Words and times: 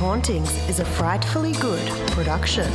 Hauntings 0.00 0.50
is 0.66 0.80
a 0.80 0.84
frightfully 0.86 1.52
good 1.52 1.86
production. 2.12 2.72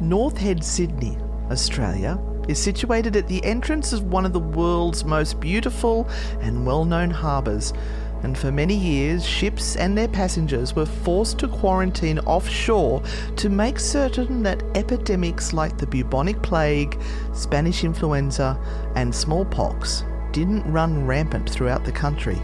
North 0.00 0.38
Head, 0.38 0.64
Sydney, 0.64 1.18
Australia, 1.50 2.18
is 2.48 2.58
situated 2.58 3.14
at 3.14 3.28
the 3.28 3.44
entrance 3.44 3.92
of 3.92 4.04
one 4.04 4.24
of 4.24 4.32
the 4.32 4.40
world's 4.40 5.04
most 5.04 5.38
beautiful 5.38 6.08
and 6.40 6.64
well 6.64 6.86
known 6.86 7.10
harbours, 7.10 7.74
and 8.22 8.38
for 8.38 8.52
many 8.52 8.74
years, 8.74 9.26
ships 9.26 9.76
and 9.76 9.96
their 9.96 10.08
passengers 10.08 10.74
were 10.74 10.86
forced 10.86 11.38
to 11.40 11.48
quarantine 11.48 12.18
offshore 12.20 13.02
to 13.36 13.48
make 13.48 13.78
certain 13.78 14.42
that 14.42 14.62
epidemics 14.74 15.52
like 15.52 15.76
the 15.78 15.86
bubonic 15.86 16.40
plague, 16.42 17.00
Spanish 17.34 17.84
influenza, 17.84 18.58
and 18.94 19.14
smallpox 19.14 20.04
didn't 20.32 20.70
run 20.70 21.06
rampant 21.06 21.48
throughout 21.50 21.84
the 21.84 21.92
country. 21.92 22.40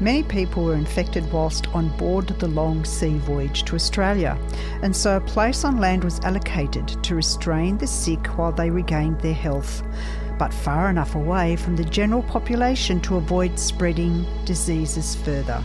Many 0.00 0.22
people 0.22 0.64
were 0.64 0.74
infected 0.74 1.30
whilst 1.30 1.66
on 1.74 1.94
board 1.98 2.28
the 2.28 2.48
long 2.48 2.86
sea 2.86 3.18
voyage 3.18 3.64
to 3.64 3.74
Australia, 3.74 4.38
and 4.82 4.96
so 4.96 5.18
a 5.18 5.20
place 5.20 5.62
on 5.62 5.78
land 5.78 6.04
was 6.04 6.20
allocated 6.20 6.88
to 7.04 7.14
restrain 7.14 7.76
the 7.76 7.86
sick 7.86 8.26
while 8.38 8.50
they 8.50 8.70
regained 8.70 9.20
their 9.20 9.34
health, 9.34 9.82
but 10.40 10.54
far 10.54 10.88
enough 10.88 11.16
away 11.16 11.54
from 11.54 11.76
the 11.76 11.84
general 11.84 12.22
population 12.22 12.98
to 12.98 13.16
avoid 13.16 13.58
spreading 13.58 14.24
diseases 14.46 15.14
further. 15.16 15.62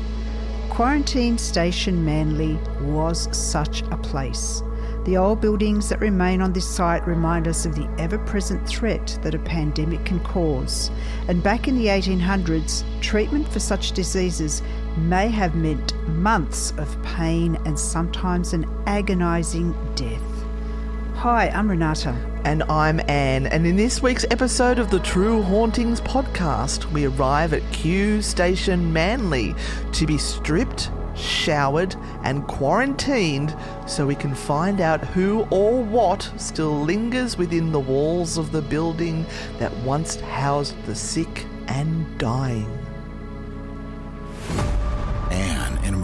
Quarantine 0.69 1.37
Station 1.37 2.03
Manly 2.03 2.59
was 2.81 3.29
such 3.31 3.83
a 3.83 3.95
place. 3.95 4.61
The 5.05 5.15
old 5.15 5.39
buildings 5.39 5.87
that 5.87 6.01
remain 6.01 6.41
on 6.41 6.51
this 6.51 6.67
site 6.67 7.07
remind 7.07 7.47
us 7.47 7.65
of 7.65 7.73
the 7.73 7.87
ever 7.97 8.17
present 8.17 8.67
threat 8.67 9.17
that 9.21 9.33
a 9.33 9.39
pandemic 9.39 10.03
can 10.03 10.19
cause. 10.19 10.91
And 11.29 11.41
back 11.41 11.69
in 11.69 11.77
the 11.77 11.85
1800s, 11.85 12.83
treatment 12.99 13.47
for 13.47 13.61
such 13.61 13.93
diseases 13.93 14.61
may 14.97 15.29
have 15.29 15.55
meant 15.55 15.95
months 16.09 16.71
of 16.71 17.01
pain 17.01 17.57
and 17.65 17.79
sometimes 17.79 18.51
an 18.51 18.65
agonising 18.87 19.73
death. 19.95 20.34
Hi, 21.17 21.49
I'm 21.49 21.69
Renata. 21.69 22.13
And 22.43 22.61
I'm 22.63 22.99
Anne, 23.09 23.47
and 23.47 23.65
in 23.65 23.77
this 23.77 24.03
week's 24.03 24.25
episode 24.29 24.77
of 24.77 24.91
the 24.91 24.99
True 24.99 25.41
Hauntings 25.41 26.01
podcast, 26.01 26.91
we 26.91 27.07
arrive 27.07 27.53
at 27.53 27.63
Q 27.71 28.21
Station 28.21 28.93
Manly 28.93 29.55
to 29.93 30.05
be 30.05 30.19
stripped, 30.19 30.91
showered, 31.15 31.95
and 32.23 32.45
quarantined 32.47 33.55
so 33.87 34.05
we 34.05 34.13
can 34.13 34.35
find 34.35 34.81
out 34.81 35.03
who 35.03 35.47
or 35.49 35.81
what 35.81 36.31
still 36.37 36.81
lingers 36.81 37.37
within 37.37 37.71
the 37.71 37.79
walls 37.79 38.37
of 38.37 38.51
the 38.51 38.61
building 38.61 39.25
that 39.57 39.73
once 39.77 40.19
housed 40.19 40.75
the 40.85 40.93
sick 40.93 41.45
and 41.67 42.19
dying. 42.19 42.84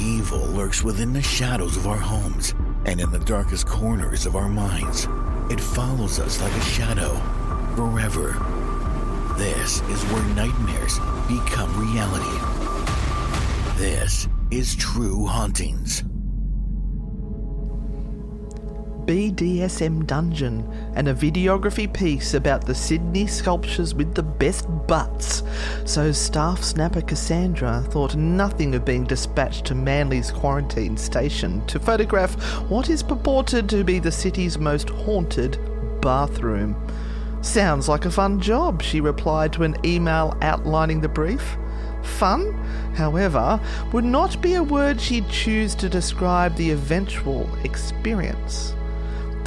Evil 0.00 0.38
lurks 0.38 0.84
within 0.84 1.12
the 1.12 1.22
shadows 1.22 1.76
of 1.76 1.88
our 1.88 1.96
homes 1.96 2.54
and 2.84 3.00
in 3.00 3.10
the 3.10 3.18
darkest 3.18 3.66
corners 3.66 4.26
of 4.26 4.36
our 4.36 4.48
minds. 4.48 5.08
It 5.50 5.60
follows 5.60 6.20
us 6.20 6.40
like 6.40 6.52
a 6.52 6.60
shadow 6.60 7.16
forever. 7.74 8.36
This 9.36 9.80
is 9.82 10.02
where 10.12 10.24
nightmares 10.36 10.98
become 11.26 11.76
reality. 11.80 12.38
This 13.76 14.28
is 14.52 14.76
True 14.76 15.26
Hauntings. 15.26 16.04
BDSM 19.04 20.06
Dungeon 20.06 20.87
and 20.94 21.08
a 21.08 21.14
videography 21.14 21.92
piece 21.92 22.34
about 22.34 22.64
the 22.64 22.74
Sydney 22.74 23.26
sculptures 23.26 23.94
with 23.94 24.14
the 24.14 24.22
best 24.22 24.66
butts. 24.86 25.42
So 25.84 26.12
staff 26.12 26.62
snapper 26.62 27.02
Cassandra 27.02 27.82
thought 27.88 28.16
nothing 28.16 28.74
of 28.74 28.84
being 28.84 29.04
dispatched 29.04 29.64
to 29.66 29.74
Manly's 29.74 30.30
quarantine 30.30 30.96
station 30.96 31.64
to 31.66 31.78
photograph 31.78 32.34
what 32.70 32.90
is 32.90 33.02
purported 33.02 33.68
to 33.68 33.84
be 33.84 33.98
the 33.98 34.12
city's 34.12 34.58
most 34.58 34.90
haunted 34.90 35.58
bathroom. 36.00 36.76
Sounds 37.40 37.88
like 37.88 38.04
a 38.04 38.10
fun 38.10 38.40
job, 38.40 38.82
she 38.82 39.00
replied 39.00 39.52
to 39.52 39.62
an 39.62 39.76
email 39.84 40.36
outlining 40.42 41.00
the 41.00 41.08
brief. 41.08 41.56
Fun, 42.02 42.52
however, 42.96 43.60
would 43.92 44.04
not 44.04 44.40
be 44.42 44.54
a 44.54 44.62
word 44.62 45.00
she'd 45.00 45.28
choose 45.28 45.74
to 45.76 45.88
describe 45.88 46.56
the 46.56 46.70
eventual 46.70 47.48
experience. 47.64 48.74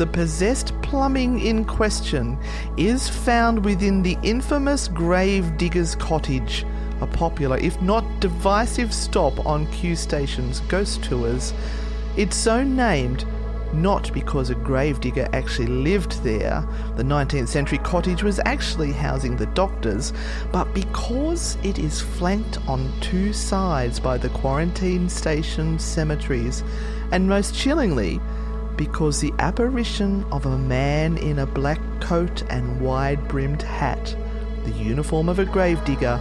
The 0.01 0.07
possessed 0.07 0.73
plumbing 0.81 1.41
in 1.41 1.63
question 1.63 2.35
is 2.75 3.07
found 3.07 3.63
within 3.63 4.01
the 4.01 4.17
infamous 4.23 4.87
Grave 4.87 5.55
Digger's 5.57 5.93
Cottage, 5.93 6.65
a 7.01 7.05
popular, 7.05 7.59
if 7.59 7.79
not 7.83 8.03
divisive, 8.19 8.95
stop 8.95 9.45
on 9.45 9.71
Q 9.71 9.95
Station's 9.95 10.61
ghost 10.61 11.03
tours. 11.03 11.53
It's 12.17 12.35
so 12.35 12.63
named 12.63 13.25
not 13.73 14.11
because 14.11 14.49
a 14.49 14.55
gravedigger 14.55 15.29
actually 15.33 15.67
lived 15.67 16.23
there, 16.23 16.67
the 16.95 17.03
19th 17.03 17.49
century 17.49 17.77
cottage 17.77 18.23
was 18.23 18.39
actually 18.43 18.91
housing 18.91 19.35
the 19.35 19.45
doctors, 19.45 20.13
but 20.51 20.73
because 20.73 21.59
it 21.61 21.77
is 21.77 22.01
flanked 22.01 22.57
on 22.67 22.91
two 23.01 23.33
sides 23.33 23.99
by 23.99 24.17
the 24.17 24.29
quarantine 24.29 25.07
station 25.07 25.77
cemeteries, 25.77 26.63
and 27.11 27.29
most 27.29 27.53
chillingly, 27.53 28.19
because 28.77 29.19
the 29.19 29.33
apparition 29.39 30.23
of 30.31 30.45
a 30.45 30.57
man 30.57 31.17
in 31.17 31.39
a 31.39 31.45
black 31.45 31.79
coat 31.99 32.43
and 32.49 32.81
wide 32.81 33.27
brimmed 33.27 33.61
hat, 33.61 34.15
the 34.63 34.71
uniform 34.71 35.29
of 35.29 35.39
a 35.39 35.45
gravedigger, 35.45 36.17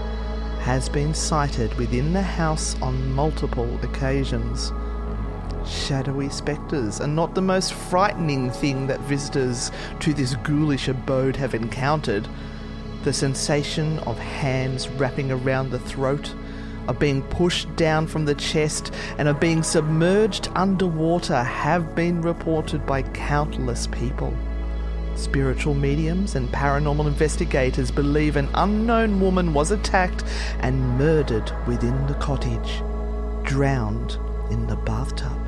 has 0.61 0.89
been 0.89 1.15
sighted 1.15 1.73
within 1.75 2.13
the 2.13 2.23
house 2.23 2.81
on 2.83 3.13
multiple 3.13 3.79
occasions. 3.83 4.73
Shadowy 5.67 6.29
spectres 6.29 7.01
are 7.01 7.07
not 7.07 7.35
the 7.35 7.43
most 7.43 7.73
frightening 7.73 8.51
thing 8.51 8.87
that 8.87 9.01
visitors 9.01 9.71
to 10.01 10.13
this 10.13 10.35
ghoulish 10.37 10.89
abode 10.89 11.37
have 11.37 11.55
encountered. 11.55 12.29
The 13.05 13.13
sensation 13.13 13.99
of 14.01 14.19
hands 14.19 14.89
wrapping 14.89 15.31
around 15.31 15.71
the 15.71 15.79
throat, 15.79 16.35
of 16.91 16.99
being 16.99 17.23
pushed 17.23 17.75
down 17.77 18.07
from 18.07 18.25
the 18.25 18.35
chest, 18.35 18.93
and 19.17 19.29
of 19.29 19.39
being 19.39 19.63
submerged 19.63 20.49
underwater 20.57 21.43
have 21.43 21.95
been 21.95 22.21
reported 22.21 22.85
by 22.85 23.01
countless 23.03 23.87
people. 23.87 24.37
Spiritual 25.15 25.75
mediums 25.75 26.35
and 26.35 26.49
paranormal 26.49 27.07
investigators 27.07 27.93
believe 27.93 28.37
an 28.37 28.49
unknown 28.55 29.21
woman 29.21 29.55
was 29.55 29.71
attacked 29.71 30.25
and 30.61 30.99
murdered 30.99 31.53
within 31.69 32.07
the 32.09 32.15
cottage, 32.15 32.83
drowned 33.45 34.19
in 34.51 34.67
the 34.67 34.77
bathtub. 34.77 35.39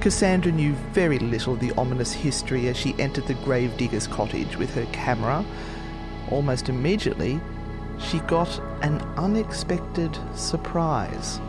Cassandra 0.00 0.52
knew 0.52 0.72
very 0.92 1.18
little 1.18 1.54
of 1.54 1.60
the 1.60 1.72
ominous 1.72 2.12
history 2.14 2.68
as 2.68 2.78
she 2.78 2.94
entered 2.98 3.26
the 3.26 3.34
gravedigger's 3.34 4.06
cottage 4.06 4.56
with 4.56 4.74
her 4.74 4.86
camera. 4.86 5.44
Almost 6.30 6.70
immediately, 6.70 7.40
she 7.98 8.18
got 8.20 8.60
an 8.82 9.00
unexpected 9.16 10.18
surprise. 10.34 11.40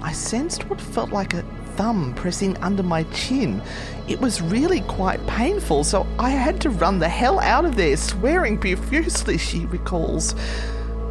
I 0.00 0.12
sensed 0.12 0.68
what 0.70 0.80
felt 0.80 1.10
like 1.10 1.34
a 1.34 1.42
thumb 1.76 2.12
pressing 2.14 2.56
under 2.58 2.82
my 2.82 3.04
chin. 3.04 3.62
It 4.08 4.20
was 4.20 4.42
really 4.42 4.80
quite 4.82 5.24
painful, 5.26 5.84
so 5.84 6.06
I 6.18 6.30
had 6.30 6.60
to 6.62 6.70
run 6.70 6.98
the 6.98 7.08
hell 7.08 7.40
out 7.40 7.64
of 7.64 7.76
there, 7.76 7.96
swearing 7.96 8.58
profusely, 8.58 9.38
she 9.38 9.66
recalls. 9.66 10.34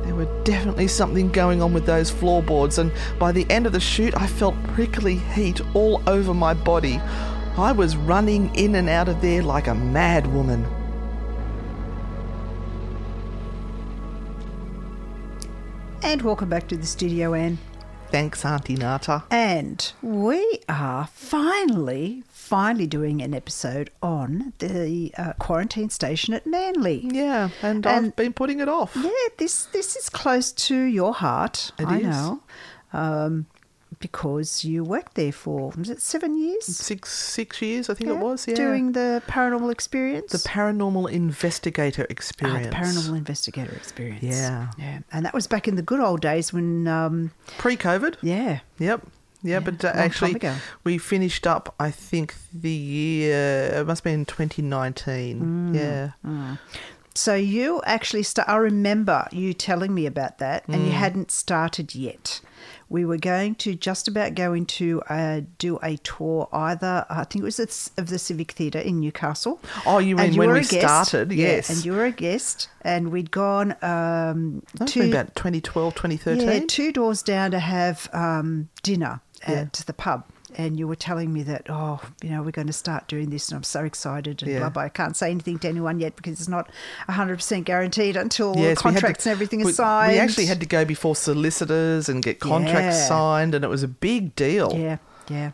There 0.04 0.16
were 0.16 0.44
definitely 0.44 0.88
something 0.88 1.32
going 1.32 1.62
on 1.62 1.74
with 1.74 1.86
those 1.86 2.10
floorboards, 2.10 2.78
and 2.78 2.92
by 3.20 3.32
the 3.32 3.50
end 3.50 3.66
of 3.66 3.74
the 3.74 3.80
shoot, 3.80 4.16
I 4.16 4.28
felt 4.28 4.62
prickly 4.74 5.16
heat 5.16 5.62
all 5.74 6.02
over 6.08 6.34
my 6.34 6.54
body. 6.54 7.00
I 7.58 7.72
was 7.72 7.98
running 7.98 8.54
in 8.56 8.76
and 8.76 8.88
out 8.88 9.10
of 9.10 9.22
there 9.22 9.42
like 9.42 9.68
a 9.68 9.76
mad 9.76 10.28
woman. 10.28 10.66
And 16.08 16.22
welcome 16.22 16.48
back 16.48 16.70
to 16.70 16.78
the 16.78 16.86
studio, 16.86 17.34
Anne. 17.34 17.58
Thanks, 18.12 18.46
Auntie 18.46 18.78
Nata. 18.78 19.24
And 19.30 19.92
we 20.02 20.62
are 20.70 21.08
finally, 21.08 22.24
finally 22.30 22.88
doing 22.88 23.22
an 23.22 23.34
episode 23.34 23.90
on 24.02 24.54
the 24.60 25.14
uh, 25.18 25.34
quarantine 25.34 25.90
station 25.90 26.34
at 26.34 26.48
Manly. 26.48 27.02
Yeah, 27.12 27.50
and, 27.62 27.86
And- 27.86 28.06
I've 28.08 28.16
been 28.16 28.32
putting 28.32 28.62
it 28.62 28.70
off. 28.70 28.96
Yeah, 28.96 29.10
this 29.38 29.66
this 29.66 29.98
is 29.98 30.08
close 30.10 30.54
to 30.54 30.78
your 30.78 31.14
heart. 31.14 31.74
It 31.78 31.88
I 31.88 31.98
is. 31.98 32.04
know, 32.06 32.42
um, 32.94 33.46
because 34.00 34.64
you 34.64 34.84
worked 34.84 35.16
there 35.16 35.32
for 35.32 35.72
was 35.78 35.90
it 35.90 36.02
seven 36.02 36.38
years? 36.38 36.66
Six 36.66 37.12
six 37.12 37.62
years, 37.62 37.90
I 37.90 37.94
think 37.94 38.10
it 38.10 38.18
was. 38.18 38.48
Yeah, 38.48 38.56
doing 38.56 38.92
the 38.94 39.22
paranormal 39.28 39.72
experience. 39.72 40.32
the 40.32 40.50
paranormal 40.50 41.10
investigator 41.12 42.04
Ah, 42.04 42.12
experience. 42.12 42.68
the 42.68 42.74
paranormal 42.76 43.18
investigator 43.18 43.74
experience. 43.76 44.24
Yeah. 44.24 44.68
yeah, 44.78 45.00
and 45.12 45.26
that 45.26 45.34
was 45.34 45.48
back 45.48 45.68
in 45.68 45.76
the 45.76 45.82
good 45.82 46.00
old 46.00 46.22
days 46.22 46.52
when, 46.54 46.88
um, 46.88 47.32
pre-COVID. 47.58 48.16
yeah, 48.22 48.60
Yep. 48.80 49.02
Yeah, 49.44 49.60
but 49.60 49.86
uh, 49.86 49.92
actually, 49.94 50.36
we 50.84 50.98
finished 50.98 51.46
up. 51.46 51.74
I 51.80 51.92
think 51.92 52.34
the 52.52 52.72
year 52.72 53.70
it 53.82 53.86
must 53.88 54.04
be 54.04 54.12
in 54.12 54.26
2019. 54.26 55.40
Mm. 55.42 55.76
Yeah, 55.76 56.56
So 57.14 57.34
you 57.36 57.82
actually 57.86 58.24
start. 58.24 58.48
I 58.50 58.56
remember 58.58 59.28
you 59.32 59.54
telling 59.54 59.94
me 59.94 60.06
about 60.06 60.40
that, 60.40 60.68
and 60.68 60.82
Mm. 60.82 60.86
you 60.86 60.92
hadn't 60.92 61.32
started 61.32 61.94
yet. 61.96 62.42
We 62.90 63.04
were 63.06 63.18
going 63.18 63.56
to 63.56 63.76
just 63.76 64.08
about 64.08 64.34
go 64.36 64.54
into 64.54 65.02
uh, 65.10 65.42
do 65.58 65.78
a 65.84 65.98
tour. 65.98 66.48
Either 66.54 67.06
I 67.10 67.26
think 67.26 67.42
it 67.42 67.46
was 67.46 67.60
at 67.60 67.90
of 67.98 68.08
the 68.10 68.18
Civic 68.18 68.54
Theatre 68.54 68.80
in 68.80 69.00
Newcastle. 69.02 69.60
Oh, 69.86 69.98
you 70.00 70.16
mean 70.16 70.38
when 70.38 70.52
we 70.54 70.60
guest. 70.62 70.72
started? 70.72 71.32
Yeah, 71.32 71.48
Yes. 71.48 71.70
and 71.70 71.84
you 71.86 71.92
were 71.94 72.06
a 72.06 72.12
guest, 72.12 72.70
and 72.82 73.12
we'd 73.12 73.32
gone 73.32 73.76
um, 73.82 74.64
to 74.86 75.10
about 75.10 75.36
2012, 75.36 75.96
2013. 75.96 76.48
yeah, 76.48 76.60
two 76.68 76.92
doors 76.94 77.22
down 77.22 77.52
to 77.52 77.60
have 77.60 78.10
um, 78.14 78.70
dinner 78.84 79.20
at 79.44 79.74
the 79.74 79.94
pub. 79.94 80.24
And 80.60 80.78
you 80.80 80.88
were 80.88 80.96
telling 80.96 81.32
me 81.32 81.44
that, 81.44 81.68
oh, 81.70 82.02
you 82.24 82.32
know, 82.32 82.42
we're 82.42 82.50
going 82.50 82.66
to 82.66 82.74
start 82.74 83.08
doing 83.08 83.30
this, 83.30 83.48
and 83.50 83.58
I'm 83.58 83.64
so 83.64 83.84
excited, 83.84 84.42
and 84.42 84.52
Yeah. 84.52 84.60
blah, 84.60 84.70
blah. 84.70 84.82
I 84.84 84.90
can't 84.90 85.16
say 85.16 85.30
anything 85.30 85.60
to 85.60 85.68
anyone 85.70 86.00
yet 86.00 86.16
because 86.16 86.40
it's 86.40 86.48
not 86.50 86.70
100% 87.08 87.64
guaranteed 87.64 88.16
until 88.18 88.56
Yes, 88.58 88.78
we 88.80 88.82
contracts 88.82 89.24
to- 89.26 89.30
and 89.30 89.36
everything 89.36 89.64
we, 89.64 89.70
is 89.70 89.78
signed. 89.78 90.14
We 90.14 90.20
actually 90.20 90.48
had 90.48 90.60
to 90.60 90.66
go 90.66 90.84
before 90.84 91.16
solicitors 91.16 92.10
and 92.10 92.24
get 92.24 92.40
contracts 92.40 92.98
Yeah. 92.98 93.08
signed, 93.08 93.54
and 93.54 93.64
it 93.64 93.68
was 93.70 93.84
a 93.84 93.88
big 93.88 94.36
deal. 94.36 94.74
Yeah, 94.76 94.98
yeah. 95.30 95.52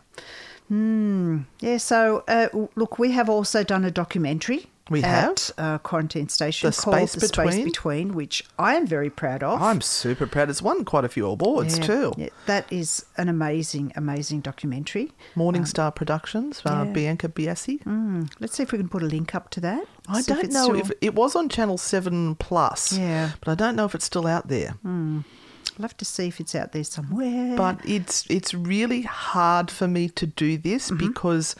Hmm. 0.68 1.40
Yeah, 1.60 1.76
so 1.76 2.24
uh, 2.26 2.48
look, 2.74 2.98
we 2.98 3.10
have 3.12 3.28
also 3.28 3.62
done 3.62 3.84
a 3.84 3.90
documentary. 3.90 4.70
We 4.90 5.02
at 5.02 5.50
uh, 5.56 5.78
Quarantine 5.78 6.28
Station 6.28 6.68
The 6.70 6.76
called 6.76 6.96
Space 7.08 7.14
The 7.14 7.28
Space 7.28 7.46
Between? 7.54 7.64
Between, 7.64 8.14
which 8.14 8.44
I 8.58 8.74
am 8.74 8.86
very 8.86 9.08
proud 9.08 9.42
of. 9.42 9.62
I'm 9.62 9.80
super 9.80 10.26
proud. 10.26 10.50
It's 10.50 10.60
won 10.60 10.84
quite 10.84 11.06
a 11.06 11.08
few 11.08 11.26
awards 11.26 11.78
Yeah, 11.78 11.84
too. 11.86 12.12
yeah, 12.18 12.28
that 12.46 12.70
is 12.70 13.06
an 13.16 13.30
amazing, 13.30 13.92
amazing 13.96 14.40
documentary. 14.40 15.10
Morning 15.36 15.64
Star 15.64 15.90
Productions, 15.90 16.60
uh, 16.66 16.84
yeah. 16.86 16.92
Bianca 16.92 17.28
Biasi. 17.30 17.82
Mm, 17.84 18.30
let's 18.40 18.54
see 18.56 18.62
if 18.62 18.72
we 18.72 18.78
can 18.78 18.90
put 18.90 19.02
a 19.02 19.06
link 19.06 19.34
up 19.34 19.48
to 19.50 19.60
that. 19.60 19.86
I 20.06 20.20
See 20.20 20.32
don't 20.34 20.44
it's 20.44 20.54
know 20.54 20.64
still- 20.64 20.76
if 20.76 20.92
it 21.00 21.14
was 21.14 21.34
on 21.34 21.48
Channel 21.48 21.78
Seven 21.78 22.34
Plus. 22.34 22.92
Yeah. 22.92 23.30
but 23.40 23.50
I 23.52 23.54
don't 23.54 23.76
know 23.76 23.86
if 23.86 23.94
it's 23.94 24.04
still 24.04 24.26
out 24.26 24.48
there. 24.48 24.74
I'll 24.84 25.82
have 25.82 25.96
to 25.96 26.04
see 26.04 26.28
if 26.28 26.40
it's 26.40 26.54
out 26.54 26.72
there 26.72 26.84
somewhere. 26.84 27.56
But 27.56 27.80
it's 27.88 28.26
it's 28.30 28.52
really 28.54 29.02
hard 29.02 29.70
for 29.70 29.88
me 29.88 30.08
to 30.10 30.26
do 30.26 30.56
this 30.58 30.90
Mm-hmm. 30.90 31.08
because 31.08 31.56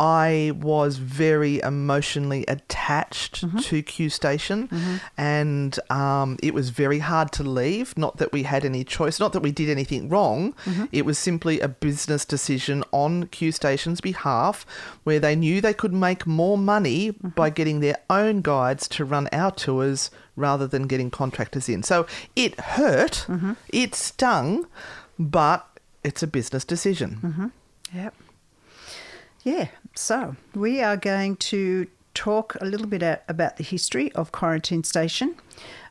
I 0.00 0.52
was 0.58 0.96
very 0.96 1.60
emotionally 1.60 2.44
attached 2.48 3.42
Mm-hmm. 3.42 3.58
to 3.58 3.82
Q 3.82 4.08
Station, 4.08 4.68
and 5.18 5.78
um, 5.90 6.38
it 6.42 6.54
was 6.54 6.70
very 6.70 6.98
hard 7.00 7.30
to 7.32 7.42
leave. 7.42 7.96
Not 7.98 8.16
that 8.16 8.32
we 8.32 8.42
had 8.44 8.64
any 8.64 8.82
choice, 8.82 9.20
not 9.20 9.32
that 9.34 9.40
we 9.42 9.52
did 9.52 9.68
anything 9.68 10.08
wrong. 10.08 10.54
Mm-hmm. 10.64 10.86
It 10.90 11.04
was 11.04 11.18
simply 11.18 11.60
a 11.60 11.68
business 11.68 12.24
decision 12.24 12.82
on 12.92 13.26
Q 13.26 13.52
Station's 13.52 14.00
behalf, 14.00 14.64
where 15.04 15.20
they 15.20 15.36
knew 15.36 15.60
they 15.60 15.74
could 15.74 15.92
make 15.92 16.26
more 16.26 16.56
money 16.58 17.10
Mm-hmm. 17.12 17.28
by 17.30 17.50
getting 17.50 17.80
their 17.80 17.98
own 18.08 18.40
guides 18.40 18.88
to 18.88 19.04
run 19.04 19.28
our 19.32 19.50
tours 19.52 20.10
rather 20.34 20.66
than 20.66 20.86
getting 20.86 21.10
contractors 21.10 21.68
in. 21.68 21.82
So 21.82 22.06
it 22.34 22.58
hurt, 22.60 23.26
Mm-hmm. 23.28 23.52
it 23.68 23.94
stung, 23.94 24.66
but 25.18 25.66
it's 26.02 26.22
a 26.22 26.26
business 26.26 26.64
decision. 26.64 27.52
Yep. 27.94 28.14
Yeah. 29.44 29.68
So 29.94 30.36
we 30.54 30.80
are 30.82 30.96
going 30.96 31.36
to 31.36 31.86
talk 32.14 32.56
a 32.60 32.64
little 32.64 32.86
bit 32.86 33.02
about 33.28 33.56
the 33.56 33.64
history 33.64 34.12
of 34.12 34.32
Quarantine 34.32 34.84
Station. 34.84 35.36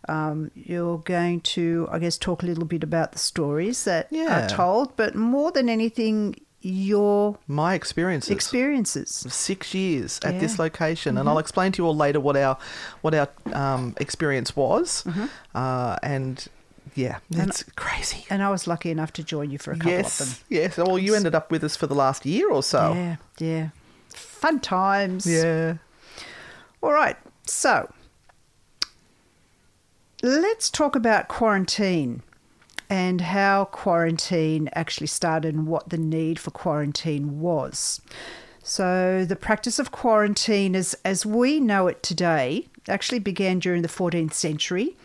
Um, 0.07 0.51
you're 0.55 0.97
going 0.99 1.41
to, 1.41 1.87
I 1.91 1.99
guess, 1.99 2.17
talk 2.17 2.41
a 2.43 2.45
little 2.45 2.65
bit 2.65 2.83
about 2.83 3.11
the 3.11 3.19
stories 3.19 3.83
that 3.83 4.07
Yeah. 4.09 4.45
are 4.45 4.49
told, 4.49 4.95
but 4.95 5.15
more 5.15 5.51
than 5.51 5.69
anything, 5.69 6.35
your 6.61 7.37
My 7.47 7.73
experiences. 7.75 8.31
experiences. 8.31 9.25
Six 9.29 9.73
years 9.73 10.19
at 10.23 10.39
this 10.39 10.41
Yeah. 10.41 10.47
Mm-hmm. 10.55 10.61
location, 10.61 11.17
and 11.17 11.29
I'll 11.29 11.37
explain 11.37 11.71
to 11.73 11.81
you 11.81 11.87
all 11.87 11.95
later 11.95 12.19
what 12.19 12.35
our 12.35 12.57
what 13.01 13.13
our 13.13 13.29
um, 13.53 13.95
experience 13.99 14.55
was, 14.55 15.03
Mm-hmm. 15.07 15.25
uh, 15.55 15.95
and 16.03 16.45
yeah, 16.95 17.19
it's 17.31 17.63
crazy. 17.75 18.25
And 18.29 18.41
I 18.43 18.49
was 18.49 18.67
lucky 18.67 18.89
enough 18.91 19.13
to 19.13 19.23
join 19.23 19.51
you 19.51 19.57
for 19.57 19.71
a 19.71 19.77
couple 19.77 19.91
Yes, 19.91 20.19
of 20.19 20.27
them. 20.27 20.35
yes. 20.49 20.77
Well, 20.77 20.97
you 20.97 21.13
ended 21.15 21.35
up 21.35 21.51
with 21.51 21.63
us 21.63 21.75
for 21.77 21.87
the 21.87 21.95
last 21.95 22.25
year 22.25 22.49
or 22.51 22.63
so. 22.63 22.93
Yeah, 22.93 23.15
yeah. 23.37 23.69
Fun 24.39 24.61
times. 24.61 25.25
Yeah. 25.25 25.75
All 26.81 26.93
right. 26.93 27.17
So 27.45 27.91
let's 30.23 30.69
talk 30.69 30.95
about 30.95 31.27
quarantine 31.27 32.23
and 32.89 33.19
how 33.19 33.65
quarantine 33.65 34.69
actually 34.73 35.07
started 35.07 35.53
and 35.53 35.67
what 35.67 35.89
the 35.89 35.97
need 35.97 36.39
for 36.39 36.51
quarantine 36.51 37.41
was. 37.41 37.99
So, 38.63 39.25
the 39.25 39.35
practice 39.35 39.79
of 39.79 39.91
quarantine, 39.91 40.75
as, 40.75 40.95
as 41.03 41.25
we 41.25 41.59
know 41.59 41.87
it 41.87 42.03
today, 42.03 42.67
actually 42.87 43.19
began 43.19 43.59
during 43.59 43.81
the 43.81 43.87
14th 43.87 44.33
century, 44.33 44.95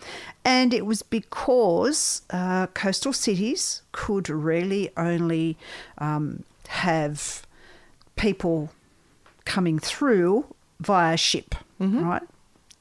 and 0.44 0.74
it 0.74 0.86
was 0.86 1.02
because 1.02 2.22
uh, 2.30 2.66
coastal 2.68 3.12
cities 3.12 3.82
could 3.92 4.28
really 4.28 4.90
only 4.96 5.56
um, 5.98 6.44
have 6.68 7.46
people 8.16 8.70
coming 9.44 9.78
through 9.78 10.46
via 10.80 11.16
ship, 11.16 11.54
right? 12.04 12.22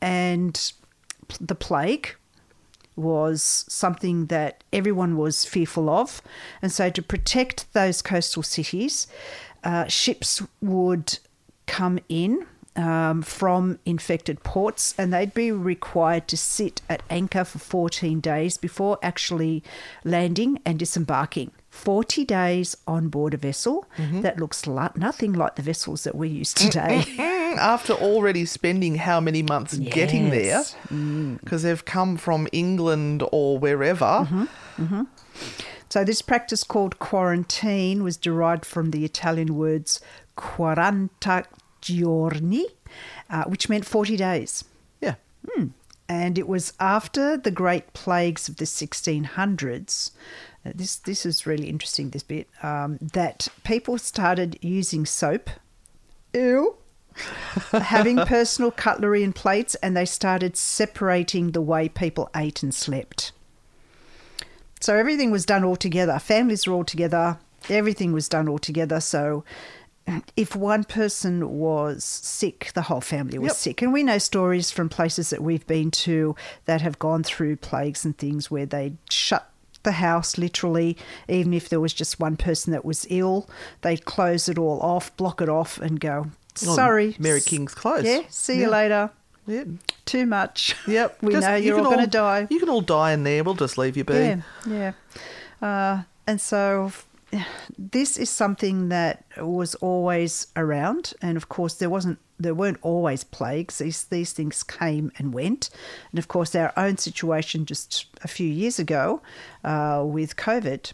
And 0.01 0.71
the 1.39 1.55
plague 1.55 2.15
was 2.95 3.65
something 3.67 4.27
that 4.27 4.63
everyone 4.71 5.17
was 5.17 5.45
fearful 5.45 5.89
of. 5.89 6.21
And 6.61 6.71
so, 6.71 6.89
to 6.89 7.01
protect 7.01 7.71
those 7.73 8.01
coastal 8.01 8.43
cities, 8.43 9.07
uh, 9.63 9.87
ships 9.87 10.41
would 10.61 11.17
come 11.65 11.99
in 12.09 12.45
um, 12.75 13.21
from 13.21 13.79
infected 13.85 14.43
ports 14.43 14.93
and 14.97 15.13
they'd 15.13 15.33
be 15.33 15.51
required 15.51 16.27
to 16.27 16.37
sit 16.37 16.81
at 16.89 17.03
anchor 17.09 17.43
for 17.43 17.59
14 17.59 18.19
days 18.19 18.57
before 18.57 18.97
actually 19.01 19.63
landing 20.03 20.59
and 20.65 20.79
disembarking. 20.79 21.51
40 21.73 22.23
days 22.25 22.77
on 22.87 23.07
board 23.09 23.33
a 23.33 23.37
vessel 23.37 23.85
that 23.97 24.39
looks 24.39 24.67
like 24.67 24.95
nothing 24.95 25.33
like 25.33 25.55
the 25.55 25.63
vessels 25.63 26.03
that 26.03 26.13
we 26.15 26.29
use 26.29 26.53
today. 26.53 27.03
Mm, 27.53 27.57
After 27.57 27.93
already 27.93 28.45
spending 28.45 28.95
how 28.95 29.19
many 29.19 29.43
months 29.43 29.77
getting 29.77 30.29
there, 30.31 30.61
Yes. 30.63 30.75
because 31.43 31.61
they've 31.63 31.85
come 31.85 32.17
from 32.17 32.47
England 32.51 33.23
or 33.31 33.59
wherever. 33.59 34.27
Mm-hmm. 34.79 35.03
So, 35.89 36.03
this 36.03 36.21
practice 36.23 36.63
called 36.63 36.97
quarantine 36.99 38.03
was 38.03 38.17
derived 38.17 38.65
from 38.65 38.89
the 38.91 39.05
Italian 39.05 39.55
words 39.55 39.99
quaranta 40.35 41.45
giorni, 41.81 42.65
uh, 43.29 43.43
which 43.45 43.69
meant 43.69 43.85
40 43.85 44.17
days. 44.17 44.63
Yeah. 45.01 45.15
And 46.09 46.37
it 46.37 46.47
was 46.47 46.73
after 46.79 47.37
the 47.37 47.51
great 47.51 47.93
plagues 47.93 48.49
of 48.49 48.57
the 48.57 48.65
1600s. 48.65 50.11
This 50.65 50.95
this 50.97 51.25
is 51.25 51.45
really 51.45 51.67
interesting. 51.69 52.09
This 52.11 52.23
bit 52.23 52.47
um, 52.61 52.97
that 53.01 53.47
people 53.63 53.97
started 53.97 54.57
using 54.61 55.05
soap. 55.05 55.49
Ew. 56.33 56.77
having 57.71 58.17
personal 58.25 58.71
cutlery 58.71 59.23
and 59.23 59.35
plates, 59.35 59.75
and 59.75 59.95
they 59.95 60.05
started 60.05 60.57
separating 60.57 61.51
the 61.51 61.61
way 61.61 61.87
people 61.87 62.29
ate 62.35 62.63
and 62.63 62.73
slept. 62.73 63.31
So 64.79 64.95
everything 64.95 65.29
was 65.31 65.45
done 65.45 65.63
all 65.63 65.75
together. 65.75 66.17
Families 66.19 66.65
were 66.67 66.73
all 66.73 66.83
together. 66.83 67.37
Everything 67.69 68.11
was 68.13 68.27
done 68.27 68.47
all 68.49 68.57
together. 68.57 68.99
So 68.99 69.43
if 70.35 70.55
one 70.55 70.83
person 70.83 71.57
was 71.59 72.03
sick, 72.03 72.71
the 72.73 72.81
whole 72.83 72.99
family 72.99 73.37
was 73.37 73.51
Yep. 73.51 73.55
sick. 73.57 73.81
And 73.81 73.93
we 73.93 74.03
know 74.03 74.17
stories 74.17 74.71
from 74.71 74.89
places 74.89 75.29
that 75.29 75.41
we've 75.41 75.65
been 75.67 75.91
to 75.91 76.35
that 76.65 76.81
have 76.81 76.99
gone 76.99 77.23
through 77.23 77.57
plagues 77.57 78.03
and 78.03 78.17
things 78.17 78.51
where 78.51 78.65
they 78.65 78.93
shut 79.09 79.49
the 79.83 79.93
house 79.93 80.37
literally, 80.37 80.97
even 81.27 81.53
if 81.53 81.69
there 81.69 81.79
was 81.79 81.93
just 81.93 82.19
one 82.19 82.35
person 82.37 82.71
that 82.73 82.83
was 82.85 83.05
ill, 83.09 83.47
they'd 83.81 84.05
close 84.05 84.49
it 84.49 84.57
all 84.57 84.79
off, 84.81 85.15
block 85.17 85.41
it 85.41 85.49
off, 85.49 85.77
and 85.79 85.99
go, 85.99 86.27
Oh, 86.67 86.75
sorry. 86.75 87.15
Mary 87.19 87.41
King's 87.41 87.73
close. 87.73 88.03
Yeah, 88.05 88.21
see 88.29 88.55
you 88.57 88.61
Yeah. 88.63 88.67
later. 88.69 89.09
Yep. 89.47 89.67
Too 90.05 90.25
much. 90.25 90.75
Yep. 90.87 91.17
we 91.21 91.33
Just- 91.33 91.47
know 91.47 91.55
you 91.55 91.67
you're 91.67 91.79
all 91.79 91.85
going 91.85 91.99
to 91.99 92.07
die. 92.07 92.47
You 92.49 92.59
can 92.59 92.69
all 92.69 92.81
die 92.81 93.11
in 93.13 93.23
there. 93.23 93.43
We'll 93.43 93.55
just 93.55 93.77
leave 93.77 93.97
you 93.97 94.03
be. 94.03 94.13
Yeah, 94.13 94.41
yeah. 94.67 94.91
Uh, 95.61 96.03
and 96.27 96.39
so 96.39 96.91
this 97.77 98.17
is 98.17 98.29
something 98.29 98.89
that 98.89 99.23
was 99.37 99.75
always 99.75 100.47
around, 100.55 101.13
and 101.21 101.37
of 101.37 101.49
course 101.49 101.75
there 101.75 101.89
wasn't, 101.89 102.19
there 102.39 102.55
weren't 102.55 102.79
always 102.81 103.23
plagues. 103.23 103.77
These 103.77 104.05
these 104.05 104.33
things 104.33 104.63
came 104.63 105.11
and 105.17 105.33
went, 105.33 105.69
and 106.11 106.19
of 106.19 106.27
course 106.27 106.55
our 106.55 106.73
own 106.77 106.97
situation 106.97 107.65
just 107.65 108.05
a 108.23 108.27
few 108.27 108.47
years 108.47 108.79
ago 108.79 109.21
uh, 109.63 110.03
with 110.05 110.35
COVID 110.35 110.93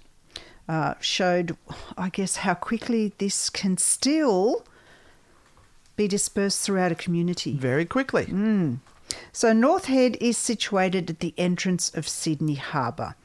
uh, 0.70 0.94
showed, 1.02 1.58
I 1.98 2.10
guess, 2.10 2.38
how 2.38 2.54
quickly 2.54 3.14
this 3.18 3.50
can 3.50 3.78
still 3.78 4.64
be 5.96 6.08
dispersed 6.08 6.62
throughout 6.62 6.92
a 6.92 6.96
community. 6.96 7.58
Very 7.58 7.86
quickly. 7.86 8.28
Mm. 8.28 8.78
So, 9.32 9.52
North 9.52 9.86
Head 9.86 10.16
is 10.22 10.38
situated 10.38 11.10
at 11.10 11.20
the 11.20 11.34
entrance 11.38 11.90
of 11.96 12.08
Sydney 12.08 12.56
Harbour. 12.56 13.16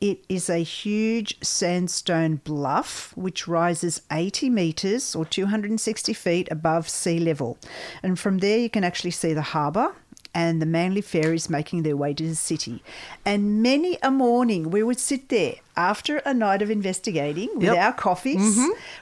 It 0.00 0.24
is 0.28 0.50
a 0.50 0.58
huge 0.58 1.38
sandstone 1.42 2.36
bluff 2.36 3.16
which 3.16 3.48
rises 3.48 4.02
80 4.12 4.50
metres 4.50 5.14
or 5.14 5.24
260 5.24 6.12
feet 6.12 6.48
above 6.50 6.88
sea 6.88 7.18
level. 7.18 7.58
And 8.02 8.18
from 8.18 8.38
there, 8.38 8.58
you 8.58 8.68
can 8.68 8.84
actually 8.84 9.12
see 9.12 9.32
the 9.32 9.42
harbour 9.42 9.94
and 10.34 10.60
the 10.60 10.66
Manly 10.66 11.00
ferries 11.00 11.48
making 11.48 11.84
their 11.84 11.96
way 11.96 12.12
to 12.12 12.28
the 12.28 12.34
city. 12.34 12.82
And 13.24 13.62
many 13.62 13.96
a 14.02 14.10
morning, 14.10 14.70
we 14.70 14.82
would 14.82 14.98
sit 14.98 15.28
there 15.28 15.54
after 15.76 16.18
a 16.18 16.32
night 16.32 16.62
of 16.62 16.70
investigating 16.70 17.48
with 17.54 17.64
Yep. 17.64 17.76
our 17.78 17.92
coffees, 17.92 18.58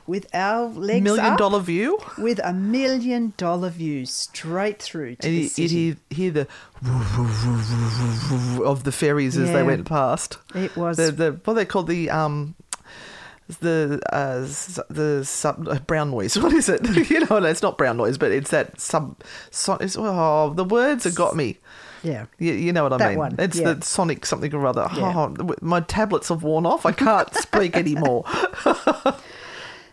with 0.07 0.27
our 0.35 0.67
legs 0.69 1.03
Million 1.05 1.33
up, 1.33 1.39
dollar 1.39 1.61
view. 1.61 1.99
with 2.19 2.41
a 2.43 2.53
million 2.53 3.35
dollar 3.37 3.69
view 3.71 4.07
straight 4.07 4.81
through 4.83 5.17
to 5.17 5.27
And 5.29 5.37
the 5.37 5.43
you, 5.43 5.49
city. 5.49 5.69
hear, 5.85 5.97
hear 6.11 6.31
the 6.31 6.47
of 8.65 8.85
the 8.85 8.93
ferries 8.93 9.37
as 9.37 9.49
Yeah. 9.49 9.55
they 9.57 9.63
went 9.63 9.87
past. 9.87 10.39
It 10.55 10.77
was- 10.77 10.97
the, 10.97 11.13
the 11.13 11.41
what 11.45 11.55
they 11.55 11.65
called 11.65 11.87
the 11.89 12.11
um 12.11 12.55
the 13.61 14.01
uh 14.13 14.41
the 14.93 15.25
sub 15.25 15.69
uh, 15.69 15.79
brown 15.81 16.11
noise. 16.11 16.39
What 16.43 16.53
is 16.55 16.69
it? 16.69 16.83
you 17.11 17.21
know, 17.27 17.37
it's 17.45 17.63
not 17.63 17.77
brown 17.77 17.97
noise, 17.97 18.17
but 18.19 18.31
it's 18.33 18.51
that 18.51 18.81
sub. 18.81 19.21
So, 19.51 19.75
it's, 19.75 19.97
oh, 19.99 20.53
the 20.55 20.65
words 20.65 21.05
have 21.05 21.15
got 21.15 21.37
me. 21.37 21.59
Yeah. 22.03 22.27
You, 22.39 22.53
you 22.53 22.73
know 22.73 22.83
what 22.85 22.93
I 22.95 22.99
That 22.99 23.09
mean? 23.11 23.19
one, 23.19 23.37
It's 23.39 23.59
yeah. 23.59 23.75
the 23.75 23.85
sonic 23.85 24.27
something 24.27 24.53
or 24.55 24.67
other. 24.67 24.89
Yeah. 24.95 25.13
Oh, 25.39 25.55
my 25.61 25.81
tablets 25.81 26.29
have 26.29 26.43
worn 26.43 26.67
off. 26.67 26.85
I 26.87 26.93
can't 26.93 27.33
speak 27.47 27.77
anymore. 27.77 28.25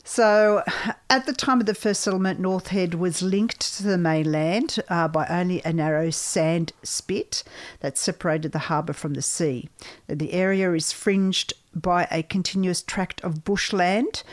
So, 0.03 0.63
at 1.11 1.27
the 1.27 1.33
time 1.33 1.59
of 1.59 1.67
the 1.67 1.75
first 1.75 2.01
settlement, 2.01 2.39
North 2.39 2.69
Head 2.69 2.95
was 2.95 3.21
linked 3.21 3.61
to 3.77 3.83
the 3.83 3.97
mainland 3.97 4.79
uh, 4.89 5.07
by 5.07 5.27
only 5.27 5.61
a 5.63 5.71
narrow 5.71 6.09
sand 6.09 6.73
spit 6.81 7.43
that 7.81 7.95
separated 7.95 8.51
the 8.51 8.57
harbour 8.59 8.93
from 8.93 9.13
the 9.13 9.21
sea. 9.21 9.69
The 10.07 10.33
area 10.33 10.73
is 10.73 10.91
fringed 10.91 11.53
by 11.75 12.07
a 12.09 12.23
continuous 12.23 12.81
tract 12.81 13.21
of 13.21 13.43
bushland, 13.43 14.23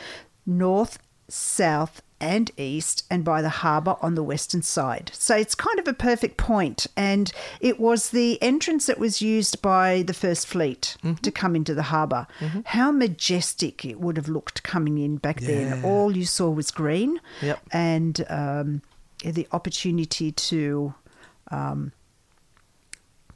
north, 0.47 0.97
south, 1.29 2.01
and 2.19 2.49
east, 2.57 3.03
and 3.11 3.23
by 3.23 3.41
the 3.41 3.49
harbour 3.49 3.95
on 4.01 4.15
the 4.15 4.23
western 4.23 4.61
side. 4.63 5.11
So 5.13 5.35
it's 5.35 5.53
kind 5.55 5.77
of 5.79 5.87
a 5.87 5.93
perfect 5.93 6.37
point, 6.37 6.87
and 6.97 7.31
it 7.61 7.79
was 7.79 8.09
the 8.09 8.41
entrance 8.41 8.87
that 8.87 8.97
was 8.97 9.21
used 9.21 9.61
by 9.61 10.01
the 10.01 10.13
First 10.13 10.47
Fleet 10.47 10.97
to 11.21 11.31
come 11.31 11.55
into 11.55 11.73
the 11.75 11.83
harbor 11.83 12.25
How 12.65 12.91
majestic 12.91 13.85
it 13.85 13.99
would 13.99 14.17
have 14.17 14.27
looked 14.29 14.63
coming 14.63 14.97
in 14.97 15.17
back 15.17 15.41
then. 15.41 15.83
All 15.85 16.15
you 16.17 16.25
saw 16.25 16.49
was 16.49 16.71
green, 16.71 17.19
Yep. 17.41 17.59
and 17.71 18.25
um, 18.29 18.81
the 19.23 19.47
opportunity 19.51 20.31
to 20.31 20.93
um, 21.51 21.91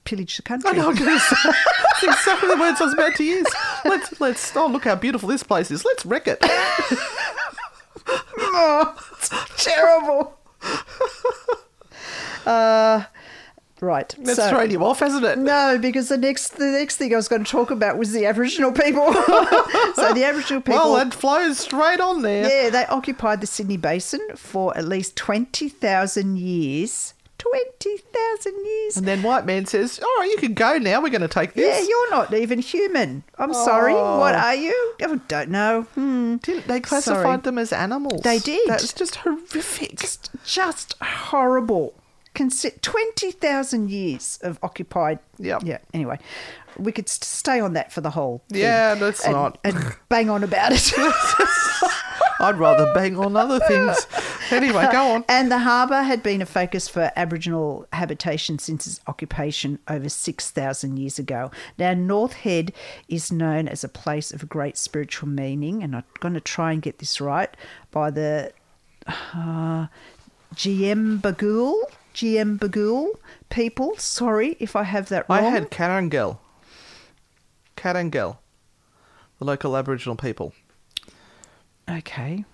pillage 0.03 0.37
the 0.37 0.43
country. 0.43 0.69
I 0.69 0.73
know. 0.73 0.89
I'm 0.89 0.95
gonna 0.95 1.19
say, 1.19 1.35
that's 1.43 2.03
exactly 2.03 2.49
the 2.49 2.57
words 2.57 2.81
I 2.81 2.85
was 2.85 2.93
about 2.93 3.15
to 3.15 3.23
use. 3.23 3.47
Let's 3.85 4.19
let's. 4.19 4.55
Oh, 4.55 4.67
look 4.67 4.85
how 4.85 4.95
beautiful 4.95 5.29
this 5.29 5.43
place 5.43 5.69
is. 5.71 5.85
Let's 5.85 6.05
wreck 6.05 6.27
it. 6.27 6.39
oh, 8.07 8.95
it's 9.17 9.29
terrible. 9.63 10.37
uh, 12.45 13.03
right. 13.79 14.15
That's 14.19 14.35
so- 14.37 14.49
thrown 14.49 14.71
you 14.71 14.83
off, 14.83 14.99
hasn't 14.99 15.23
it? 15.25 15.37
No, 15.37 15.77
because 15.79 16.09
the 16.09 16.17
next 16.17 16.57
the 16.57 16.65
next 16.67 16.97
thing 16.97 17.13
I 17.13 17.15
was 17.15 17.27
going 17.27 17.43
to 17.43 17.51
talk 17.51 17.71
about 17.71 17.97
was 17.97 18.11
the 18.13 18.25
Aboriginal 18.25 18.71
people. 18.71 19.13
so 19.13 20.13
the 20.13 20.23
Aboriginal 20.25 20.61
people. 20.61 20.79
Well, 20.79 20.93
that 20.95 21.13
flows 21.13 21.59
straight 21.59 21.99
on 21.99 22.21
there. 22.21 22.47
yeah, 22.65 22.69
they 22.69 22.85
occupied 22.85 23.41
the 23.41 23.47
Sydney 23.47 23.77
Basin 23.77 24.21
for 24.35 24.75
at 24.77 24.85
least 24.85 25.15
twenty 25.15 25.69
thousand 25.69 26.37
years. 26.37 27.13
Twenty 27.41 27.97
thousand 27.97 28.53
years. 28.65 28.97
And 28.97 29.07
then 29.07 29.23
white 29.23 29.47
man 29.47 29.65
says, 29.65 29.99
"All 29.99 30.15
right, 30.19 30.29
you 30.29 30.37
can 30.37 30.53
go 30.53 30.77
now. 30.77 31.01
We're 31.01 31.09
going 31.09 31.21
to 31.21 31.27
take 31.27 31.55
this. 31.55 31.65
Yeah, 31.65 31.87
you're 31.89 32.11
not 32.11 32.31
even 32.35 32.59
human. 32.59 33.23
I'm 33.39 33.51
sorry. 33.51 33.93
What 33.93 34.35
are 34.35 34.53
you? 34.53 34.93
I 35.01 35.15
don't 35.27 35.49
know. 35.49 35.81
Hmm. 35.95 36.35
Didn't 36.37 36.67
they 36.67 36.79
classified 36.79 37.23
Sorry. 37.23 37.37
them 37.37 37.57
as 37.57 37.73
animals? 37.73 38.21
They 38.21 38.37
did. 38.37 38.67
That's 38.67 38.93
just 38.93 39.15
horrific. 39.15 39.97
Just, 39.99 40.29
just 40.45 40.93
horrible. 41.01 41.95
Consi- 42.35 42.79
20,000 42.81 43.89
years 43.89 44.37
of 44.43 44.59
occupied. 44.61 45.17
Yep. 45.39 45.63
Yeah, 45.65 45.79
anyway. 45.95 46.19
We 46.77 46.91
could 46.91 47.09
st- 47.09 47.23
stay 47.25 47.59
on 47.59 47.73
that 47.73 47.91
for 47.91 48.01
the 48.01 48.11
whole 48.11 48.43
thing 48.49 48.61
Yeah, 48.61 48.95
let's 48.99 49.25
and, 49.25 49.33
not. 49.33 49.57
And 49.63 49.95
bang 50.09 50.29
on 50.29 50.43
about 50.43 50.71
it. 50.73 50.91
I'd 52.41 52.57
rather 52.57 52.91
bang 52.93 53.17
on 53.17 53.35
other 53.35 53.59
things. 53.59 54.07
Anyway, 54.51 54.87
go 54.91 55.11
on. 55.13 55.23
And 55.29 55.51
the 55.51 55.59
harbour 55.59 56.01
had 56.01 56.21
been 56.21 56.41
a 56.41 56.45
focus 56.45 56.87
for 56.87 57.11
Aboriginal 57.15 57.87
habitation 57.93 58.59
since 58.59 58.85
its 58.85 58.99
occupation 59.07 59.79
over 59.87 60.09
6,000 60.09 60.97
years 60.97 61.19
ago. 61.19 61.51
Now, 61.77 61.93
North 61.93 62.33
Head 62.33 62.73
is 63.07 63.31
known 63.31 63.67
as 63.67 63.83
a 63.83 63.89
place 63.89 64.31
of 64.31 64.49
great 64.49 64.77
spiritual 64.77 65.29
meaning, 65.29 65.83
and 65.83 65.95
I'm 65.95 66.03
going 66.19 66.33
to 66.33 66.41
try 66.41 66.73
and 66.73 66.81
get 66.81 66.99
this 66.99 67.21
right, 67.21 67.55
by 67.91 68.11
the 68.11 68.51
uh, 69.07 69.87
GM 70.55 71.21
Giembagul 72.13 73.19
people. 73.49 73.95
Sorry 73.97 74.57
if 74.59 74.75
I 74.75 74.83
have 74.83 75.09
that 75.09 75.29
wrong. 75.29 75.39
I 75.39 75.49
had 75.49 75.71
Karangel. 75.71 76.39
Karangel, 77.77 78.37
the 79.39 79.45
local 79.45 79.75
Aboriginal 79.77 80.15
people. 80.15 80.53
Okay. 81.91 82.45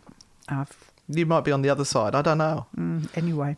I've, 0.50 0.92
You 1.10 1.26
might 1.26 1.44
be 1.44 1.52
on 1.52 1.62
the 1.62 1.70
other 1.70 1.86
side. 1.86 2.16
I 2.16 2.22
don't 2.22 2.38
know. 2.38 2.66
mm, 2.78 3.08
anyway, 3.16 3.58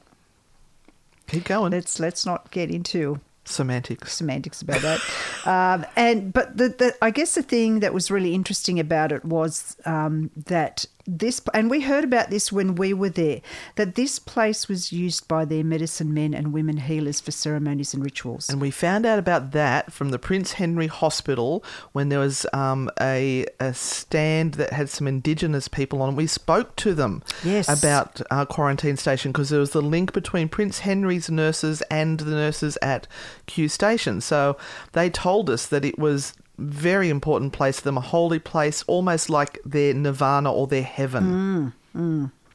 Keep 1.27 1.45
going. 1.45 1.71
let's 1.71 1.99
let's 1.99 2.25
not 2.25 2.49
get 2.51 2.71
into 2.71 3.19
Semantics. 3.45 4.13
semantics 4.15 4.61
about 4.61 4.81
that. 4.81 4.99
um, 5.45 5.85
and 5.95 6.33
but 6.33 6.57
the, 6.57 6.69
the 6.69 6.95
I 7.01 7.11
guess 7.11 7.35
the 7.35 7.43
thing 7.43 7.79
that 7.81 7.93
was 7.93 8.09
really 8.11 8.33
interesting 8.35 8.79
about 8.79 9.11
it 9.11 9.23
was 9.25 9.77
um, 9.85 10.31
that 10.47 10.85
this 11.17 11.41
and 11.53 11.69
we 11.69 11.81
heard 11.81 12.03
about 12.03 12.29
this 12.29 12.51
when 12.51 12.75
we 12.75 12.93
were 12.93 13.09
there 13.09 13.41
that 13.75 13.95
this 13.95 14.19
place 14.19 14.67
was 14.67 14.91
used 14.91 15.27
by 15.27 15.43
their 15.45 15.63
medicine 15.63 16.13
men 16.13 16.33
and 16.33 16.53
women 16.53 16.77
healers 16.77 17.19
for 17.19 17.31
ceremonies 17.31 17.93
and 17.93 18.03
rituals. 18.03 18.49
And 18.49 18.61
we 18.61 18.71
found 18.71 19.05
out 19.05 19.17
about 19.19 19.51
that 19.51 19.91
from 19.91 20.09
the 20.09 20.19
Prince 20.19 20.53
Henry 20.53 20.87
Hospital 20.87 21.63
when 21.93 22.09
there 22.09 22.19
was 22.19 22.45
um, 22.53 22.89
a, 23.01 23.45
a 23.59 23.73
stand 23.73 24.53
that 24.55 24.73
had 24.73 24.89
some 24.89 25.07
Indigenous 25.07 25.67
people 25.67 26.01
on. 26.01 26.15
We 26.15 26.27
spoke 26.27 26.75
to 26.77 26.93
them 26.93 27.23
Yes. 27.43 27.67
about 27.67 28.21
our 28.29 28.45
quarantine 28.45 28.97
station 28.97 29.31
because 29.31 29.49
there 29.49 29.59
was 29.59 29.71
the 29.71 29.81
link 29.81 30.13
between 30.13 30.49
Prince 30.49 30.79
Henry's 30.79 31.29
nurses 31.29 31.81
and 31.89 32.19
the 32.19 32.31
nurses 32.31 32.77
at 32.81 33.07
Q 33.47 33.67
Station. 33.69 34.21
So 34.21 34.57
they 34.91 35.09
told 35.09 35.49
us 35.49 35.65
that 35.67 35.83
it 35.85 35.97
was 35.97 36.33
very 36.59 37.09
important 37.09 37.53
place 37.53 37.77
to 37.77 37.83
them, 37.83 37.97
a 37.97 38.01
holy 38.01 38.39
place, 38.39 38.83
almost 38.87 39.29
like 39.29 39.59
their 39.65 39.93
nirvana 39.93 40.51
or 40.51 40.67
their 40.67 40.83
heaven. 40.83 41.73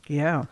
yeah. 0.07 0.45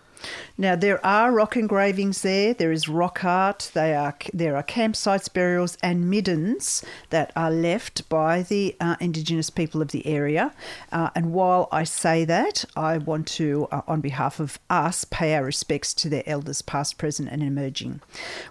Now 0.56 0.76
there 0.76 1.04
are 1.04 1.32
rock 1.32 1.56
engravings 1.56 2.23
there. 2.23 2.54
There 2.54 2.73
is 2.73 2.88
rock 2.88 3.25
art. 3.25 3.71
They 3.75 3.94
are 3.94 4.16
there 4.32 4.56
are 4.56 4.62
campsites, 4.62 5.32
burials, 5.32 5.76
and 5.82 6.09
middens 6.09 6.85
that 7.11 7.32
are 7.35 7.50
left 7.50 8.09
by 8.09 8.42
the 8.42 8.76
uh, 8.80 8.97
Indigenous 9.00 9.50
people 9.50 9.82
of 9.82 9.88
the 9.88 10.06
area. 10.06 10.52
Uh, 10.90 11.11
and 11.14 11.32
while 11.32 11.68
I 11.73 11.85
say 11.85 12.25
that, 12.25 12.64
I 12.76 12.99
want 12.99 13.26
to, 13.28 13.68
uh, 13.73 13.82
on 13.87 14.00
behalf 14.00 14.40
of 14.40 14.59
us, 14.71 15.04
pay 15.04 15.35
our 15.35 15.44
respects 15.44 15.94
to 15.94 16.09
their 16.09 16.23
elders, 16.26 16.62
past, 16.62 16.99
present, 16.99 17.28
and 17.28 17.42
emerging. 17.42 18.00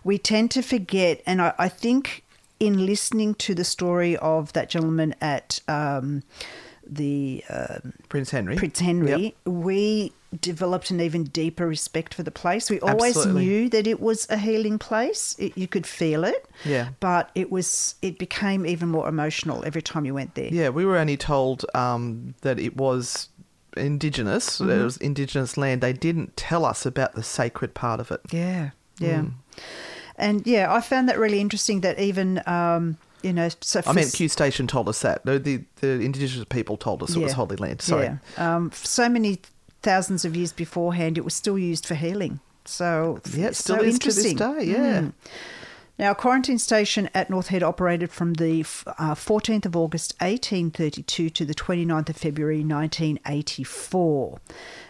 We 0.04 0.18
tend 0.18 0.52
to 0.52 0.62
forget, 0.62 1.22
and 1.26 1.42
I, 1.42 1.54
I 1.58 1.70
think 1.70 2.24
in 2.62 2.86
listening 2.86 3.34
to 3.36 3.56
the 3.56 3.64
story 3.64 4.16
of 4.18 4.54
that 4.54 4.70
gentleman 4.70 5.16
at. 5.20 5.60
Um, 5.68 6.24
the 6.84 7.44
um, 7.50 7.94
Prince 8.10 8.32
Henry. 8.32 8.58
Prince 8.58 8.80
Henry, 8.80 9.24
Yep. 9.24 9.34
we 9.46 10.12
developed 10.42 10.92
an 10.92 11.00
even 11.00 11.26
deeper 11.26 11.66
respect 11.68 12.14
for 12.14 12.24
the 12.24 12.32
place. 12.32 12.70
We 12.70 12.80
always 12.82 13.16
Absolutely. 13.16 13.46
knew 13.46 13.70
that 13.70 13.88
it 13.88 14.02
was 14.02 14.30
a 14.30 14.38
healing 14.38 14.78
place. 14.78 15.36
It, 15.40 15.58
you 15.58 15.68
could 15.68 15.86
feel 15.86 16.24
it. 16.26 16.46
Yeah. 16.66 16.90
But 17.00 17.30
it 17.36 17.52
was 17.52 17.96
it 18.02 18.18
became 18.18 18.66
even 18.66 18.90
more 18.90 19.08
emotional 19.08 19.64
every 19.66 19.82
time 19.82 20.06
you 20.06 20.14
went 20.14 20.36
there. 20.36 20.50
Yeah, 20.52 20.70
we 20.70 20.84
were 20.84 20.98
only 20.98 21.18
told 21.18 21.66
um, 21.76 22.34
that 22.42 22.60
it 22.60 22.76
was 22.76 23.30
indigenous. 23.78 24.60
Mm-hmm. 24.60 24.72
It 24.72 24.84
was 24.84 24.98
indigenous 24.98 25.56
land. 25.56 25.82
They 25.82 25.94
didn't 25.94 26.36
tell 26.36 26.66
us 26.66 26.86
about 26.86 27.14
the 27.14 27.24
sacred 27.24 27.74
part 27.74 28.00
of 28.00 28.12
it. 28.12 28.22
Yeah. 28.32 28.72
Yeah. 29.00 29.22
Mm. 29.22 29.34
And 30.22 30.46
yeah, 30.48 30.74
I 30.74 30.80
found 30.82 31.10
that 31.10 31.20
really 31.20 31.42
interesting 31.42 31.82
that 31.82 32.00
even 32.00 32.42
um, 32.46 32.98
you 33.24 33.34
know, 33.34 33.50
so 33.60 33.82
I 33.86 33.94
mean, 33.94 34.10
Q 34.10 34.30
Station 34.30 34.68
told 34.68 34.88
us 34.88 35.02
that. 35.02 35.26
The, 35.26 35.38
the, 35.38 35.64
the 35.82 35.88
indigenous 36.00 36.46
people 36.46 36.78
told 36.78 37.04
us 37.04 37.16
it 37.16 37.20
was 37.20 37.34
Holy 37.34 37.56
Land. 37.56 37.82
Sorry. 37.82 38.06
Yeah. 38.38 38.56
Um, 38.56 38.72
so 38.74 39.10
many 39.10 39.40
thousands 39.82 40.26
of 40.26 40.36
years 40.36 40.54
beforehand, 40.54 41.18
it 41.18 41.26
was 41.26 41.34
still 41.34 41.58
used 41.58 41.86
for 41.86 41.96
healing. 41.96 42.40
So 42.66 43.20
Yeah, 43.34 43.48
it's 43.48 43.60
still 43.60 43.78
so 43.78 43.82
is 43.84 44.00
to 44.00 44.08
this 44.08 44.26
interesting. 44.26 44.56
day, 44.56 44.72
yeah. 44.72 45.00
Mm. 45.02 45.14
Now, 46.02 46.16
quarantine 46.16 46.58
station 46.58 47.12
at 47.14 47.30
North 47.30 47.50
Head 47.50 47.62
operated 47.62 48.10
from 48.10 48.34
the 48.34 48.62
uh, 48.62 49.14
14th 49.14 49.68
of 49.68 49.76
August 49.76 50.16
1832 50.20 51.30
to 51.30 51.46
the 51.46 51.54
29th 51.54 52.10
of 52.10 52.18
February 52.18 52.64
1984. 52.64 54.40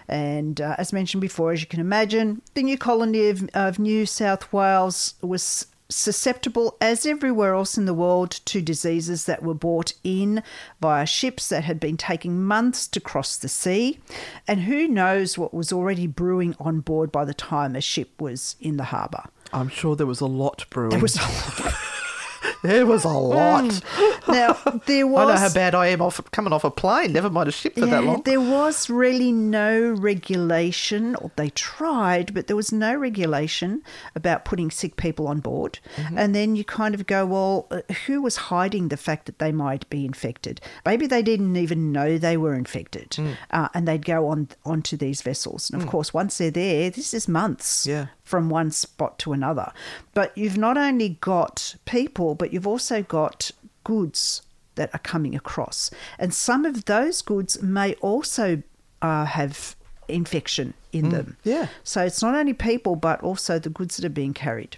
And 0.08 0.62
uh, 0.62 0.76
as 0.78 0.94
mentioned 0.94 1.20
before, 1.20 1.52
as 1.52 1.60
you 1.60 1.68
can 1.68 1.82
imagine, 1.82 2.42
the 2.54 2.64
new 2.64 2.78
colony 2.78 3.28
of, 3.28 3.50
of 3.54 3.78
New 3.78 4.06
South 4.06 4.54
Wales 4.54 5.16
was 5.22 5.68
susceptible, 5.90 6.78
as 6.80 7.06
everywhere 7.06 7.56
else 7.56 7.78
in 7.78 7.84
the 7.84 7.94
world, 7.94 8.32
to 8.46 8.62
diseases 8.62 9.26
that 9.26 9.44
were 9.44 9.54
brought 9.54 9.92
in 10.06 10.42
via 10.80 11.06
ships 11.06 11.50
that 11.50 11.66
had 11.66 11.82
been 11.82 11.98
taking 11.98 12.42
months 12.42 12.88
to 12.88 13.02
cross 13.02 13.36
the 13.36 13.50
sea. 13.50 14.00
And 14.48 14.62
who 14.62 14.88
knows 14.88 15.38
what 15.38 15.54
was 15.54 15.74
already 15.74 16.08
brewing 16.08 16.56
on 16.58 16.80
board 16.80 17.12
by 17.12 17.26
the 17.26 17.34
time 17.34 17.76
a 17.76 17.82
ship 17.82 18.22
was 18.22 18.56
in 18.62 18.78
the 18.78 18.86
harbour. 18.86 19.26
I'm 19.54 19.70
sure 19.70 19.96
there 19.96 20.08
was 20.08 20.22
a 20.22 20.26
lot 20.28 20.66
brewing. 20.70 20.92
There 20.92 21.00
was 21.00 21.16
There 22.64 22.86
was 22.86 23.04
a 23.04 23.10
lot. 23.10 23.82
now 24.28 24.54
there 24.86 25.08
was 25.08 25.22
I 25.22 25.26
don't 25.26 25.36
know 25.36 25.48
how 25.48 25.54
bad 25.54 25.76
I 25.76 25.88
am 25.88 26.02
off 26.02 26.20
coming 26.32 26.54
off 26.54 26.64
a 26.64 26.72
plane. 26.72 27.12
Never 27.14 27.30
mind 27.30 27.50
a 27.50 27.52
ship 27.52 27.74
for 27.76 27.86
that 27.88 28.04
long. 28.04 28.22
There 28.24 28.42
was 28.42 28.90
really 28.90 29.32
no 29.32 29.90
regulation, 29.92 31.16
or 31.16 31.32
they 31.36 31.50
tried, 31.50 32.34
but 32.34 32.48
there 32.48 32.56
was 32.56 32.72
no 32.72 32.96
regulation 32.96 33.82
about 34.16 34.46
putting 34.46 34.72
sick 34.72 34.96
people 34.96 35.28
on 35.28 35.40
board. 35.40 35.80
Mm-hmm. 35.98 36.18
And 36.18 36.36
then 36.36 36.56
you 36.56 36.64
kind 36.64 36.94
of 36.96 37.08
go, 37.08 37.26
well, 37.26 37.68
uh, 37.72 37.82
who 38.06 38.22
was 38.22 38.36
hiding 38.38 38.88
the 38.90 38.98
fact 38.98 39.26
that 39.26 39.40
they 39.40 39.52
might 39.52 39.90
be 39.90 40.06
infected? 40.06 40.62
Maybe 40.86 41.08
they 41.08 41.22
didn't 41.22 41.56
even 41.56 41.92
know 41.92 42.18
they 42.18 42.38
were 42.38 42.54
infected, 42.54 43.10
Mm. 43.12 43.36
uh, 43.52 43.70
and 43.74 43.88
they'd 43.88 44.06
go 44.06 44.28
on 44.28 44.50
onto 44.66 44.96
these 44.98 45.22
vessels. 45.22 45.70
And 45.70 45.82
of 45.82 45.88
course, 45.88 46.14
once 46.14 46.38
they're 46.38 46.52
there, 46.52 46.90
this 46.90 47.14
is 47.14 47.28
months 47.28 47.86
Yeah. 47.88 48.08
from 48.24 48.50
one 48.50 48.72
spot 48.72 49.18
to 49.20 49.34
another. 49.34 49.72
But 50.14 50.38
you've 50.38 50.58
not 50.58 50.78
only 50.78 51.18
got 51.22 51.76
people, 51.86 52.36
but 52.36 52.51
you've 52.52 52.68
also 52.68 53.02
got 53.04 53.52
goods 53.84 54.42
that 54.76 54.90
are 54.94 55.00
coming 55.00 55.36
across. 55.36 55.92
And 56.18 56.34
some 56.34 56.66
of 56.66 56.86
those 56.86 57.22
goods 57.22 57.62
may 57.62 57.94
also 57.96 58.64
uh, 59.02 59.26
have 59.26 59.76
infection 60.08 60.74
in 60.92 61.10
them. 61.10 61.38
yeah. 61.44 61.68
So 61.84 62.04
it's 62.04 62.22
not 62.22 62.36
only 62.36 62.54
people, 62.54 62.96
but 62.96 63.22
also 63.22 63.60
the 63.60 63.70
goods 63.70 63.96
that 63.98 64.06
are 64.06 64.10
being 64.10 64.34
carried. 64.34 64.78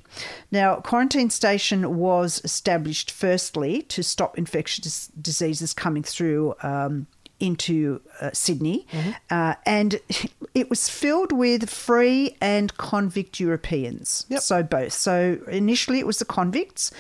Now, 0.52 0.76
quarantine 0.76 1.30
station 1.30 1.98
was 1.98 2.40
established 2.44 3.10
firstly 3.10 3.82
to 3.84 4.04
stop 4.04 4.38
infectious 4.38 5.08
diseases 5.20 5.74
coming 5.74 6.04
through. 6.04 6.54
Um, 6.62 7.08
into 7.44 8.00
uh, 8.22 8.30
Sydney, 8.34 8.88
uh, 9.30 9.56
and 9.66 10.00
it 10.56 10.70
was 10.70 10.88
filled 10.88 11.34
with 11.34 11.70
free 11.70 12.38
and 12.40 12.76
convict 12.78 13.40
Europeans. 13.40 14.26
Yep. 14.30 14.42
So 14.42 14.64
both. 14.64 14.94
So 14.94 15.40
initially 15.50 16.00
it 16.00 16.08
was 16.08 16.20
the 16.20 16.26
convicts, 16.26 16.92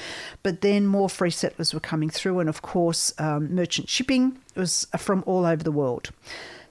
but 0.43 0.59
then 0.61 0.85
more 0.85 1.09
free 1.09 1.31
settlers 1.31 1.73
were 1.73 1.79
coming 1.79 2.09
through, 2.09 2.39
and 2.39 2.49
of 2.49 2.61
course 2.61 3.13
um, 3.17 3.55
merchant 3.55 3.87
shipping 3.89 4.37
was 4.55 4.85
from 4.97 5.23
all 5.25 5.45
over 5.45 5.63
the 5.63 5.71
world. 5.71 6.09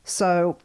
So 0.05 0.59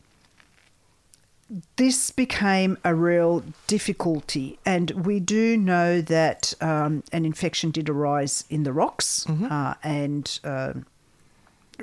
this 1.77 2.11
became 2.11 2.77
a 2.83 2.93
real 2.93 3.41
difficulty, 3.67 4.59
and 4.65 4.91
we 5.05 5.21
do 5.21 5.55
know 5.55 6.01
that 6.01 6.53
um, 6.59 7.03
an 7.13 7.23
infection 7.23 7.71
did 7.71 7.87
arise 7.87 8.43
in 8.49 8.63
the 8.63 8.73
rocks 8.73 9.25
uh, 9.29 9.75
and 9.81 10.39
uh, 10.43 10.73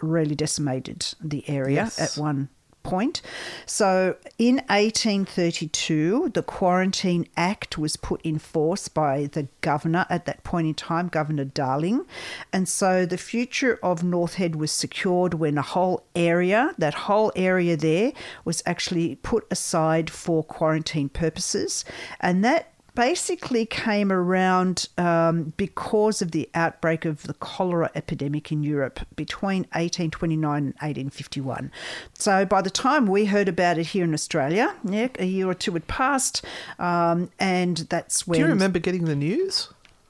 really 0.02 0.34
decimated 0.34 1.14
the 1.20 1.48
area 1.48 1.76
Yes. 1.84 1.98
at 1.98 2.20
one 2.20 2.48
point. 2.82 3.22
So 3.64 4.16
in 4.38 4.56
1832, 4.68 6.32
the 6.34 6.42
Quarantine 6.42 7.26
Act 7.36 7.78
was 7.78 7.96
put 7.96 8.20
in 8.22 8.38
force 8.38 8.88
by 8.88 9.26
the 9.32 9.48
governor 9.62 10.04
at 10.10 10.26
that 10.26 10.44
point 10.44 10.66
in 10.66 10.74
time, 10.74 11.08
Governor 11.08 11.46
Darling. 11.46 12.04
And 12.52 12.68
so 12.68 13.06
the 13.06 13.16
future 13.16 13.78
of 13.82 14.04
North 14.04 14.34
Head 14.34 14.56
was 14.56 14.70
secured 14.70 15.34
when 15.34 15.56
a 15.56 15.62
whole 15.62 16.04
area, 16.14 16.74
that 16.76 16.94
whole 16.94 17.32
area 17.34 17.76
there, 17.76 18.12
was 18.44 18.62
actually 18.66 19.16
put 19.16 19.46
aside 19.50 20.10
for 20.10 20.44
quarantine 20.44 21.08
purposes. 21.08 21.86
And 22.20 22.44
that 22.44 22.73
basically 22.94 23.66
came 23.66 24.12
around 24.12 24.88
um, 24.96 25.52
because 25.56 26.22
of 26.22 26.30
the 26.30 26.48
outbreak 26.54 27.04
of 27.04 27.24
the 27.24 27.34
cholera 27.34 27.90
epidemic 27.94 28.52
in 28.52 28.62
Europe 28.62 29.00
between 29.16 29.62
1829 29.72 30.56
and 30.56 30.66
1851. 30.74 31.72
So 32.14 32.44
by 32.44 32.62
the 32.62 32.70
time 32.70 33.06
we 33.06 33.26
heard 33.26 33.48
about 33.48 33.78
it 33.78 33.88
here 33.88 34.04
in 34.04 34.14
Australia, 34.14 34.74
yeah, 34.84 35.08
a 35.18 35.26
year 35.26 35.48
or 35.48 35.54
two 35.54 35.72
had 35.72 35.86
passed, 35.86 36.44
um, 36.78 37.30
and 37.38 37.78
that's 37.78 38.26
when. 38.26 38.38
Do 38.38 38.44
you 38.44 38.50
remember 38.50 38.78
getting 38.78 39.04
the 39.04 39.16
news? 39.16 39.68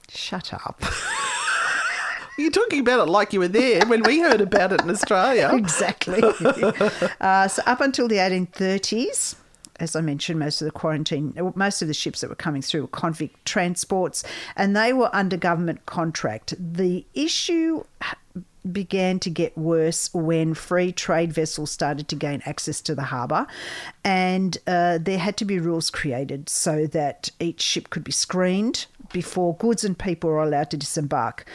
Shut 0.08 0.52
up. 0.52 0.82
You're 2.36 2.50
talking 2.50 2.80
about 2.80 3.06
it 3.06 3.10
like 3.10 3.32
you 3.32 3.38
were 3.38 3.48
there 3.48 3.86
when 3.86 4.02
we 4.02 4.18
heard 4.18 4.40
about 4.40 4.72
it 4.72 4.80
in 4.82 4.90
Australia. 4.90 5.50
exactly. 5.54 6.20
uh, 7.20 7.48
so 7.48 7.62
up 7.64 7.80
until 7.80 8.08
the 8.08 8.16
1830s, 8.16 9.36
as 9.80 9.96
I 9.96 10.00
mentioned, 10.00 10.38
most 10.38 10.60
of 10.60 10.66
the 10.66 10.72
quarantine, 10.72 11.34
most 11.54 11.82
of 11.82 11.88
the 11.88 11.94
ships 11.94 12.20
that 12.20 12.30
were 12.30 12.36
coming 12.36 12.62
through 12.62 12.82
were 12.82 12.88
convict 12.88 13.44
transports, 13.44 14.24
and 14.56 14.76
they 14.76 14.92
were 14.92 15.14
under 15.14 15.36
government 15.36 15.86
contract. 15.86 16.54
The 16.58 17.04
issue 17.14 17.84
began 18.70 19.18
to 19.18 19.28
get 19.28 19.56
worse 19.58 20.12
when 20.14 20.54
free 20.54 20.90
trade 20.90 21.32
vessels 21.32 21.70
started 21.70 22.08
to 22.08 22.16
gain 22.16 22.42
access 22.46 22.80
to 22.82 22.94
the 22.94 23.02
harbour, 23.02 23.46
and 24.02 24.56
uh, 24.66 24.98
there 25.00 25.18
had 25.18 25.36
to 25.38 25.44
be 25.44 25.58
rules 25.58 25.90
created 25.90 26.48
so 26.48 26.86
that 26.88 27.30
each 27.40 27.60
ship 27.60 27.90
could 27.90 28.04
be 28.04 28.12
screened 28.12 28.86
before 29.12 29.54
goods 29.56 29.84
and 29.84 29.98
people 29.98 30.30
were 30.30 30.42
allowed 30.42 30.70
to 30.70 30.76
disembark 30.76 31.46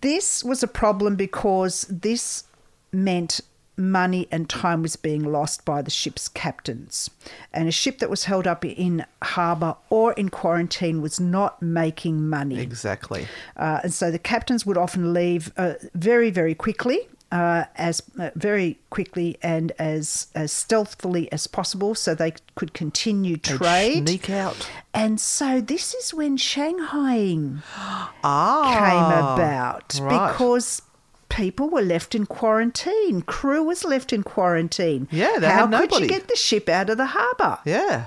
this 0.00 0.44
was 0.44 0.62
a 0.62 0.68
problem 0.68 1.16
because 1.16 1.86
this 1.88 2.44
meant 2.92 3.40
money 3.76 4.28
and 4.30 4.48
time 4.48 4.82
was 4.82 4.96
being 4.96 5.22
lost 5.22 5.64
by 5.64 5.82
the 5.82 5.90
ship's 5.90 6.28
captains. 6.28 7.10
And 7.52 7.68
a 7.68 7.72
ship 7.72 7.98
that 7.98 8.10
was 8.10 8.24
held 8.24 8.46
up 8.46 8.64
in 8.64 9.04
harbour 9.22 9.76
or 9.90 10.12
in 10.12 10.28
quarantine 10.28 11.00
was 11.00 11.18
not 11.18 11.62
making 11.62 12.28
money. 12.28 12.60
Exactly. 12.60 13.26
Uh, 13.56 13.80
and 13.82 13.92
so 13.92 14.10
the 14.10 14.18
captains 14.18 14.66
would 14.66 14.76
often 14.76 15.12
leave 15.12 15.52
uh, 15.56 15.74
very, 15.94 16.30
very 16.30 16.54
quickly. 16.54 17.00
Uh, 17.30 17.64
as 17.76 18.02
uh, 18.20 18.28
very 18.34 18.78
quickly 18.90 19.38
and 19.42 19.72
as 19.78 20.26
as 20.34 20.52
stealthily 20.52 21.32
as 21.32 21.46
possible, 21.46 21.94
so 21.94 22.14
they 22.14 22.34
could 22.56 22.74
continue 22.74 23.36
They'd 23.36 23.56
trade. 23.56 24.06
Sneak 24.06 24.28
out. 24.28 24.68
And 24.92 25.18
so 25.18 25.58
this 25.62 25.94
is 25.94 26.12
when 26.12 26.36
Shanghaiing 26.36 27.62
Ah. 27.76 28.74
came 28.76 29.32
about 29.34 29.98
right. 29.98 30.30
because 30.30 30.82
people 31.32 31.68
were 31.68 31.82
left 31.82 32.14
in 32.14 32.26
quarantine. 32.26 33.22
Crew 33.22 33.62
was 33.62 33.84
left 33.84 34.12
in 34.12 34.22
quarantine. 34.22 35.08
Yeah, 35.10 35.38
they 35.38 35.48
how 35.48 35.66
had 35.66 35.88
could 35.90 36.00
you 36.00 36.08
get 36.08 36.28
the 36.28 36.36
ship 36.36 36.68
out 36.68 36.90
of 36.90 36.98
the 36.98 37.06
harbour? 37.06 37.58
Yeah. 37.64 38.06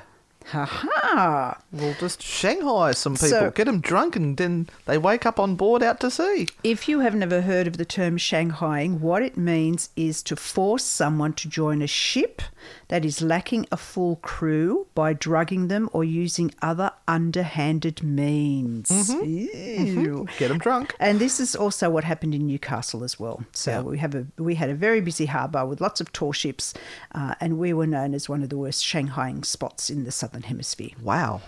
Ha 0.51 0.63
ha! 0.65 1.57
We'll 1.71 1.95
just 1.95 2.21
Shanghai 2.21 2.91
some 2.91 3.15
people, 3.15 3.29
So- 3.29 3.51
get 3.51 3.65
them 3.65 3.79
drunk, 3.81 4.15
and 4.15 4.37
then 4.37 4.69
they 4.85 4.97
wake 4.97 5.25
up 5.25 5.39
on 5.39 5.55
board 5.55 5.81
out 5.81 5.99
to 6.01 6.11
sea. 6.11 6.47
If 6.63 6.87
you 6.87 6.99
have 6.99 7.15
never 7.15 7.41
heard 7.41 7.65
of 7.67 7.77
the 7.77 7.85
term 7.85 8.17
Shanghaiing, 8.17 8.99
what 8.99 9.23
it 9.23 9.37
means 9.37 9.89
is 9.95 10.21
to 10.23 10.35
force 10.35 10.83
someone 10.83 11.33
to 11.33 11.49
join 11.49 11.81
a 11.81 11.87
ship 11.87 12.43
that 12.89 13.03
is 13.03 13.21
lacking 13.23 13.65
a 13.71 13.77
full 13.77 14.17
crew 14.17 14.85
by 14.93 15.13
drugging 15.13 15.67
them 15.67 15.89
or 15.93 16.03
using 16.03 16.51
other 16.61 16.91
underhanded 17.07 18.03
means. 18.03 18.91
Ew. 19.23 20.27
Get 20.37 20.49
them 20.49 20.59
drunk. 20.59 20.95
And 20.99 21.19
this 21.19 21.39
is 21.39 21.55
also 21.55 21.89
what 21.89 22.03
happened 22.03 22.35
in 22.35 22.45
Newcastle 22.45 23.03
as 23.03 23.19
well. 23.19 23.43
So 23.53 23.71
Yeah. 23.71 23.81
we 23.81 23.97
have 23.97 24.13
a 24.15 24.25
we 24.37 24.55
had 24.55 24.69
a 24.69 24.75
very 24.75 25.01
busy 25.01 25.25
harbour 25.25 25.65
with 25.65 25.81
lots 25.81 25.99
of 26.01 26.11
tall 26.13 26.33
ships, 26.33 26.73
uh, 27.13 27.33
and 27.41 27.57
we 27.57 27.73
were 27.73 27.87
known 27.87 28.13
as 28.13 28.29
one 28.29 28.43
of 28.43 28.49
the 28.49 28.57
worst 28.57 28.83
Shanghaiing 28.83 29.43
spots 29.43 29.89
in 29.89 30.03
the 30.03 30.11
southern 30.11 30.34
hemisphere. 30.43 30.91
Wow. 31.01 31.41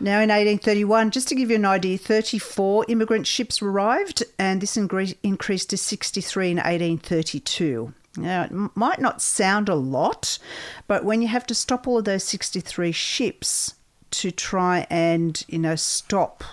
Now, 0.00 0.16
in 0.20 0.28
1831, 0.28 1.12
just 1.12 1.28
to 1.28 1.34
give 1.36 1.50
you 1.50 1.56
an 1.56 1.64
idea, 1.64 1.96
34 1.98 2.86
immigrant 2.88 3.26
ships 3.26 3.62
arrived, 3.62 4.24
and 4.38 4.60
this 4.60 4.76
ingre- 4.76 5.16
increased 5.22 5.70
to 5.70 5.76
63 5.76 6.50
in 6.50 6.56
1832. 6.56 7.94
Now, 8.16 8.42
it 8.44 8.52
might 8.76 9.00
not 9.00 9.22
sound 9.22 9.68
a 9.68 9.74
lot, 9.74 10.38
but 10.86 11.04
when 11.04 11.22
you 11.22 11.28
have 11.28 11.46
to 11.46 11.54
stop 11.54 11.86
all 11.86 11.98
of 11.98 12.04
those 12.04 12.24
63 12.24 12.92
ships 12.92 13.74
to 14.12 14.30
try 14.30 14.86
and, 14.90 15.42
you 15.48 15.58
know, 15.58 15.74
stop 15.76 16.44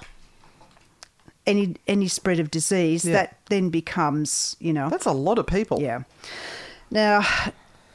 any 1.48 1.76
any 1.88 2.08
spread 2.08 2.40
of 2.40 2.52
disease, 2.52 3.04
Yeah. 3.06 3.14
that 3.14 3.38
then 3.50 3.70
becomes, 3.70 4.56
you 4.60 4.74
know, 4.74 4.90
That's 4.90 5.06
a 5.06 5.12
lot 5.12 5.40
of 5.40 5.48
people. 5.48 5.82
yeah. 5.82 6.04
Now, 6.92 7.26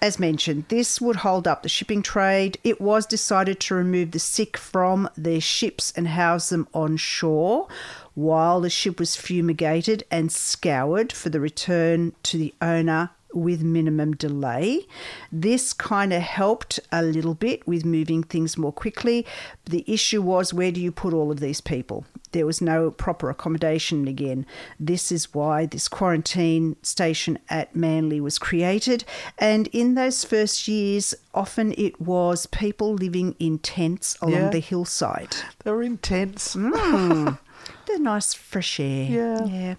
as 0.03 0.19
mentioned, 0.19 0.65
this 0.69 1.01
would 1.01 1.17
hold 1.17 1.49
up 1.49 1.63
the 1.63 1.69
shipping 1.69 2.03
trade. 2.03 2.59
It 2.63 2.81
was 2.81 3.07
decided 3.07 3.61
to 3.61 3.75
remove 3.75 4.11
the 4.11 4.19
sick 4.19 4.57
from 4.57 5.09
their 5.17 5.41
ships 5.41 5.93
and 5.97 6.09
house 6.09 6.51
them 6.51 6.69
on 6.75 6.97
shore 6.97 7.69
while 8.15 8.61
the 8.61 8.71
ship 8.71 8.99
was 8.99 9.17
fumigated 9.17 10.05
and 10.11 10.33
scoured 10.33 11.13
for 11.13 11.29
the 11.29 11.41
return 11.41 12.15
to 12.23 12.39
the 12.39 12.55
owner 12.63 13.11
with 13.33 13.63
minimum 13.63 14.17
delay. 14.17 14.87
This 15.31 15.73
kind 15.73 16.13
of 16.13 16.23
helped 16.23 16.81
a 16.91 17.03
little 17.03 17.35
bit 17.35 17.67
with 17.67 17.85
moving 17.85 18.23
things 18.23 18.57
more 18.57 18.73
quickly. 18.73 19.27
The 19.67 19.85
issue 19.87 20.23
was 20.23 20.55
where 20.55 20.73
do 20.73 20.81
you 20.81 20.91
put 20.91 21.13
all 21.13 21.31
of 21.31 21.41
these 21.41 21.61
people? 21.61 22.07
There 22.37 22.45
was 22.45 22.61
no 22.61 22.91
proper 22.91 23.31
accommodation 23.31 24.07
again. 24.07 24.45
This 24.79 25.11
is 25.11 25.33
why 25.33 25.65
this 25.65 25.89
quarantine 25.89 26.77
station 26.83 27.39
at 27.49 27.75
Manly 27.75 28.21
was 28.21 28.39
created. 28.39 29.05
And 29.39 29.69
in 29.73 29.95
those 29.95 30.23
first 30.23 30.69
years, 30.69 31.15
often 31.35 31.73
it 31.79 31.99
was 31.99 32.45
people 32.45 32.93
living 32.95 33.35
in 33.39 33.59
tents 33.59 34.19
along 34.21 34.33
Yeah. 34.35 34.51
the 34.51 34.59
hillside. 34.61 35.35
They 35.65 35.71
were 35.71 35.83
in 35.83 35.93
intense. 35.93 36.53
They're 37.87 37.99
nice 37.99 38.35
fresh 38.35 38.79
air. 38.81 39.07
Yeah. 39.11 39.45
Yeah. 39.47 39.75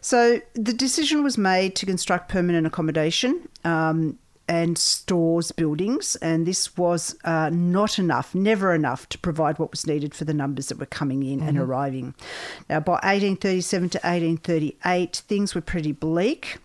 So 0.00 0.40
the 0.54 0.72
decision 0.72 1.22
was 1.22 1.38
made 1.38 1.76
to 1.76 1.86
construct 1.86 2.28
permanent 2.28 2.66
accommodation 2.66 3.48
um, 3.64 4.18
and 4.48 4.76
stores 4.76 5.52
buildings, 5.52 6.16
and 6.16 6.46
this 6.46 6.76
was 6.76 7.16
uh, 7.24 7.48
not 7.52 7.98
enough, 7.98 8.34
never 8.34 8.74
enough 8.74 9.08
to 9.10 9.18
provide 9.18 9.58
what 9.58 9.70
was 9.70 9.86
needed 9.86 10.14
for 10.14 10.24
the 10.24 10.34
numbers 10.34 10.66
that 10.68 10.78
were 10.78 10.86
coming 10.86 11.22
in 11.22 11.40
and 11.40 11.56
arriving. 11.58 12.14
Now, 12.68 12.80
by 12.80 12.92
1837 12.94 13.88
to 13.90 13.98
1838, 13.98 15.16
things 15.28 15.54
were 15.54 15.60
pretty 15.60 15.92
bleak. 15.92 16.58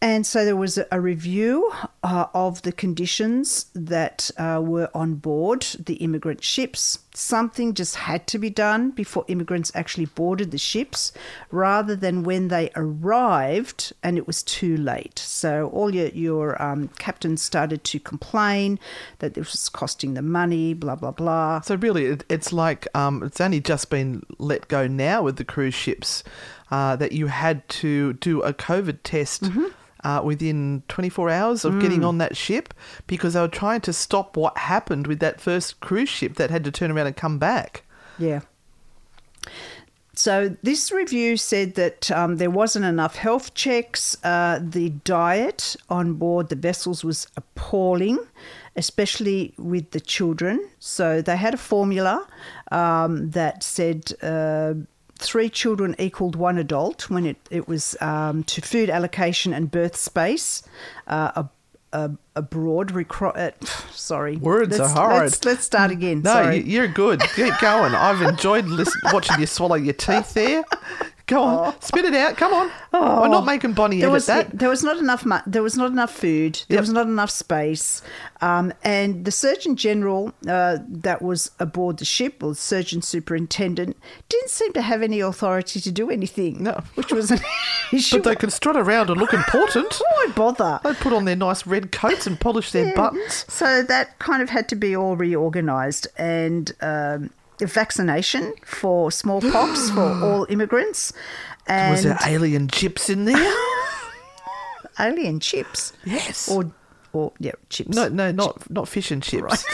And 0.00 0.26
so 0.26 0.44
there 0.44 0.56
was 0.56 0.76
a- 0.76 0.86
a 0.92 1.00
review 1.00 1.72
uh, 2.02 2.26
of 2.34 2.60
the 2.62 2.72
conditions 2.72 3.66
that 3.74 4.30
uh, 4.36 4.60
were 4.62 4.90
on 4.94 5.14
board 5.14 5.62
the 5.78 5.94
immigrant 5.94 6.44
ships. 6.44 6.98
Something 7.16 7.74
just 7.74 7.94
had 7.94 8.26
to 8.26 8.38
be 8.38 8.50
done 8.50 8.90
before 8.90 9.24
immigrants 9.28 9.70
actually 9.74 10.06
boarded 10.06 10.50
the 10.50 10.58
ships 10.58 11.12
rather 11.50 11.94
than 11.94 12.24
when 12.24 12.48
they 12.48 12.70
arrived 12.74 13.92
and 14.02 14.18
it 14.18 14.26
was 14.26 14.42
too 14.42 14.76
late. 14.76 15.18
So 15.20 15.68
all 15.72 15.94
your, 15.94 16.08
your 16.08 16.60
um, 16.60 16.88
captains 16.98 17.40
started 17.40 17.84
to 17.84 18.00
complain 18.00 18.80
that 19.20 19.34
this 19.34 19.52
was 19.52 19.68
costing 19.68 20.14
them 20.14 20.30
money, 20.32 20.74
blah, 20.74 20.96
blah, 20.96 21.12
blah. 21.12 21.60
So 21.60 21.76
really, 21.76 22.06
it, 22.06 22.24
it's 22.28 22.52
like 22.52 22.88
um, 22.96 23.22
it's 23.22 23.40
only 23.40 23.60
just 23.60 23.90
been 23.90 24.24
let 24.38 24.66
go 24.66 24.88
now 24.88 25.22
with 25.22 25.36
the 25.36 25.44
cruise 25.44 25.74
ships 25.74 26.24
uh, 26.72 26.96
that 26.96 27.12
you 27.12 27.28
had 27.28 27.68
to 27.68 28.14
do 28.14 28.42
a 28.42 28.52
COVID 28.52 28.98
test. 29.04 29.44
Uh, 30.04 30.20
within 30.22 30.82
24 30.88 31.30
hours 31.30 31.64
of 31.64 31.80
getting 31.80 32.04
on 32.04 32.18
that 32.18 32.36
ship 32.36 32.74
because 33.06 33.32
they 33.32 33.40
were 33.40 33.48
trying 33.48 33.80
to 33.80 33.92
stop 33.92 34.36
what 34.36 34.56
happened 34.58 35.06
with 35.06 35.18
that 35.20 35.40
first 35.40 35.80
cruise 35.80 36.10
ship 36.10 36.34
that 36.34 36.50
had 36.50 36.62
to 36.62 36.70
turn 36.70 36.90
around 36.90 37.06
and 37.06 37.16
come 37.16 37.38
back. 37.38 37.84
Yeah. 38.18 38.40
So 40.16 40.56
this 40.62 40.92
review 40.92 41.36
said 41.36 41.74
that 41.74 42.10
um, 42.10 42.36
there 42.36 42.50
wasn't 42.50 42.84
enough 42.84 43.16
health 43.16 43.54
checks. 43.54 44.16
Uh, 44.22 44.60
the 44.62 44.90
diet 44.90 45.76
on 45.88 46.14
board 46.14 46.48
the 46.48 46.56
vessels 46.56 47.02
was 47.04 47.26
appalling, 47.36 48.18
especially 48.76 49.54
with 49.58 49.90
the 49.90 50.00
children. 50.00 50.68
So 50.78 51.20
they 51.20 51.36
had 51.36 51.54
a 51.54 51.58
formula 51.58 52.26
um, 52.70 53.30
that 53.30 53.62
said. 53.62 54.12
Uh, 54.22 54.74
Three 55.18 55.48
children 55.48 55.94
equaled 55.98 56.36
one 56.36 56.58
adult 56.58 57.08
when 57.08 57.24
it, 57.24 57.36
it 57.50 57.68
was 57.68 57.96
um, 58.00 58.42
to 58.44 58.60
food 58.60 58.90
allocation 58.90 59.52
and 59.54 59.70
birth 59.70 59.96
space. 59.96 60.62
Uh, 61.06 61.30
a, 61.36 61.48
a, 61.96 62.10
a 62.36 62.42
broad 62.42 62.88
recro- 62.92 63.36
uh, 63.36 63.52
sorry 63.92 64.36
Words 64.36 64.74
are 64.80 64.82
Let's- 64.82 64.92
hard. 64.92 65.22
Let's, 65.22 65.44
let's 65.44 65.64
start 65.64 65.92
again. 65.92 66.22
No, 66.22 66.32
sorry. 66.32 66.56
you, 66.58 66.62
you're 66.64 66.88
good. 66.88 67.20
Keep 67.36 67.58
going. 67.60 67.94
I've 67.94 68.20
enjoyed 68.22 68.66
listen, 68.66 69.00
watching 69.12 69.38
you 69.38 69.46
swallow 69.46 69.76
your 69.76 69.94
teeth 69.94 70.34
there. 70.34 70.64
Go 71.26 71.42
on, 71.42 71.80
spit 71.80 72.04
it 72.04 72.12
out. 72.14 72.36
Come 72.36 72.52
on. 72.52 72.70
We're 72.92 73.28
not 73.28 73.46
making 73.46 73.72
Bonnie 73.72 73.96
Oh. 73.96 74.00
there 74.00 74.08
edit 74.08 74.12
was 74.12 74.26
that. 74.26 74.58
there 74.58 74.68
was 74.68 74.82
not 74.82 74.98
enough 74.98 75.24
mu- 75.24 75.38
there 75.46 75.62
was 75.62 75.74
not 75.76 75.90
enough 75.90 76.12
food 76.12 76.62
there 76.68 76.76
Yep. 76.76 76.80
was 76.82 76.92
not 76.92 77.06
enough 77.06 77.30
space 77.30 78.02
um, 78.42 78.72
and 78.84 79.24
the 79.24 79.30
surgeon 79.32 79.74
general 79.74 80.32
uh, 80.46 80.78
that 80.86 81.22
was 81.22 81.50
aboard 81.58 81.96
the 81.98 82.04
ship 82.04 82.42
or 82.42 82.50
the 82.50 82.54
surgeon 82.56 83.00
superintendent 83.00 83.96
didn't 84.28 84.50
seem 84.50 84.72
to 84.74 84.82
have 84.82 85.02
any 85.02 85.20
authority 85.20 85.80
to 85.80 85.90
do 85.90 86.10
anything 86.10 86.62
No. 86.62 86.82
which 86.94 87.10
was 87.10 87.30
an 87.30 87.40
issue 87.92 88.16
But 88.18 88.24
they 88.24 88.36
can 88.36 88.50
strut 88.50 88.76
around 88.76 89.08
and 89.08 89.18
look 89.18 89.32
important. 89.32 89.94
why 90.12 90.26
bother 90.36 90.78
They 90.84 90.92
put 90.92 91.14
on 91.14 91.24
their 91.24 91.36
nice 91.36 91.66
red 91.66 91.90
coats 91.90 92.26
and 92.26 92.38
polish 92.38 92.70
their 92.70 92.94
buttons. 92.94 93.46
so 93.48 93.82
that 93.82 94.18
kind 94.18 94.42
of 94.42 94.50
had 94.50 94.68
to 94.68 94.76
be 94.76 94.94
all 94.94 95.16
reorganized 95.16 96.06
and 96.18 96.70
um, 96.82 97.30
vaccination 97.60 98.52
for 98.64 99.10
smallpox 99.10 99.90
for 99.90 100.00
all 100.24 100.46
immigrants 100.48 101.12
and 101.66 101.92
Was 101.92 102.02
there 102.02 102.18
alien 102.26 102.68
chips 102.68 103.08
in 103.08 103.24
there? 103.24 103.54
alien 104.98 105.40
chips 105.40 105.92
yes. 106.04 106.48
or 106.48 106.70
or 107.12 107.32
yeah 107.38 107.52
chips 107.68 107.90
no, 107.90 108.08
no, 108.08 108.30
not 108.32 108.68
not 108.70 108.88
fish 108.88 109.10
and 109.10 109.22
chips. 109.22 109.64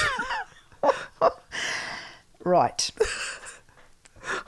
right 2.45 2.91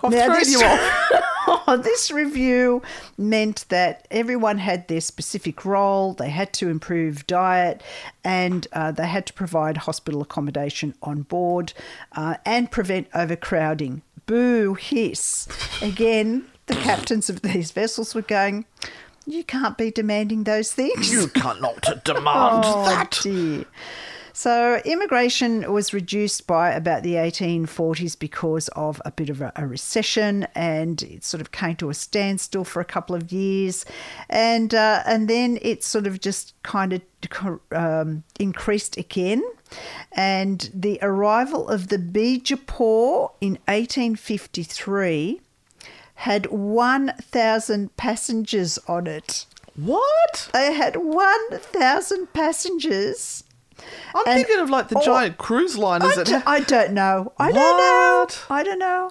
I've 0.02 0.10
Now, 0.12 0.24
thrown 0.26 0.38
this- 0.38 0.50
you 0.52 0.62
off. 0.64 1.82
this 1.82 2.10
review 2.10 2.82
meant 3.18 3.64
that 3.68 4.06
everyone 4.10 4.58
had 4.58 4.88
their 4.88 5.00
specific 5.00 5.64
role. 5.64 6.14
They 6.14 6.30
had 6.30 6.52
to 6.54 6.68
improve 6.68 7.26
diet 7.26 7.82
and 8.24 8.66
uh, 8.72 8.92
they 8.92 9.06
had 9.06 9.26
to 9.26 9.32
provide 9.32 9.76
hospital 9.78 10.22
accommodation 10.22 10.94
on 11.02 11.22
board 11.22 11.72
uh, 12.12 12.36
and 12.44 12.70
prevent 12.70 13.08
overcrowding. 13.14 14.02
Boo, 14.26 14.74
hiss. 14.74 15.48
Again, 15.82 16.46
the 16.66 16.74
captains 16.76 17.28
of 17.28 17.42
these 17.42 17.70
vessels 17.72 18.14
were 18.14 18.22
going, 18.22 18.66
You 19.26 19.42
can't 19.44 19.76
be 19.76 19.90
demanding 19.90 20.44
those 20.44 20.72
things. 20.72 21.12
You 21.12 21.26
cannot 21.28 21.82
demand 22.04 22.64
Oh, 22.66 22.84
that. 22.86 23.18
dear. 23.22 23.64
So 24.32 24.80
immigration 24.84 25.70
was 25.70 25.92
reduced 25.92 26.46
by 26.46 26.70
about 26.70 27.02
the 27.02 27.14
1840s 27.14 28.18
because 28.18 28.68
of 28.68 29.00
a 29.04 29.10
bit 29.10 29.28
of 29.28 29.42
a, 29.42 29.52
a 29.56 29.66
recession, 29.66 30.46
and 30.54 31.02
it 31.02 31.22
sort 31.22 31.42
of 31.42 31.52
came 31.52 31.76
to 31.76 31.90
a 31.90 31.94
standstill 31.94 32.64
for 32.64 32.80
a 32.80 32.84
couple 32.84 33.14
of 33.14 33.30
years, 33.30 33.84
and 34.30 34.74
uh, 34.74 35.02
and 35.06 35.28
then 35.28 35.58
it 35.60 35.84
sort 35.84 36.06
of 36.06 36.20
just 36.20 36.54
kind 36.62 36.94
of 36.94 37.02
um, 37.72 38.24
increased 38.40 38.96
again. 38.96 39.42
And 40.12 40.70
the 40.72 40.98
arrival 41.02 41.68
of 41.68 41.88
the 41.88 41.98
Beejapore 41.98 43.32
in 43.40 43.52
1853 43.68 45.40
had 46.14 46.46
1,000 46.46 47.96
passengers 47.96 48.78
on 48.86 49.06
it. 49.06 49.46
What? 49.74 50.50
They 50.52 50.74
had 50.74 50.96
1,000 50.96 52.32
passengers. 52.32 53.44
I'm 54.14 54.22
And- 54.26 54.36
thinking 54.44 54.60
of 54.62 54.70
like 54.70 54.88
the 54.88 54.98
oh, 54.98 55.02
giant 55.04 55.38
cruise 55.38 55.76
liners. 55.78 56.16
I, 56.18 56.22
that 56.24 56.42
I 56.46 56.60
don't 56.60 56.92
know. 56.92 57.32
I 57.38 57.50
don't 57.52 57.76
know. 57.78 58.28
I 58.50 58.62
don't 58.62 58.78
know. 58.78 59.10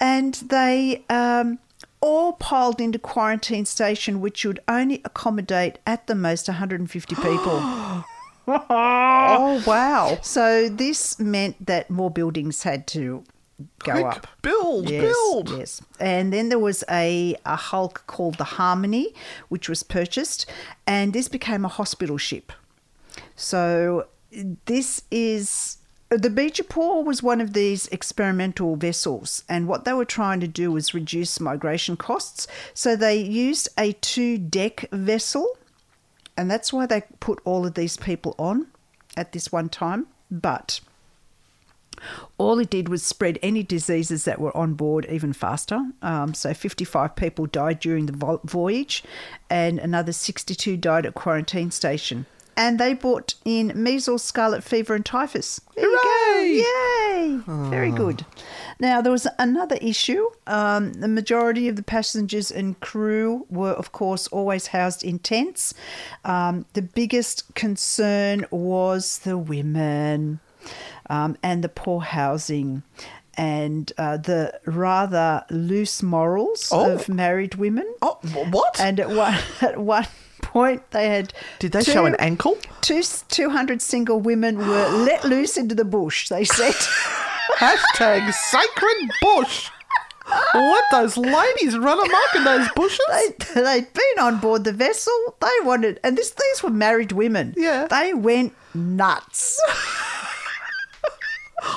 And 0.00 0.34
they 0.34 1.04
um, 1.08 1.58
all 2.00 2.34
piled 2.34 2.80
into 2.80 2.98
quarantine 2.98 3.64
station, 3.64 4.20
which 4.20 4.44
would 4.44 4.60
only 4.68 5.00
accommodate 5.04 5.78
at 5.86 6.06
the 6.06 6.14
most 6.14 6.48
150 6.48 7.14
people. 7.16 8.04
Oh, 8.48 9.62
wow. 9.66 10.18
So 10.22 10.68
this 10.68 11.18
meant 11.18 11.66
that 11.66 11.90
more 11.90 12.10
buildings 12.10 12.62
had 12.62 12.86
to 12.88 13.24
go 13.82 13.92
Quick, 13.92 14.04
up. 14.04 14.26
build, 14.42 14.90
Yes, 14.90 15.02
build. 15.02 15.50
Yes. 15.50 15.82
And 15.98 16.32
then 16.32 16.50
there 16.50 16.58
was 16.58 16.84
a, 16.90 17.34
a 17.44 17.56
hulk 17.56 18.04
called 18.06 18.36
the 18.36 18.44
Harmony, 18.44 19.14
which 19.48 19.68
was 19.68 19.82
purchased, 19.82 20.46
and 20.86 21.12
this 21.12 21.26
became 21.28 21.64
a 21.64 21.68
hospital 21.68 22.18
ship. 22.18 22.52
So 23.34 24.06
this 24.64 25.02
is. 25.10 25.78
The 26.08 26.30
Beejapore 26.30 27.04
was 27.04 27.20
one 27.20 27.40
of 27.40 27.52
these 27.52 27.88
experimental 27.88 28.76
vessels, 28.76 29.42
and 29.48 29.66
what 29.66 29.84
they 29.84 29.92
were 29.92 30.04
trying 30.04 30.38
to 30.38 30.46
do 30.46 30.70
was 30.70 30.94
reduce 30.94 31.40
migration 31.40 31.96
costs. 31.96 32.46
So 32.74 32.94
they 32.94 33.16
used 33.16 33.68
a 33.76 33.92
two 33.94 34.38
deck 34.38 34.88
vessel, 34.92 35.58
and 36.36 36.48
that's 36.48 36.72
why 36.72 36.86
they 36.86 37.02
put 37.18 37.40
all 37.44 37.66
of 37.66 37.74
these 37.74 37.96
people 37.96 38.36
on 38.38 38.68
at 39.16 39.32
this 39.32 39.50
one 39.50 39.68
time. 39.68 40.06
But 40.30 40.78
all 42.38 42.58
it 42.58 42.70
did 42.70 42.88
was 42.88 43.02
spread 43.02 43.38
any 43.42 43.62
diseases 43.62 44.24
that 44.24 44.40
were 44.40 44.56
on 44.56 44.74
board 44.74 45.06
even 45.10 45.32
faster. 45.32 45.80
Um, 46.02 46.34
so 46.34 46.52
55 46.54 47.16
people 47.16 47.46
died 47.46 47.80
during 47.80 48.06
the 48.06 48.40
voyage, 48.44 49.02
and 49.48 49.78
another 49.78 50.12
62 50.12 50.76
died 50.76 51.06
at 51.06 51.14
quarantine 51.14 51.70
station. 51.70 52.26
And 52.58 52.78
they 52.78 52.94
brought 52.94 53.34
in 53.44 53.72
measles, 53.74 54.22
scarlet 54.24 54.64
fever, 54.64 54.94
and 54.94 55.04
typhus. 55.04 55.60
There 55.74 55.84
you 55.84 56.00
go. 56.02 56.40
Yay! 56.40 57.40
Very 57.70 57.90
good. 57.90 58.24
Now, 58.80 59.00
there 59.02 59.12
was 59.12 59.26
another 59.38 59.76
issue. 59.82 60.26
Um, 60.46 60.94
the 60.94 61.08
majority 61.08 61.68
of 61.68 61.76
the 61.76 61.82
passengers 61.82 62.50
and 62.50 62.78
crew 62.80 63.46
were, 63.50 63.72
of 63.72 63.92
course, 63.92 64.26
always 64.28 64.68
housed 64.68 65.04
in 65.04 65.18
tents. 65.18 65.74
Um, 66.24 66.64
the 66.72 66.82
biggest 66.82 67.54
concern 67.54 68.46
was 68.50 69.18
the 69.18 69.36
women 69.36 70.40
um, 71.10 71.36
and 71.42 71.62
the 71.62 71.68
poor 71.68 72.00
housing 72.00 72.82
and 73.38 73.92
uh, 73.98 74.16
the 74.16 74.58
rather 74.64 75.44
loose 75.50 76.02
morals 76.02 76.70
Oh. 76.72 76.92
of 76.94 77.08
married 77.10 77.56
women. 77.56 77.86
Oh, 78.00 78.18
what? 78.50 78.80
And 78.80 78.98
at 78.98 79.10
one, 79.10 79.36
at 79.60 79.78
one 79.78 80.06
point, 80.46 80.90
they 80.90 81.08
had. 81.08 81.32
Did 81.58 81.72
they 81.72 81.82
two- 81.82 81.92
show 81.92 82.06
an 82.06 82.16
ankle? 82.18 82.56
Two, 82.80 83.02
200 83.02 83.82
single 83.82 84.20
women 84.20 84.58
were 84.58 84.88
let 84.88 85.24
loose 85.24 85.56
into 85.56 85.74
the 85.74 85.84
bush, 85.84 86.28
they 86.28 86.44
said. 86.44 86.74
Hashtag 87.58 88.32
sacred 88.32 89.10
bush. 89.20 89.70
Let 90.54 90.84
those 90.90 91.16
ladies 91.16 91.78
run 91.78 91.98
amok 91.98 92.34
in 92.34 92.44
those 92.44 92.68
bushes. 92.74 92.98
they, 93.08 93.60
they'd 93.62 93.92
been 93.92 94.18
on 94.24 94.38
board 94.38 94.64
the 94.64 94.72
vessel. 94.72 95.12
They 95.40 95.64
wanted, 95.64 96.00
and 96.02 96.16
this, 96.16 96.30
these 96.32 96.62
were 96.62 96.70
married 96.70 97.12
women. 97.12 97.54
Yeah. 97.56 97.86
They 97.86 98.12
went 98.12 98.52
nuts. 98.74 99.60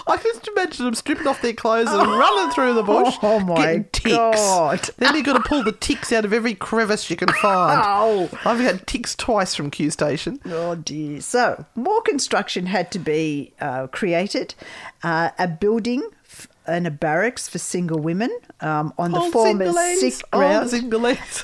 I 0.08 0.18
can 0.18 0.32
just 0.34 0.48
imagine 0.48 0.86
them 0.86 0.94
stripping 0.96 1.28
off 1.28 1.42
their 1.42 1.54
clothes 1.54 1.90
and 1.90 2.02
running 2.10 2.52
through 2.54 2.74
the 2.74 2.84
bush, 2.84 3.16
Oh, 3.24 3.40
my 3.40 3.56
getting 3.56 3.84
ticks. 3.92 4.16
God. 4.16 4.90
Then 4.98 5.16
you've 5.16 5.26
got 5.26 5.34
to 5.34 5.42
pull 5.48 5.64
the 5.64 5.72
ticks 5.72 6.12
out 6.12 6.26
of 6.26 6.34
every 6.34 6.54
crevice 6.56 7.10
you 7.10 7.16
can 7.16 7.30
find. 7.42 7.82
Oh. 7.84 8.30
I've 8.46 8.60
had 8.60 8.86
ticks 8.88 9.16
twice 9.16 9.56
from 9.56 9.72
Q 9.72 9.90
Station. 9.92 10.40
Oh 10.46 10.76
dear. 10.76 11.22
So, 11.22 11.66
more 11.76 12.02
construction 12.02 12.66
had 12.68 12.92
to 12.92 13.00
be 13.00 13.54
uh, 13.62 13.88
created. 13.88 14.56
Uh, 15.04 15.30
a 15.40 15.48
building 15.48 16.04
f- 16.26 16.48
and 16.68 16.86
a 16.86 16.92
barracks 16.92 17.48
for 17.48 17.58
single 17.60 18.00
women 18.00 18.30
um, 18.62 18.94
on 18.98 19.12
the 19.12 19.20
Old 19.20 19.34
former 19.34 19.66
sick 20.00 20.30
ground. 20.32 20.70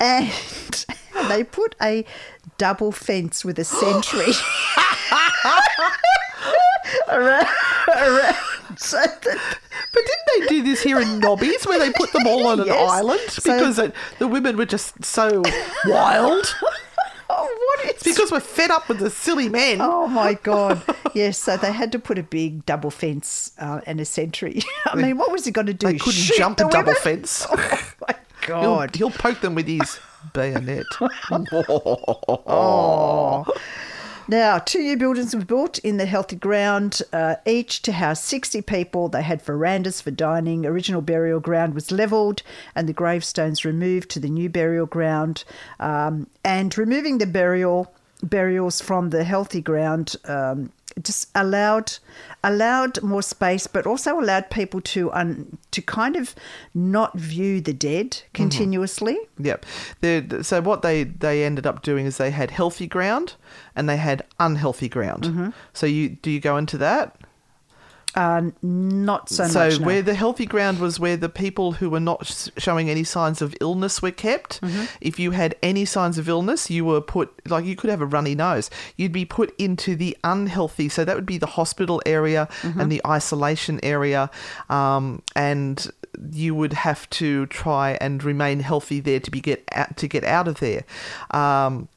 And 1.18 1.30
they 1.30 1.44
put 1.44 1.74
a 1.80 2.04
double 2.58 2.92
fence 2.92 3.42
with 3.42 3.58
a 3.58 3.64
sentry 3.64 4.32
around, 7.08 7.46
around 7.96 8.36
so 8.76 8.96
that 8.98 9.20
But 9.92 10.02
didn't 10.04 10.26
they 10.40 10.46
do 10.48 10.62
this 10.62 10.82
here 10.82 11.00
in 11.00 11.20
Nobbys 11.20 11.66
where 11.66 11.78
they 11.78 11.90
put 11.92 12.12
them 12.12 12.26
all 12.26 12.46
on 12.46 12.60
an 12.60 12.66
Yes. 12.76 12.90
island 12.90 13.20
So- 13.30 13.42
because 13.52 13.78
it, 13.78 13.94
the 14.18 14.26
women 14.28 14.56
were 14.56 14.66
just 14.66 15.04
so 15.04 15.42
wild? 15.86 16.54
oh, 17.30 17.76
what 17.84 17.94
is 17.96 18.02
Because 18.02 18.30
we're 18.30 18.40
fed 18.40 18.70
up 18.70 18.88
with 18.88 18.98
the 18.98 19.10
silly 19.10 19.48
men. 19.48 19.78
Oh 19.80 20.06
my 20.06 20.34
god! 20.42 20.82
Yes, 21.14 21.38
so 21.38 21.56
they 21.56 21.72
had 21.72 21.92
to 21.92 21.98
put 21.98 22.18
a 22.18 22.22
big 22.22 22.66
double 22.66 22.90
fence 22.90 23.52
uh, 23.58 23.80
and 23.86 24.00
a 24.00 24.04
sentry. 24.04 24.60
I 24.86 24.94
mean, 24.96 25.16
what 25.16 25.32
was 25.32 25.44
he 25.44 25.50
going 25.50 25.66
to 25.68 25.74
do? 25.74 25.86
They 25.86 25.98
couldn't 25.98 26.12
Shoot 26.12 26.36
jump 26.36 26.58
the 26.58 26.66
a 26.66 26.70
double 26.70 26.88
women? 26.88 27.02
fence. 27.02 27.46
Oh 27.50 27.56
my 28.06 28.14
He'll, 28.46 28.60
god! 28.60 28.94
he'll 28.96 29.10
poke 29.10 29.40
them 29.40 29.54
with 29.56 29.66
his 29.66 29.98
bayonet. 30.32 30.84
Now, 34.28 34.58
two 34.58 34.80
new 34.80 34.96
buildings 34.96 35.36
were 35.36 35.44
built 35.44 35.78
in 35.78 35.98
the 35.98 36.06
healthy 36.06 36.34
ground, 36.34 37.00
uh, 37.12 37.36
each 37.46 37.80
to 37.82 37.92
house 37.92 38.24
60 38.24 38.60
people. 38.62 39.08
They 39.08 39.22
had 39.22 39.40
verandas 39.40 40.00
for 40.00 40.10
dining. 40.10 40.66
Original 40.66 41.00
burial 41.00 41.38
ground 41.38 41.74
was 41.74 41.92
levelled 41.92 42.42
and 42.74 42.88
the 42.88 42.92
gravestones 42.92 43.64
removed 43.64 44.10
to 44.10 44.20
the 44.20 44.28
new 44.28 44.48
burial 44.48 44.86
ground. 44.86 45.44
Um, 45.78 46.26
and 46.44 46.76
removing 46.76 47.18
the 47.18 47.26
burial 47.26 47.94
burials 48.28 48.80
from 48.80 49.10
the 49.10 49.24
healthy 49.24 49.60
ground 49.60 50.16
um, 50.24 50.70
just 51.02 51.28
allowed 51.34 51.98
allowed 52.42 53.02
more 53.02 53.22
space, 53.22 53.66
but 53.66 53.86
also 53.86 54.18
allowed 54.18 54.48
people 54.50 54.80
to 54.80 55.12
un, 55.12 55.58
to 55.70 55.82
kind 55.82 56.16
of 56.16 56.34
not 56.74 57.12
view 57.18 57.60
the 57.60 57.72
dead 57.72 58.22
continuously. 58.32 59.18
Yep. 59.38 59.66
The- 60.00 60.42
So 60.42 60.60
what 60.62 60.82
they 60.82 61.04
they 61.04 61.44
ended 61.44 61.66
up 61.66 61.82
doing 61.82 62.06
is 62.06 62.16
they 62.16 62.30
had 62.30 62.50
healthy 62.50 62.86
ground 62.86 63.34
and 63.74 63.88
they 63.88 63.96
had 63.98 64.22
unhealthy 64.38 64.88
ground. 64.88 65.24
Mm-hmm. 65.24 65.48
So 65.72 65.86
you 65.86 66.10
do 66.22 66.30
you 66.30 66.40
go 66.40 66.56
into 66.56 66.78
that? 66.78 67.16
Uh, 68.16 68.50
not 68.62 69.28
so, 69.28 69.46
so 69.46 69.68
much. 69.68 69.78
no. 69.78 69.86
where 69.86 70.02
the 70.02 70.14
healthy 70.14 70.46
ground 70.46 70.78
was 70.78 70.98
where 70.98 71.16
the 71.18 71.28
people 71.28 71.72
who 71.72 71.90
were 71.90 72.00
not 72.00 72.50
showing 72.56 72.88
any 72.88 73.04
signs 73.04 73.42
of 73.42 73.54
illness 73.60 74.00
were 74.00 74.10
kept. 74.10 74.60
Mm-hmm. 74.62 74.84
If 75.00 75.18
you 75.18 75.32
had 75.32 75.54
any 75.62 75.84
signs 75.84 76.16
of 76.16 76.28
illness, 76.28 76.70
you 76.70 76.84
were 76.84 77.00
put 77.00 77.30
like 77.48 77.64
you 77.66 77.76
could 77.76 77.90
have 77.90 78.00
a 78.00 78.06
runny 78.06 78.34
nose. 78.34 78.70
You'd 78.96 79.12
be 79.12 79.24
put 79.26 79.54
into 79.58 79.94
the 79.96 80.16
unhealthy. 80.24 80.88
So 80.88 81.04
that 81.04 81.14
would 81.14 81.26
be 81.26 81.38
the 81.38 81.46
hospital 81.46 82.02
area 82.06 82.48
Mm-hmm. 82.62 82.80
and 82.80 82.92
the 82.92 83.02
isolation 83.06 83.78
area, 83.82 84.30
um, 84.70 85.22
and 85.34 85.90
you 86.32 86.54
would 86.54 86.72
have 86.72 87.08
to 87.10 87.46
try 87.46 87.98
and 88.00 88.22
remain 88.24 88.60
healthy 88.60 89.00
there 89.00 89.20
to 89.20 89.30
be 89.30 89.40
get 89.40 89.62
out, 89.72 89.96
to 89.98 90.08
get 90.08 90.24
out 90.24 90.48
of 90.48 90.60
there. 90.60 90.84
Um, 91.30 91.88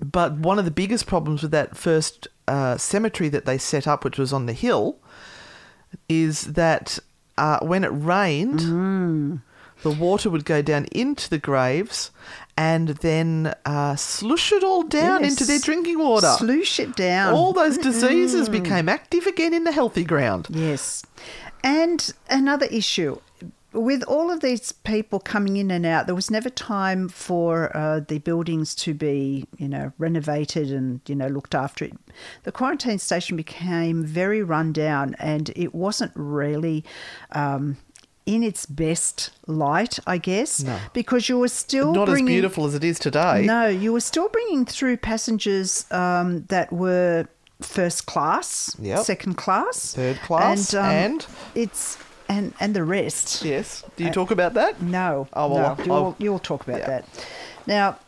but 0.00 0.38
one 0.38 0.58
of 0.58 0.64
the 0.64 0.70
biggest 0.70 1.06
problems 1.06 1.42
with 1.42 1.50
that 1.50 1.76
first 1.76 2.28
uh, 2.48 2.76
cemetery 2.78 3.28
that 3.28 3.44
they 3.44 3.58
set 3.58 3.86
up, 3.86 4.04
which 4.04 4.18
was 4.18 4.32
on 4.32 4.46
the 4.46 4.52
hill, 4.52 4.96
is 6.08 6.52
that 6.54 6.98
uh, 7.38 7.58
when 7.60 7.84
it 7.84 7.88
rained, 7.88 8.60
Mm. 8.60 9.40
the 9.82 9.90
water 9.90 10.28
would 10.30 10.44
go 10.44 10.60
down 10.62 10.84
into 10.92 11.28
the 11.30 11.38
graves 11.38 12.10
and 12.56 12.88
then 13.00 13.54
uh, 13.64 13.96
slush 13.96 14.52
it 14.52 14.62
all 14.62 14.82
down 14.82 15.22
Yes. 15.22 15.32
into 15.32 15.44
their 15.44 15.58
drinking 15.58 15.98
water. 15.98 16.34
Sloosh 16.38 16.78
it 16.78 16.94
down. 16.96 17.32
all 17.34 17.52
those 17.52 17.78
diseases 17.78 18.48
became 18.48 18.88
active 18.88 19.26
again 19.26 19.54
in 19.54 19.64
the 19.64 19.72
healthy 19.72 20.04
ground. 20.04 20.46
Yes. 20.50 21.02
And 21.64 22.12
another 22.28 22.66
issue 22.66 23.20
with 23.72 24.02
all 24.04 24.30
of 24.30 24.40
these 24.40 24.72
people 24.72 25.20
coming 25.20 25.56
in 25.56 25.70
and 25.70 25.86
out, 25.86 26.06
there 26.06 26.14
was 26.14 26.30
never 26.30 26.50
time 26.50 27.08
for 27.08 27.74
uh, 27.76 28.00
the 28.00 28.18
buildings 28.18 28.74
to 28.76 28.94
be, 28.94 29.46
you 29.58 29.68
know, 29.68 29.92
renovated 29.98 30.70
and, 30.70 31.00
you 31.06 31.14
know, 31.14 31.28
looked 31.28 31.54
after. 31.54 31.84
It. 31.84 31.92
The 32.42 32.52
quarantine 32.52 32.98
station 32.98 33.36
became 33.36 34.04
very 34.04 34.42
run 34.42 34.72
down 34.72 35.14
and 35.18 35.50
it 35.56 35.74
wasn't 35.74 36.12
really. 36.14 36.84
Um, 37.32 37.76
in 38.26 38.44
its 38.44 38.64
best 38.64 39.30
light, 39.48 39.98
I 40.06 40.18
guess, 40.18 40.62
No. 40.62 40.78
because 40.92 41.28
you 41.28 41.38
were 41.38 41.48
still 41.48 41.92
Not 41.92 42.08
as 42.08 42.12
bringing, 42.12 42.26
beautiful 42.34 42.64
as 42.66 42.76
it 42.76 42.84
is 42.84 42.98
today. 43.00 43.44
No, 43.44 43.66
you 43.66 43.92
were 43.92 44.00
still 44.00 44.28
bringing 44.28 44.64
through 44.66 44.98
passengers 44.98 45.84
um, 45.90 46.44
that 46.44 46.72
were 46.72 47.26
first 47.60 48.06
class, 48.06 48.76
Yep. 48.78 49.04
second 49.04 49.34
class, 49.34 49.94
Third 49.94 50.20
class, 50.20 50.74
um, 50.74 50.84
and? 50.84 51.26
it's 51.56 51.96
and 52.30 52.54
and 52.60 52.74
the 52.74 52.84
rest. 52.84 53.44
Yes. 53.44 53.84
Do 53.96 54.04
you 54.04 54.10
talk 54.10 54.30
about 54.30 54.54
that? 54.54 54.80
No, 54.80 55.28
Oh, 55.32 55.52
well, 55.52 55.76
no, 55.76 55.84
you'll, 55.84 56.16
you'll 56.18 56.38
talk 56.38 56.66
about 56.66 56.80
yeah. 56.80 56.86
that. 56.86 57.26
Now, 57.66 57.98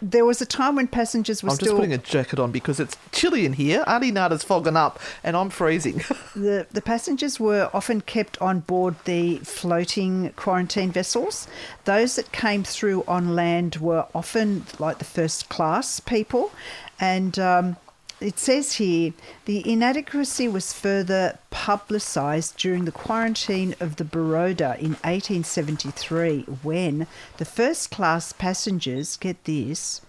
there 0.00 0.24
was 0.24 0.40
a 0.40 0.46
time 0.46 0.74
when 0.74 0.88
passengers 0.88 1.42
were 1.42 1.50
I'm 1.50 1.52
just 1.58 1.60
still 1.62 1.76
putting 1.76 1.92
a 1.92 1.98
jacket 1.98 2.40
on 2.40 2.50
because 2.50 2.80
it's 2.80 2.96
chilly 3.12 3.44
in 3.44 3.52
here. 3.52 3.84
Auntie 3.86 4.10
Nada's 4.10 4.42
fogging 4.42 4.76
up 4.76 4.98
and 5.22 5.36
I'm 5.36 5.50
freezing. 5.50 5.98
the 6.34 6.66
the 6.72 6.80
passengers 6.82 7.38
were 7.38 7.70
often 7.74 8.00
kept 8.00 8.40
on 8.40 8.60
board 8.60 8.96
the 9.04 9.38
floating 9.38 10.30
quarantine 10.30 10.90
vessels. 10.90 11.46
Those 11.84 12.16
that 12.16 12.32
came 12.32 12.64
through 12.64 13.04
on 13.06 13.36
land 13.36 13.76
were 13.76 14.06
often 14.14 14.64
like 14.78 14.98
the 14.98 15.04
first 15.04 15.48
class 15.50 16.00
people, 16.00 16.50
and 16.98 17.38
um, 17.38 17.76
it 18.22 18.38
says 18.38 18.74
here 18.74 19.12
the 19.44 19.68
inadequacy 19.70 20.48
was 20.48 20.72
further 20.72 21.38
publicised 21.50 22.56
during 22.56 22.84
the 22.84 22.92
quarantine 22.92 23.74
of 23.80 23.96
the 23.96 24.04
Baroda 24.04 24.76
in 24.78 24.92
1873 25.02 26.42
when 26.62 27.06
the 27.38 27.44
first 27.44 27.90
class 27.90 28.32
passengers, 28.32 29.16
get 29.16 29.44
this, 29.44 30.00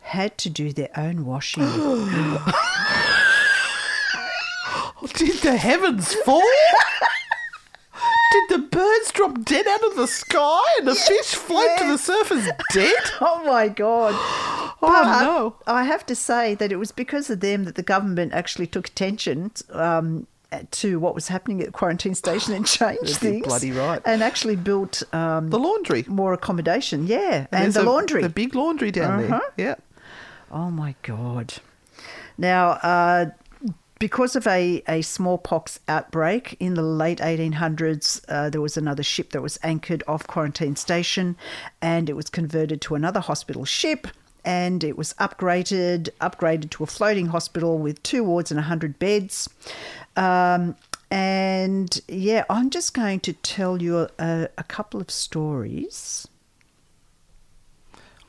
had 0.00 0.38
to 0.38 0.50
do 0.50 0.72
their 0.72 0.90
own 0.96 1.26
washing. 1.26 1.62
Did 5.18 5.38
the 5.38 5.56
heavens 5.56 6.14
fall? 6.24 6.42
Did 8.32 8.48
the 8.50 8.58
birds 8.66 9.12
drop 9.12 9.42
dead 9.44 9.66
out 9.66 9.82
of 9.84 9.96
the 9.96 10.06
sky 10.06 10.60
and 10.78 10.86
the 10.88 10.94
fish 10.94 11.34
float 11.34 11.78
to 11.78 11.86
the 11.86 11.98
surface 11.98 12.48
dead? 12.72 12.94
oh 13.20 13.42
my 13.44 13.68
God. 13.68 14.14
Oh 14.80 14.86
But 14.92 15.20
no. 15.24 15.56
I 15.66 15.82
have 15.82 16.06
to 16.06 16.14
say 16.14 16.54
that 16.54 16.70
it 16.70 16.76
was 16.76 16.92
because 16.92 17.30
of 17.30 17.40
them 17.40 17.64
that 17.64 17.74
the 17.74 17.82
government 17.82 18.32
actually 18.32 18.68
took 18.68 18.86
attention 18.86 19.50
um, 19.70 20.28
to 20.70 21.00
what 21.00 21.16
was 21.16 21.26
happening 21.26 21.58
at 21.60 21.66
the 21.66 21.72
quarantine 21.72 22.14
station 22.14 22.54
and 22.54 22.64
changed 22.78 23.16
things. 23.16 23.44
bloody 23.44 23.72
right. 23.72 24.00
And 24.04 24.22
actually 24.22 24.54
built 24.54 25.02
um, 25.12 25.50
The 25.50 25.58
laundry. 25.58 26.04
more 26.06 26.32
accommodation. 26.32 27.08
Yeah. 27.08 27.48
And, 27.50 27.64
There's 27.64 27.74
the 27.74 27.82
a- 27.82 27.90
laundry. 27.90 28.22
The 28.22 28.28
big 28.28 28.54
laundry 28.54 28.92
down 28.92 29.24
Uh-huh. 29.24 29.40
there. 29.56 29.66
Yeah. 29.66 29.74
Oh 30.52 30.70
my 30.70 30.94
God. 31.02 31.54
Now, 32.38 32.68
uh, 32.80 33.30
because 33.98 34.36
of 34.36 34.46
a, 34.46 34.82
a 34.88 35.02
smallpox 35.02 35.80
outbreak 35.88 36.56
in 36.60 36.74
the 36.74 36.82
late 36.82 37.18
1800s, 37.18 38.24
uh, 38.28 38.50
there 38.50 38.60
was 38.60 38.76
another 38.76 39.02
ship 39.02 39.30
that 39.30 39.42
was 39.42 39.58
anchored 39.62 40.02
off 40.06 40.26
Quarantine 40.26 40.76
Station 40.76 41.36
and 41.82 42.08
it 42.08 42.14
was 42.14 42.30
converted 42.30 42.80
to 42.82 42.94
another 42.94 43.20
hospital 43.20 43.64
ship 43.64 44.06
and 44.44 44.84
it 44.84 44.96
was 44.96 45.14
upgraded 45.14 46.08
upgraded 46.20 46.70
to 46.70 46.84
a 46.84 46.86
floating 46.86 47.26
hospital 47.26 47.78
with 47.78 48.02
two 48.02 48.22
wards 48.22 48.50
and 48.50 48.58
100 48.58 48.98
beds. 48.98 49.48
Um, 50.16 50.76
and 51.10 52.00
yeah, 52.06 52.44
I'm 52.48 52.70
just 52.70 52.94
going 52.94 53.20
to 53.20 53.32
tell 53.32 53.82
you 53.82 54.08
a, 54.18 54.48
a 54.56 54.62
couple 54.64 55.00
of 55.00 55.10
stories. 55.10 56.28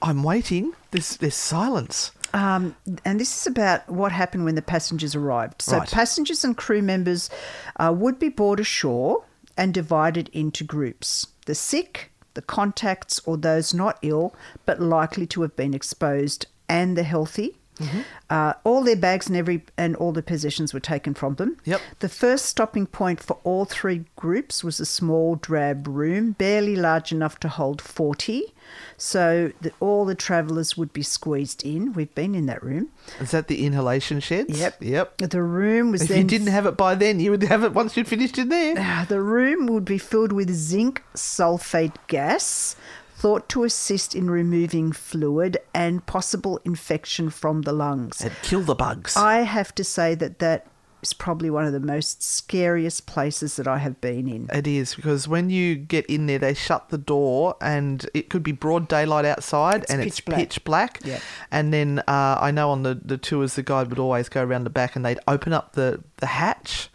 I'm 0.01 0.23
waiting. 0.23 0.73
There's 0.91 1.17
there's 1.17 1.35
silence. 1.35 2.11
Um, 2.33 2.75
and 3.05 3.19
this 3.19 3.41
is 3.41 3.47
about 3.47 3.87
what 3.89 4.11
happened 4.11 4.45
when 4.45 4.55
the 4.55 4.61
passengers 4.61 5.15
arrived. 5.15 5.61
So, 5.61 5.77
Right. 5.77 5.89
passengers 5.91 6.43
and 6.43 6.55
crew 6.55 6.81
members 6.81 7.29
uh, 7.77 7.93
would 7.95 8.19
be 8.19 8.29
brought 8.29 8.59
ashore 8.59 9.23
and 9.57 9.73
divided 9.73 10.29
into 10.29 10.63
groups 10.63 11.27
the 11.45 11.55
sick, 11.55 12.11
the 12.35 12.41
contacts, 12.41 13.19
or 13.25 13.35
those 13.37 13.73
not 13.73 13.97
ill 14.01 14.33
but 14.65 14.79
likely 14.79 15.25
to 15.27 15.41
have 15.41 15.55
been 15.55 15.73
exposed, 15.73 16.45
and 16.67 16.95
the 16.95 17.03
healthy. 17.03 17.58
Mm-hmm. 17.79 18.01
Uh, 18.29 18.53
all 18.63 18.83
their 18.83 18.95
bags 18.95 19.27
and 19.27 19.37
every 19.37 19.63
and 19.77 19.95
all 19.95 20.11
their 20.11 20.23
possessions 20.23 20.73
were 20.73 20.79
taken 20.79 21.13
from 21.13 21.35
them. 21.35 21.57
Yep. 21.65 21.81
The 21.99 22.09
first 22.09 22.45
stopping 22.45 22.85
point 22.85 23.19
for 23.21 23.37
all 23.43 23.65
three 23.65 24.05
groups 24.15 24.63
was 24.63 24.79
a 24.79 24.85
small 24.85 25.35
drab 25.35 25.87
room, 25.87 26.33
barely 26.33 26.75
large 26.75 27.11
enough 27.11 27.39
to 27.41 27.49
hold 27.49 27.81
40. 27.81 28.53
So 28.97 29.51
that 29.61 29.73
all 29.79 30.05
the 30.05 30.13
travellers 30.13 30.77
would 30.77 30.93
be 30.93 31.01
squeezed 31.01 31.65
in. 31.65 31.93
We've 31.93 32.13
been 32.13 32.35
in 32.35 32.45
that 32.47 32.61
room. 32.61 32.89
Is 33.19 33.31
that 33.31 33.47
the 33.47 33.65
inhalation 33.65 34.19
sheds? 34.19 34.59
Yep. 34.59 34.83
Yep. 34.83 35.17
The 35.17 35.41
room 35.41 35.91
was 35.91 36.03
If 36.03 36.15
you 36.15 36.23
didn't 36.23 36.47
have 36.47 36.65
it 36.65 36.77
by 36.77 36.95
then, 36.95 37.19
you 37.19 37.31
would 37.31 37.43
have 37.43 37.63
it 37.63 37.73
once 37.73 37.95
you'd 37.95 38.07
finished 38.07 38.37
in 38.37 38.49
there. 38.49 38.75
Ah, 38.77 39.05
the 39.07 39.21
room 39.21 39.67
would 39.67 39.85
be 39.85 39.97
filled 39.97 40.31
with 40.31 40.51
zinc 40.51 41.01
sulfate 41.15 41.95
gas, 42.07 42.75
thought 43.19 43.49
to 43.49 43.63
assist 43.65 44.15
in 44.15 44.29
removing 44.31 44.91
fluid 44.93 45.57
and 45.73 46.05
possible 46.05 46.59
infection 46.63 47.29
from 47.29 47.63
the 47.63 47.73
lungs. 47.73 48.21
And 48.21 48.31
kill 48.43 48.61
the 48.61 48.75
bugs. 48.75 49.17
I 49.17 49.39
have 49.41 49.75
to 49.75 49.83
say 49.83 50.15
that 50.15 50.39
that 50.39 50.67
is 51.01 51.13
probably 51.13 51.49
one 51.49 51.65
of 51.65 51.71
the 51.73 51.79
most 51.79 52.21
scariest 52.23 53.05
places 53.05 53.55
that 53.57 53.67
I 53.67 53.77
have 53.77 53.99
been 54.01 54.27
in. 54.27 54.49
It 54.53 54.67
is 54.67 54.95
because 54.95 55.27
when 55.27 55.49
you 55.49 55.75
get 55.75 56.05
in 56.07 56.27
there, 56.27 56.39
they 56.39 56.53
shut 56.53 56.89
the 56.89 56.97
door, 56.97 57.55
and 57.61 58.05
it 58.13 58.29
could 58.29 58.43
be 58.43 58.51
broad 58.51 58.87
daylight 58.87 59.25
outside, 59.25 59.83
It's 59.83 59.91
and 59.91 60.01
pitch 60.01 60.07
it's 60.07 60.19
black. 60.21 60.37
pitch 60.39 60.63
black. 60.63 60.99
Yep. 61.05 61.21
And 61.51 61.73
then 61.73 61.99
uh, 62.07 62.37
I 62.41 62.51
know 62.51 62.69
on 62.71 62.83
the, 62.83 62.95
the 62.95 63.17
tours, 63.17 63.55
the 63.55 63.63
guide 63.63 63.89
would 63.89 63.99
always 63.99 64.27
go 64.29 64.43
around 64.43 64.63
the 64.65 64.69
back, 64.69 64.95
and 64.95 65.05
they'd 65.05 65.19
open 65.27 65.53
up 65.53 65.73
the 65.73 66.01
the 66.17 66.27
hatch, 66.27 66.89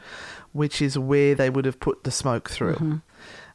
which 0.53 0.81
is 0.83 0.99
where 0.99 1.35
they 1.35 1.49
would 1.51 1.65
have 1.67 1.81
put 1.81 2.05
the 2.05 2.11
smoke 2.11 2.49
through, 2.51 2.75
Mm-hmm. 2.77 2.97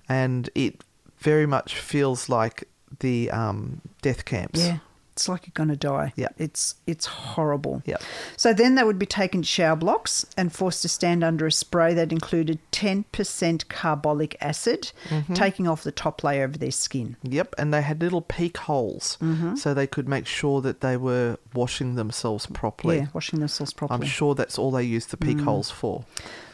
and 0.07 0.49
it 0.55 0.83
very 1.19 1.45
much 1.45 1.75
feels 1.75 2.29
like 2.29 2.67
the 2.99 3.29
um, 3.31 3.81
death 4.01 4.25
camps. 4.25 4.59
Yeah. 4.59 4.79
It's 5.13 5.27
like 5.27 5.45
you're 5.47 5.51
going 5.53 5.67
to 5.67 5.75
die. 5.75 6.13
Yeah. 6.15 6.29
It's 6.37 6.75
it's 6.87 7.05
horrible. 7.05 7.83
Yeah. 7.85 7.97
So 8.37 8.53
then 8.53 8.75
they 8.75 8.85
would 8.85 8.97
be 8.97 9.05
taken 9.05 9.41
to 9.41 9.45
shower 9.47 9.75
blocks 9.75 10.25
and 10.37 10.49
forced 10.49 10.81
to 10.83 10.87
stand 10.87 11.25
under 11.25 11.45
a 11.45 11.51
spray 11.51 11.93
that 11.93 12.13
included 12.13 12.59
10% 12.71 13.67
carbolic 13.67 14.37
acid, 14.39 14.93
Mm-hmm. 15.09 15.33
taking 15.33 15.67
off 15.67 15.83
the 15.83 15.91
top 15.91 16.23
layer 16.23 16.45
of 16.45 16.59
their 16.59 16.71
skin. 16.71 17.17
Yep, 17.23 17.55
and 17.57 17.73
they 17.73 17.81
had 17.81 17.99
little 18.01 18.21
peek 18.21 18.55
holes, 18.59 19.17
Mm-hmm. 19.21 19.55
so 19.55 19.73
they 19.73 19.87
could 19.87 20.07
make 20.07 20.25
sure 20.25 20.61
that 20.61 20.79
they 20.79 20.95
were 20.95 21.37
washing 21.53 21.95
themselves 21.95 22.45
properly. 22.45 22.99
Yeah, 22.99 23.07
washing 23.13 23.39
themselves 23.39 23.73
properly. 23.73 23.99
I'm 23.99 24.07
sure 24.07 24.35
that's 24.35 24.57
all 24.57 24.71
they 24.71 24.83
used 24.83 25.11
the 25.11 25.17
Mm. 25.17 25.25
peek 25.27 25.39
holes 25.41 25.69
for. 25.69 26.05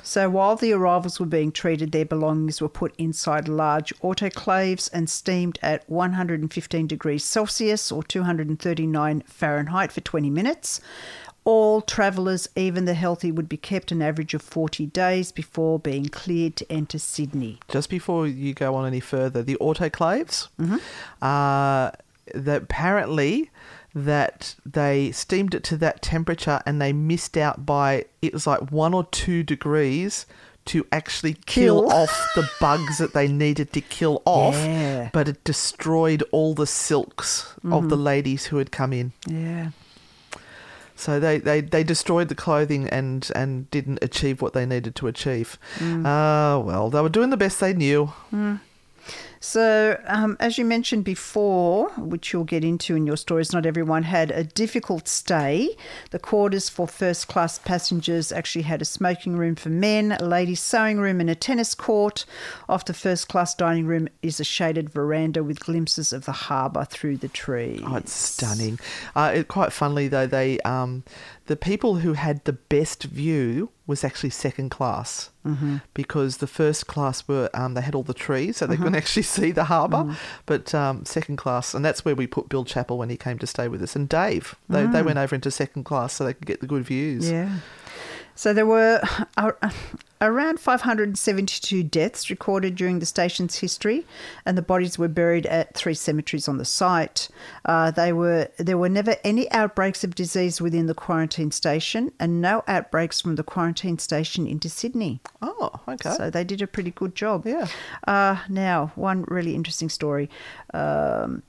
So 0.07 0.29
while 0.29 0.55
the 0.55 0.71
arrivals 0.71 1.19
were 1.19 1.25
being 1.25 1.51
treated, 1.51 1.91
their 1.91 2.05
belongings 2.05 2.61
were 2.61 2.69
put 2.69 2.93
inside 2.99 3.47
large 3.47 3.91
autoclaves 4.01 4.87
and 4.93 5.09
steamed 5.09 5.57
at 5.63 5.83
115 5.89 6.85
degrees 6.85 7.25
Celsius 7.25 7.91
or 7.91 8.03
239 8.03 9.23
Fahrenheit 9.25 9.91
for 9.91 10.01
20 10.01 10.29
minutes. 10.29 10.79
All 11.43 11.81
travellers, 11.81 12.47
even 12.55 12.85
the 12.85 12.93
healthy, 12.93 13.31
would 13.31 13.49
be 13.49 13.57
kept 13.57 13.91
an 13.91 14.01
average 14.03 14.35
of 14.35 14.43
40 14.43 14.85
days 14.87 15.31
before 15.31 15.79
being 15.79 16.05
cleared 16.05 16.55
to 16.57 16.71
enter 16.71 16.99
Sydney. 16.99 17.59
Just 17.67 17.89
before 17.89 18.27
you 18.27 18.53
go 18.53 18.75
on 18.75 18.85
any 18.85 18.99
further, 18.99 19.41
the 19.41 19.57
autoclaves, 19.59 20.47
Mm-hmm. 20.59 20.77
uh, 21.23 21.91
that 22.33 22.63
apparently 22.63 23.51
that 23.97 24.55
they 24.65 25.10
steamed 25.13 25.55
it 25.55 25.63
to 25.63 25.77
that 25.77 26.01
temperature 26.01 26.62
and 26.65 26.81
they 26.81 26.91
missed 26.91 27.38
out 27.38 27.65
by 27.65 28.03
it 28.21 28.34
was 28.34 28.45
like 28.45 28.69
one 28.71 28.93
or 28.93 29.05
two 29.05 29.41
degrees 29.41 30.25
to 30.65 30.86
actually 30.91 31.36
kill, 31.45 31.84
Kill. 31.84 31.91
off 31.93 32.27
the 32.36 32.49
bugs 32.60 32.97
that 32.97 33.13
they 33.13 33.27
needed 33.27 33.71
to 33.73 33.79
kill 33.81 34.21
off, 34.25 34.55
Yeah. 34.55 35.10
but 35.13 35.27
it 35.29 35.43
destroyed 35.43 36.23
all 36.31 36.53
the 36.55 36.65
silks 36.67 37.53
of 37.58 37.69
Mm-hmm. 37.69 37.88
the 37.89 37.95
ladies 37.97 38.45
who 38.47 38.58
had 38.58 38.71
come 38.71 38.91
in. 38.91 39.13
Yeah. 39.27 39.69
So 40.97 41.19
they, 41.19 41.38
they, 41.39 41.62
they 41.62 41.84
destroyed 41.84 42.29
the 42.29 42.36
clothing 42.36 42.88
and, 42.89 43.29
and 43.36 43.69
didn't 43.69 43.99
achieve 44.01 44.41
what 44.41 44.53
they 44.53 44.65
needed 44.65 44.95
to 44.95 45.08
achieve. 45.08 45.60
Mm. 45.77 46.03
Ah, 46.05 46.58
well, 46.60 46.89
they 46.89 47.01
were 47.01 47.10
doing 47.10 47.29
the 47.31 47.38
best 47.38 47.60
they 47.60 47.73
knew. 47.73 48.12
So, 49.45 50.01
um, 50.08 50.38
as 50.39 50.58
you 50.58 50.65
mentioned 50.65 51.03
before, 51.03 51.89
which 51.97 52.34
you'll 52.34 52.45
get 52.45 52.63
into 52.63 52.95
in 52.95 53.05
your 53.05 53.15
stories, 53.15 53.53
not 53.53 53.67
everyone 53.67 54.01
had 54.01 54.31
a 54.31 54.43
difficult 54.43 55.08
stay. 55.08 55.77
The 56.10 56.17
quarters 56.17 56.67
for 56.67 56.88
first 56.88 57.27
class 57.27 57.60
passengers 57.60 58.31
actually 58.31 58.63
had 58.63 58.81
a 58.81 58.86
smoking 58.86 59.38
room 59.38 59.53
for 59.53 59.69
men, 59.69 60.13
a 60.13 60.25
ladies' 60.25 60.62
sewing 60.62 60.97
room, 60.97 61.21
and 61.21 61.29
a 61.29 61.36
tennis 61.36 61.75
court. 61.75 62.25
Off 62.67 62.86
the 62.86 62.93
first 62.95 63.27
class 63.27 63.53
dining 63.53 63.86
room 63.86 64.10
is 64.23 64.39
a 64.39 64.43
shaded 64.43 64.89
veranda 64.89 65.43
with 65.43 65.60
glimpses 65.60 66.12
of 66.12 66.25
the 66.25 66.31
harbour 66.31 66.84
through 66.84 67.17
the 67.17 67.27
trees. 67.27 67.84
Oh, 67.86 67.97
it's 67.97 68.13
stunning. 68.13 68.79
Uh, 69.15 69.31
it, 69.36 69.47
quite 69.47 69.71
funnily 69.71 70.08
though, 70.08 70.25
they 70.25 70.60
um, 70.62 71.03
the 71.47 71.55
people 71.55 71.95
who 71.95 72.13
had 72.13 72.43
the 72.45 72.53
best 72.53 73.03
view 73.03 73.69
was 73.88 74.03
actually 74.03 74.31
second 74.31 74.69
class 74.69 75.29
Mm-hmm. 75.45 75.77
because 75.93 76.38
the 76.38 76.47
first 76.47 76.88
class 76.88 77.27
were 77.27 77.51
um, 77.53 77.75
they 77.75 77.81
had 77.81 77.93
all 77.93 78.01
the 78.01 78.15
trees, 78.15 78.58
so 78.58 78.65
they 78.65 78.77
couldn't 78.77 78.95
actually 78.95 79.21
see 79.21 79.51
the 79.51 79.65
harbour. 79.65 79.97
Mm-hmm. 79.97 80.13
But 80.47 80.73
um, 80.73 81.05
second 81.05 81.36
class, 81.36 81.75
and 81.75 81.86
that's 81.86 82.03
where 82.03 82.15
we 82.15 82.25
put 82.25 82.49
Bill 82.49 82.65
Chappell 82.65 82.97
when 82.97 83.10
he 83.12 83.17
came 83.17 83.38
to 83.38 83.45
stay 83.45 83.67
with 83.67 83.84
us, 83.84 83.95
and 83.95 84.10
Dave. 84.10 84.55
They 84.69 84.88
they 84.88 85.03
went 85.03 85.19
over 85.19 85.36
into 85.36 85.51
second 85.51 85.84
class 85.84 86.13
so 86.13 86.23
they 86.23 86.34
could 86.34 86.47
get 86.47 86.62
the 86.62 86.65
good 86.67 86.84
views. 86.84 87.29
Mm. 87.29 87.31
Yeah. 87.31 87.58
So 88.36 88.54
there 88.54 88.65
were 88.65 89.02
around 90.21 90.60
572 90.60 91.84
deaths 91.84 92.30
recorded 92.30 92.76
during 92.76 93.00
the 93.00 93.06
station's 93.06 93.60
history, 93.60 94.06
and 94.45 94.58
the 94.58 94.62
bodies 94.62 94.98
were 94.98 95.08
buried 95.08 95.45
at 95.45 95.74
three 95.74 95.93
cemeteries 95.93 96.48
on 96.48 96.58
the 96.58 96.65
site. 96.65 97.28
Uh, 97.65 97.91
they 97.91 98.13
were 98.13 98.50
there 98.58 98.78
were 98.78 98.89
never 98.89 99.15
any 99.24 99.50
outbreaks 99.52 100.04
of 100.04 100.15
disease 100.15 100.62
within 100.62 100.88
the 100.88 100.93
quarantine 100.93 101.52
station, 101.52 102.12
and 102.19 102.41
no 102.41 102.63
outbreaks 102.67 103.21
from 103.21 103.36
the 103.36 103.43
quarantine 103.43 104.00
station 104.00 104.48
into 104.48 104.69
Sydney. 104.69 105.21
Oh, 105.41 105.71
okay. 105.88 106.12
So 106.12 106.30
they 106.30 106.43
did 106.43 106.62
a 106.62 106.67
pretty 106.67 106.91
good 106.91 107.15
job. 107.15 107.45
Yeah. 107.45 107.67
Uh, 108.08 108.38
now, 108.50 108.91
one 108.95 109.24
really 109.28 109.56
interesting 109.56 109.89
story. 109.89 110.30
Um, 110.74 111.43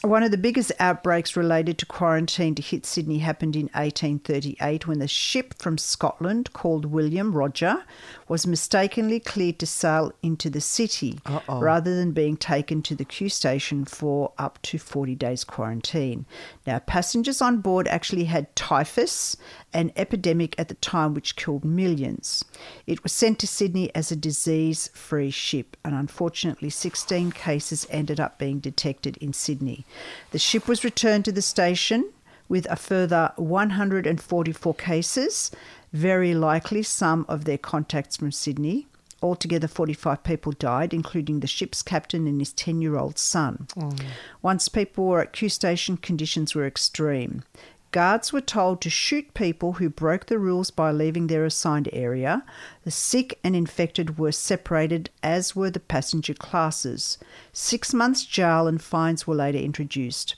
one 0.00 0.24
of 0.24 0.32
the 0.32 0.38
biggest 0.38 0.72
outbreaks 0.80 1.36
related 1.36 1.78
to 1.78 1.86
quarantine 1.86 2.56
to 2.56 2.62
hit 2.62 2.84
Sydney 2.84 3.18
happened 3.18 3.54
in 3.54 3.66
1838 3.66 4.88
when 4.88 4.98
the 4.98 5.06
ship 5.06 5.54
from 5.58 5.78
Scotland 5.78 6.52
called 6.52 6.86
William 6.86 7.32
Rodger 7.32 7.84
was 8.26 8.46
mistakenly 8.46 9.20
cleared 9.20 9.60
to 9.60 9.66
sail 9.66 10.10
into 10.22 10.50
the 10.50 10.60
city 10.60 11.20
rather 11.48 11.94
than 11.94 12.10
being 12.10 12.36
taken 12.36 12.82
to 12.82 12.96
the 12.96 13.04
Q 13.04 13.28
station 13.28 13.84
for 13.84 14.32
up 14.38 14.58
to 14.62 14.78
40 14.78 15.14
days 15.14 15.44
quarantine. 15.44 16.26
Now, 16.66 16.80
passengers 16.80 17.40
on 17.40 17.58
board 17.58 17.86
actually 17.86 18.24
had 18.24 18.54
typhus, 18.56 19.36
an 19.72 19.92
epidemic 19.94 20.58
at 20.58 20.68
the 20.68 20.74
time 20.74 21.14
which 21.14 21.36
killed 21.36 21.64
millions. 21.64 22.44
It 22.86 23.02
was 23.02 23.12
sent 23.12 23.38
to 23.40 23.46
Sydney 23.46 23.94
as 23.94 24.10
a 24.10 24.16
disease 24.16 24.88
free 24.94 25.30
ship, 25.30 25.76
and 25.84 25.94
unfortunately, 25.94 26.70
16 26.70 27.32
cases 27.32 27.86
ended 27.90 28.18
up 28.18 28.38
being 28.38 28.58
detected 28.58 29.16
in 29.18 29.32
Sydney. 29.32 29.81
The 30.30 30.38
ship 30.38 30.68
was 30.68 30.84
returned 30.84 31.24
to 31.26 31.32
the 31.32 31.42
station 31.42 32.10
with 32.48 32.66
a 32.70 32.76
further 32.76 33.32
144 33.36 34.74
cases, 34.74 35.50
very 35.92 36.34
likely 36.34 36.82
some 36.82 37.24
of 37.28 37.44
their 37.44 37.58
contacts 37.58 38.16
from 38.16 38.32
Sydney. 38.32 38.86
Altogether, 39.22 39.68
45 39.68 40.24
people 40.24 40.52
died, 40.52 40.92
including 40.92 41.40
the 41.40 41.46
ship's 41.46 41.82
captain 41.82 42.26
and 42.26 42.40
his 42.40 42.52
10 42.52 42.82
year 42.82 42.96
old 42.98 43.18
son. 43.18 43.68
Mm. 43.76 44.04
Once 44.42 44.68
people 44.68 45.06
were 45.06 45.20
at 45.20 45.32
Q 45.32 45.48
Station, 45.48 45.96
conditions 45.96 46.54
were 46.54 46.66
extreme. 46.66 47.44
Guards 47.92 48.32
were 48.32 48.40
told 48.40 48.80
to 48.80 48.88
shoot 48.88 49.34
people 49.34 49.74
who 49.74 49.90
broke 49.90 50.26
the 50.26 50.38
rules 50.38 50.70
by 50.70 50.90
leaving 50.90 51.26
their 51.26 51.44
assigned 51.44 51.90
area. 51.92 52.42
The 52.84 52.90
sick 52.90 53.38
and 53.44 53.54
infected 53.54 54.18
were 54.18 54.32
separated, 54.32 55.10
as 55.22 55.54
were 55.54 55.70
the 55.70 55.78
passenger 55.78 56.32
classes. 56.32 57.18
Six 57.52 57.92
months 57.92 58.24
jail 58.24 58.66
and 58.66 58.80
fines 58.80 59.26
were 59.26 59.34
later 59.34 59.58
introduced. 59.58 60.36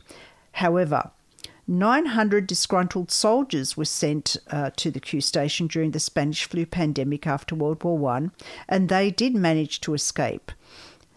However, 0.52 1.12
900 1.68 2.48
disgruntled 2.48 3.12
soldiers 3.12 3.76
were 3.76 3.84
sent 3.84 4.36
uh, 4.50 4.70
to 4.76 4.90
the 4.90 5.00
Q 5.00 5.20
station 5.20 5.68
during 5.68 5.92
the 5.92 6.00
Spanish 6.00 6.44
flu 6.44 6.66
pandemic 6.66 7.24
after 7.24 7.54
World 7.54 7.84
War 7.84 7.96
One, 7.96 8.32
and 8.68 8.88
they 8.88 9.12
did 9.12 9.34
manage 9.34 9.80
to 9.82 9.94
escape. 9.94 10.50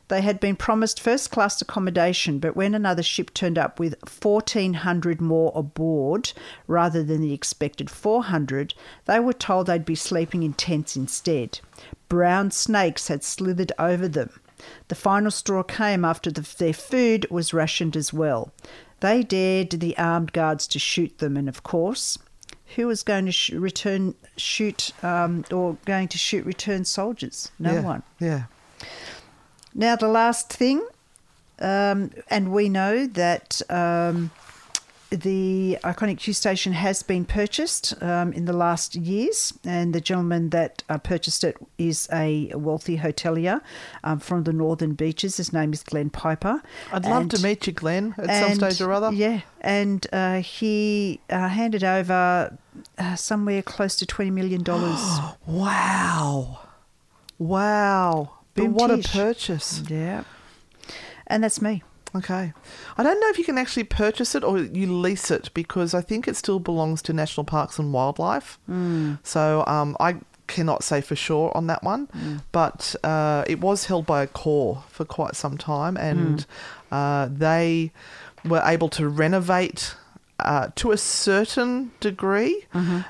They 0.09 0.21
had 0.21 0.39
been 0.39 0.55
promised 0.55 1.01
first 1.01 1.31
class 1.31 1.61
accommodation, 1.61 2.39
but 2.39 2.55
when 2.55 2.73
another 2.73 3.03
ship 3.03 3.33
turned 3.33 3.57
up 3.57 3.79
with 3.79 3.95
1,400 4.21 5.19
more 5.19 5.51
aboard 5.53 6.31
rather 6.65 7.03
than 7.03 7.21
the 7.21 7.33
expected 7.33 7.89
400, 7.89 8.73
they 9.05 9.19
were 9.19 9.33
told 9.33 9.67
they'd 9.67 9.83
be 9.83 9.95
sleeping 9.95 10.43
in 10.43 10.53
tents 10.53 10.95
instead. 10.95 11.59
Brown 12.07 12.51
snakes 12.51 13.09
had 13.09 13.23
slithered 13.23 13.73
over 13.77 14.07
them. 14.07 14.39
The 14.87 14.95
final 14.95 15.29
straw 15.29 15.63
came 15.63 16.05
after 16.05 16.31
the, 16.31 16.47
their 16.57 16.73
food 16.73 17.27
was 17.29 17.53
rationed 17.53 17.95
as 17.95 18.13
well. 18.13 18.51
They 19.01 19.23
dared 19.23 19.71
the 19.71 19.97
armed 19.97 20.33
guards 20.33 20.67
to 20.67 20.79
shoot 20.79 21.19
them, 21.19 21.37
and 21.37 21.47
of 21.47 21.63
course, 21.63 22.17
who 22.75 22.87
was 22.87 23.03
going 23.03 23.25
to 23.25 23.31
sh- 23.31 23.51
return 23.51 24.15
shoot 24.35 24.91
um, 25.03 25.45
or 25.51 25.77
going 25.85 26.07
to 26.09 26.17
shoot 26.17 26.45
return 26.45 26.85
soldiers? 26.85 27.51
No 27.59 27.73
yeah. 27.73 27.81
one. 27.81 28.03
Yeah. 28.19 28.43
Now, 29.73 29.95
the 29.95 30.07
last 30.07 30.51
thing, 30.51 30.85
um, 31.59 32.11
and 32.29 32.51
we 32.51 32.69
know 32.69 33.05
that 33.07 33.61
um, 33.69 34.31
the 35.09 35.77
iconic 35.83 36.17
Q 36.17 36.33
station 36.33 36.73
has 36.73 37.01
been 37.03 37.25
purchased 37.25 37.93
um, 38.01 38.33
in 38.33 38.45
the 38.45 38.53
last 38.53 38.95
years, 38.95 39.53
and 39.63 39.93
the 39.93 40.01
gentleman 40.01 40.49
that 40.49 40.83
uh, 40.89 40.97
purchased 40.97 41.43
it 41.43 41.55
is 41.77 42.09
a 42.11 42.51
wealthy 42.55 42.97
hotelier 42.97 43.61
um, 44.03 44.19
from 44.19 44.43
the 44.43 44.53
northern 44.53 44.93
beaches. 44.93 45.37
His 45.37 45.53
name 45.53 45.73
is 45.73 45.83
Glenn 45.83 46.09
Piper. 46.09 46.61
I'd 46.91 47.05
love 47.05 47.21
And- 47.23 47.31
to 47.31 47.41
meet 47.41 47.67
you, 47.67 47.73
Glenn, 47.73 48.15
at 48.17 48.57
some 48.57 48.71
stage 48.71 48.81
or 48.85 48.91
other. 48.91 49.11
Yeah, 49.13 49.41
and 49.61 50.05
uh, 50.11 50.41
he 50.41 51.19
uh, 51.29 51.47
handed 51.49 51.83
over 51.83 52.57
uh, 52.97 53.15
somewhere 53.15 53.61
close 53.61 53.95
to 53.97 54.05
$20 54.05 54.31
million. 54.31 54.63
Wow. 55.47 56.59
Wow. 57.39 58.31
But 58.57 58.69
what 58.71 58.91
a 58.91 58.97
purchase. 58.97 59.83
yeah. 59.87 60.23
And 61.27 61.43
that's 61.43 61.61
me. 61.61 61.83
Okay. 62.15 62.53
I 62.97 63.03
don't 63.03 63.19
know 63.19 63.29
if 63.29 63.37
you 63.37 63.43
can 63.43 63.57
actually 63.57 63.83
purchase 63.83 64.33
it 64.33 64.43
or 64.43 64.57
you 64.59 64.91
lease 64.91 65.29
it 65.29 65.49
because 65.53 65.93
I 65.93 66.01
think 66.01 66.27
it 66.27 66.35
still 66.35 66.59
belongs 66.59 67.01
to 67.03 67.13
National 67.13 67.43
Parks 67.43 67.77
and 67.77 67.93
Wildlife. 67.93 68.57
Mm. 68.69 69.19
So 69.23 69.63
um, 69.67 69.95
I 69.99 70.17
cannot 70.47 70.83
say 70.83 71.01
for 71.01 71.15
sure 71.15 71.51
on 71.55 71.67
that 71.67 71.83
one, 71.83 72.07
but 72.51 72.95
uh, 73.03 73.43
it 73.47 73.59
was 73.59 73.85
held 73.85 74.05
by 74.05 74.23
a 74.23 74.27
core 74.27 74.83
for 74.89 75.05
quite 75.05 75.35
some 75.35 75.57
time 75.57 75.97
and 75.97 76.45
uh, 76.91 77.27
they 77.29 77.91
were 78.45 78.63
able 78.65 78.89
to 78.89 79.09
renovate 79.09 79.95
uh, 80.39 80.69
to 80.75 80.91
a 80.91 80.97
certain 80.97 81.91
degree. 81.99 82.65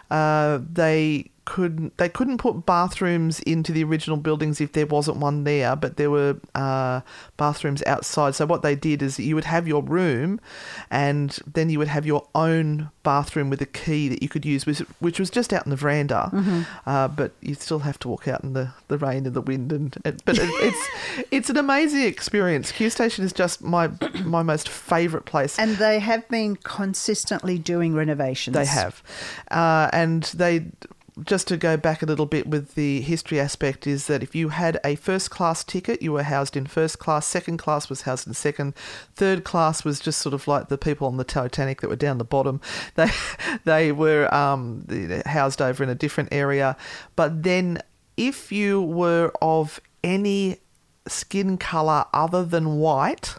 Uh, 0.10 0.60
they 0.74 1.30
couldn't 1.48 1.98
they 1.98 2.10
couldn't 2.10 2.40
put 2.40 2.66
bathrooms 2.66 3.40
into 3.40 3.72
the 3.72 3.82
original 3.82 4.18
buildings 4.18 4.60
if 4.60 4.74
there 4.74 4.86
wasn't 4.86 5.18
one 5.18 5.46
there, 5.46 5.78
but 5.78 5.96
there 5.96 6.12
were 6.12 6.36
uh, 6.54 7.00
bathrooms 7.38 7.82
outside. 7.86 8.36
So 8.36 8.46
what 8.46 8.64
they 8.64 8.76
did 8.76 9.02
is 9.02 9.18
you 9.18 9.34
would 9.36 9.46
have 9.46 9.66
your 9.66 9.82
room, 9.82 10.42
and 10.92 11.40
then 11.52 11.70
you 11.70 11.80
would 11.80 11.88
have 11.88 12.06
your 12.06 12.28
own 12.36 12.90
bathroom 13.04 13.50
with 13.50 13.62
a 13.62 13.66
key 13.66 14.10
that 14.10 14.22
you 14.22 14.28
could 14.28 14.46
use, 14.46 14.66
which, 14.66 14.80
which 15.00 15.18
was 15.18 15.30
just 15.30 15.54
out 15.54 15.66
in 15.66 15.70
the 15.70 15.78
veranda. 15.78 16.30
Uh, 16.86 17.08
but 17.08 17.32
you 17.40 17.54
still 17.54 17.80
have 17.80 17.98
to 18.00 18.10
walk 18.10 18.28
out 18.28 18.44
in 18.44 18.52
the, 18.52 18.74
the 18.90 18.98
rain 18.98 19.26
and 19.26 19.34
the 19.34 19.42
wind, 19.42 19.72
and, 19.72 19.96
and 20.04 20.22
but 20.26 20.38
it, 20.38 20.50
it's 20.62 21.28
it's 21.32 21.50
an 21.50 21.56
amazing 21.56 22.02
experience. 22.02 22.74
Q 22.74 22.90
Station 22.90 23.24
is 23.24 23.32
just 23.32 23.62
my 23.64 23.90
my 24.26 24.44
most 24.44 24.68
favourite 24.68 25.26
place. 25.26 25.58
And 25.58 25.78
they 25.78 26.00
have 26.00 26.28
been 26.28 26.58
consistently 26.58 27.58
doing 27.58 27.96
renovations. 27.96 28.56
They 28.56 28.66
have. 28.66 29.02
Uh, 29.50 29.90
and 29.94 30.24
they, 30.36 30.66
just 31.24 31.48
to 31.48 31.58
go 31.58 31.78
back 31.78 32.02
a 32.02 32.06
little 32.06 32.26
bit 32.26 32.48
with 32.48 32.76
the 32.76 33.02
history 33.02 33.40
aspect, 33.40 33.88
is 33.88 34.08
that 34.08 34.24
if 34.24 34.36
you 34.36 34.50
had 34.50 34.80
a 34.84 34.96
first 34.96 35.30
class 35.32 35.64
ticket, 35.64 36.02
you 36.02 36.12
were 36.12 36.24
housed 36.24 36.56
in 36.56 36.66
first 36.66 37.00
class, 37.00 37.26
second 37.26 37.58
class 37.58 37.90
was 37.90 38.02
housed 38.02 38.28
in 38.28 38.34
second, 38.34 38.76
third 39.16 39.44
class 39.44 39.84
was 39.84 40.00
just 40.00 40.20
sort 40.20 40.34
of 40.34 40.48
like 40.48 40.70
the 40.70 40.78
people 40.78 41.08
on 41.08 41.18
the 41.18 41.24
Titanic 41.24 41.82
that 41.82 41.90
were 41.90 41.96
down 41.96 42.18
the 42.18 42.24
bottom. 42.24 42.62
They, 42.96 43.10
they 43.64 43.92
were 43.92 44.34
um, 44.34 44.86
housed 45.26 45.62
over 45.62 45.84
in 45.84 45.90
a 45.90 45.96
different 45.96 46.30
area. 46.32 46.76
But 47.16 47.44
then 47.44 47.82
if 48.16 48.52
you 48.52 48.82
were 48.82 49.32
of 49.42 49.80
any 50.04 50.58
skin 51.08 51.58
colour 51.58 52.06
other 52.14 52.44
than 52.44 52.78
white, 52.78 53.36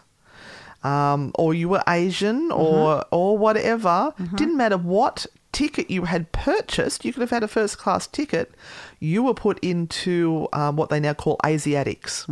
um, 0.83 1.31
or 1.35 1.53
you 1.53 1.67
were 1.69 1.83
Asian 1.87 2.51
or 2.51 3.03
or 3.11 3.37
whatever. 3.37 4.13
Didn't 4.35 4.57
matter 4.57 4.77
what 4.77 5.25
ticket 5.51 5.89
you 5.89 6.03
had 6.03 6.31
purchased. 6.31 7.03
You 7.05 7.13
could 7.13 7.21
have 7.21 7.29
had 7.29 7.43
a 7.43 7.47
first 7.47 7.77
class 7.77 8.07
ticket. 8.07 8.53
You 8.99 9.23
were 9.23 9.33
put 9.33 9.59
into 9.59 10.47
um, 10.53 10.75
what 10.75 10.89
they 10.89 10.99
now 10.99 11.13
call 11.13 11.37
Asiatics, 11.45 12.27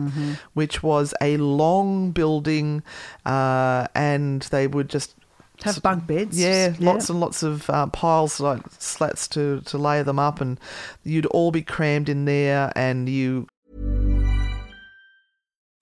which 0.53 0.83
was 0.83 1.13
a 1.21 1.37
long 1.37 2.11
building, 2.11 2.83
uh, 3.25 3.87
and 3.95 4.41
they 4.43 4.67
would 4.67 4.89
just 4.89 5.15
Have 5.63 5.81
bunk 5.81 6.05
beds. 6.07 6.39
yeah, 6.39 6.73
lots 6.79 7.09
and 7.09 7.19
lots 7.19 7.43
of 7.43 7.69
uh, 7.69 7.87
piles 7.87 8.39
like 8.39 8.61
slats 8.79 9.27
to 9.29 9.61
to 9.61 9.77
lay 9.77 10.03
them 10.03 10.19
up, 10.19 10.41
and 10.41 10.59
you'd 11.03 11.25
all 11.27 11.51
be 11.51 11.61
crammed 11.63 12.09
in 12.09 12.25
there, 12.25 12.71
and 12.75 13.09
you 13.09 13.47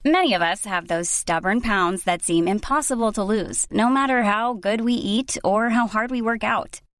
Many 0.08 0.36
of 0.36 0.42
us 0.44 0.66
have 0.66 0.88
those 0.88 1.10
stubborn 1.10 1.62
pounds 1.62 2.04
that 2.04 2.22
seem 2.24 2.48
impossible 2.48 3.12
to 3.14 3.24
lose, 3.24 3.66
no 3.72 3.90
matter 3.90 4.22
how 4.22 4.54
good 4.54 4.82
we 4.82 4.94
eat 4.94 5.36
or 5.44 5.70
how 5.72 5.88
hard 5.88 6.12
we 6.12 6.22
work 6.22 6.44
out. 6.44 6.80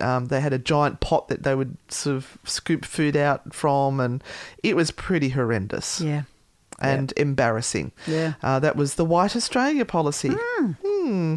Um, 0.00 0.26
they 0.26 0.40
had 0.40 0.52
a 0.52 0.58
giant 0.58 1.00
pot 1.00 1.28
that 1.28 1.42
they 1.42 1.54
would 1.54 1.76
sort 1.88 2.16
of 2.16 2.38
scoop 2.44 2.84
food 2.84 3.16
out 3.16 3.54
from, 3.54 4.00
and 4.00 4.22
it 4.62 4.76
was 4.76 4.90
pretty 4.90 5.30
horrendous 5.30 6.00
Yeah. 6.00 6.22
and 6.80 7.12
embarrassing. 7.16 7.92
Yeah. 8.06 8.34
Uh, 8.42 8.58
that 8.60 8.76
was 8.76 8.94
the 8.94 9.04
White 9.04 9.36
Australia 9.36 9.84
policy. 9.84 10.30
Hmm. 10.58 11.36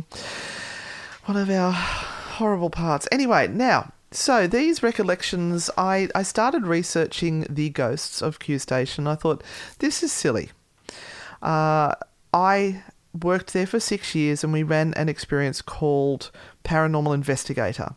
One 1.26 1.38
of 1.38 1.50
our 1.50 1.72
horrible 1.72 2.70
parts. 2.70 3.08
Anyway, 3.12 3.48
now, 3.48 3.92
so 4.12 4.46
these 4.48 4.84
recollections, 4.84 5.70
I, 5.78 6.10
I 6.14 6.24
started 6.24 6.68
researching 6.68 7.46
the 7.50 7.70
ghosts 7.70 8.22
of 8.22 8.40
Q 8.40 8.60
Station. 8.60 9.08
I 9.08 9.16
thought, 9.16 9.44
this 9.80 10.04
is 10.04 10.12
silly. 10.12 10.52
Uh, 11.42 11.96
I 12.34 12.84
worked 13.22 13.54
there 13.54 13.68
for 13.68 13.80
six 13.80 14.16
years 14.16 14.44
and 14.44 14.52
we 14.52 14.64
ran 14.64 14.94
an 14.96 15.08
experience 15.08 15.62
called 15.62 16.32
Paranormal 16.64 17.14
Investigator. 17.14 17.96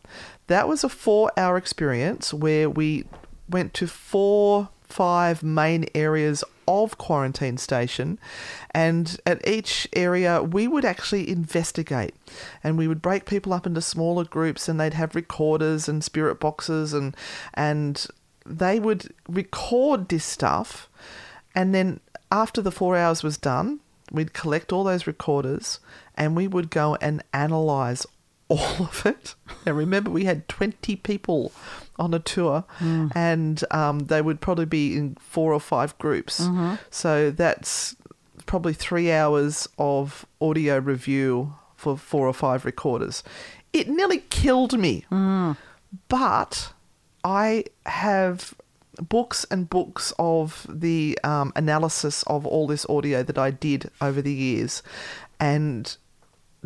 That 0.49 0.69
was 0.69 0.85
a 0.85 0.89
four 0.89 1.33
hour 1.37 1.57
experience 1.57 2.33
where 2.33 2.71
we 2.71 3.05
went 3.49 3.75
to 3.75 3.87
four, 3.87 4.69
five 4.83 5.43
main 5.43 5.87
areas 5.95 6.45
of 6.69 6.99
Quarantine 6.99 7.59
Station, 7.59 8.19
and 8.73 9.19
at 9.25 9.47
each 9.47 9.89
area 9.93 10.43
we 10.43 10.67
would 10.67 10.85
actually 10.85 11.29
investigate 11.29 12.15
and 12.65 12.77
we 12.77 12.89
would 12.89 13.03
break 13.03 13.25
people 13.25 13.53
up 13.53 13.67
into 13.67 13.81
smaller 13.81 14.25
groups 14.25 14.69
and 14.69 14.81
they'd 14.81 14.95
have 14.95 15.15
recorders 15.15 15.89
and 15.89 16.03
spirit 16.03 16.41
boxes 16.41 16.93
and 16.93 17.17
and 17.55 18.07
they 18.45 18.81
would 18.81 19.13
record 19.29 20.09
this 20.09 20.25
stuff 20.25 20.89
and 21.55 21.75
then 21.75 22.01
after 22.31 22.61
the 22.61 22.71
four 22.71 22.97
hours 22.97 23.23
was 23.23 23.39
done, 23.39 23.81
we'd 24.13 24.35
collect 24.35 24.73
all 24.73 24.85
those 24.85 25.07
recorders 25.07 25.81
and 26.17 26.37
we 26.37 26.47
would 26.47 26.71
go 26.71 26.97
and 27.01 27.23
analyze 27.33 28.07
all 28.49 28.59
of 28.81 29.05
it. 29.07 29.35
And 29.65 29.77
remember, 29.77 30.11
we 30.11 30.25
had 30.25 30.49
20 30.49 30.97
people 30.97 31.53
on 31.99 32.13
a 32.15 32.19
tour 32.19 32.65
and 32.81 33.65
um, 33.71 34.01
they 34.01 34.21
would 34.23 34.41
probably 34.41 34.67
be 34.67 34.97
in 34.97 35.17
four 35.21 35.53
or 35.53 35.61
five 35.61 35.97
groups. 35.99 36.41
So 36.91 37.31
that's 37.31 37.97
probably 38.45 38.75
three 38.75 39.11
hours 39.11 39.69
of 39.79 40.27
audio 40.41 40.79
review 40.79 41.55
for 41.75 41.97
four 41.97 42.29
or 42.29 42.33
five 42.35 42.65
recorders. 42.65 43.23
It 43.73 43.89
nearly 43.89 44.19
killed 44.31 44.79
me. 44.79 45.05
But 46.09 46.73
I 47.25 47.65
have 47.87 48.55
books 49.09 49.45
and 49.51 49.69
books 49.69 50.13
of 50.19 50.67
the 50.69 51.19
um, 51.25 51.53
analysis 51.57 52.23
of 52.29 52.47
all 52.47 52.67
this 52.67 52.87
audio 52.89 53.23
that 53.23 53.37
I 53.39 53.51
did 53.51 53.91
over 54.01 54.23
the 54.23 54.33
years, 54.33 54.83
and 55.41 55.97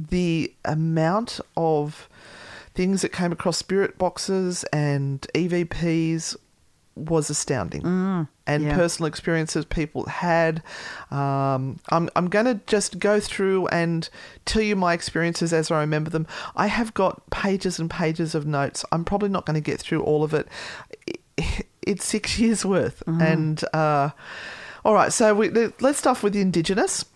the 0.09 0.53
amount 0.65 1.41
of 1.57 2.09
things 2.75 3.03
that 3.03 3.13
came 3.13 3.33
across 3.33 3.57
spirit 3.57 3.99
boxes 3.99 4.65
and 4.73 5.27
EVPs 5.35 6.37
was 6.97 7.31
astounding. 7.31 7.83
and 8.47 8.65
yeah. 8.65 8.75
personal 8.75 9.07
experiences 9.07 9.65
people 9.65 10.07
had. 10.07 10.63
Um, 11.11 11.79
I'm, 11.89 12.11
I'm 12.17 12.29
going 12.29 12.47
to 12.47 12.61
just 12.67 12.99
go 12.99 13.21
through 13.21 13.69
and 13.69 14.09
tell 14.45 14.63
you 14.63 14.77
my 14.77 14.93
experiences 14.93 15.53
as 15.53 15.71
I 15.71 15.81
remember 15.81 16.11
them. 16.11 16.27
I 16.57 16.67
have 16.67 16.93
got 16.93 17.29
pages 17.31 17.79
and 17.79 17.89
pages 17.89 18.35
of 18.35 18.47
notes. 18.47 18.85
I'm 18.93 19.05
probably 19.05 19.29
not 19.29 19.47
going 19.47 19.55
to 19.55 19.61
get 19.61 19.81
through 19.81 20.03
all 20.03 20.25
of 20.25 20.35
it. 20.35 20.49
It's 21.83 22.05
six 22.05 22.39
years 22.39 22.65
worth. 22.65 23.03
And 23.23 23.65
uh, 23.73 24.11
all 24.85 24.93
right, 24.95 25.13
so 25.13 25.35
we, 25.35 25.49
let's 25.81 25.99
start 25.99 26.19
off 26.19 26.23
with 26.23 26.35
the 26.35 26.41
Indigenous. 26.41 27.07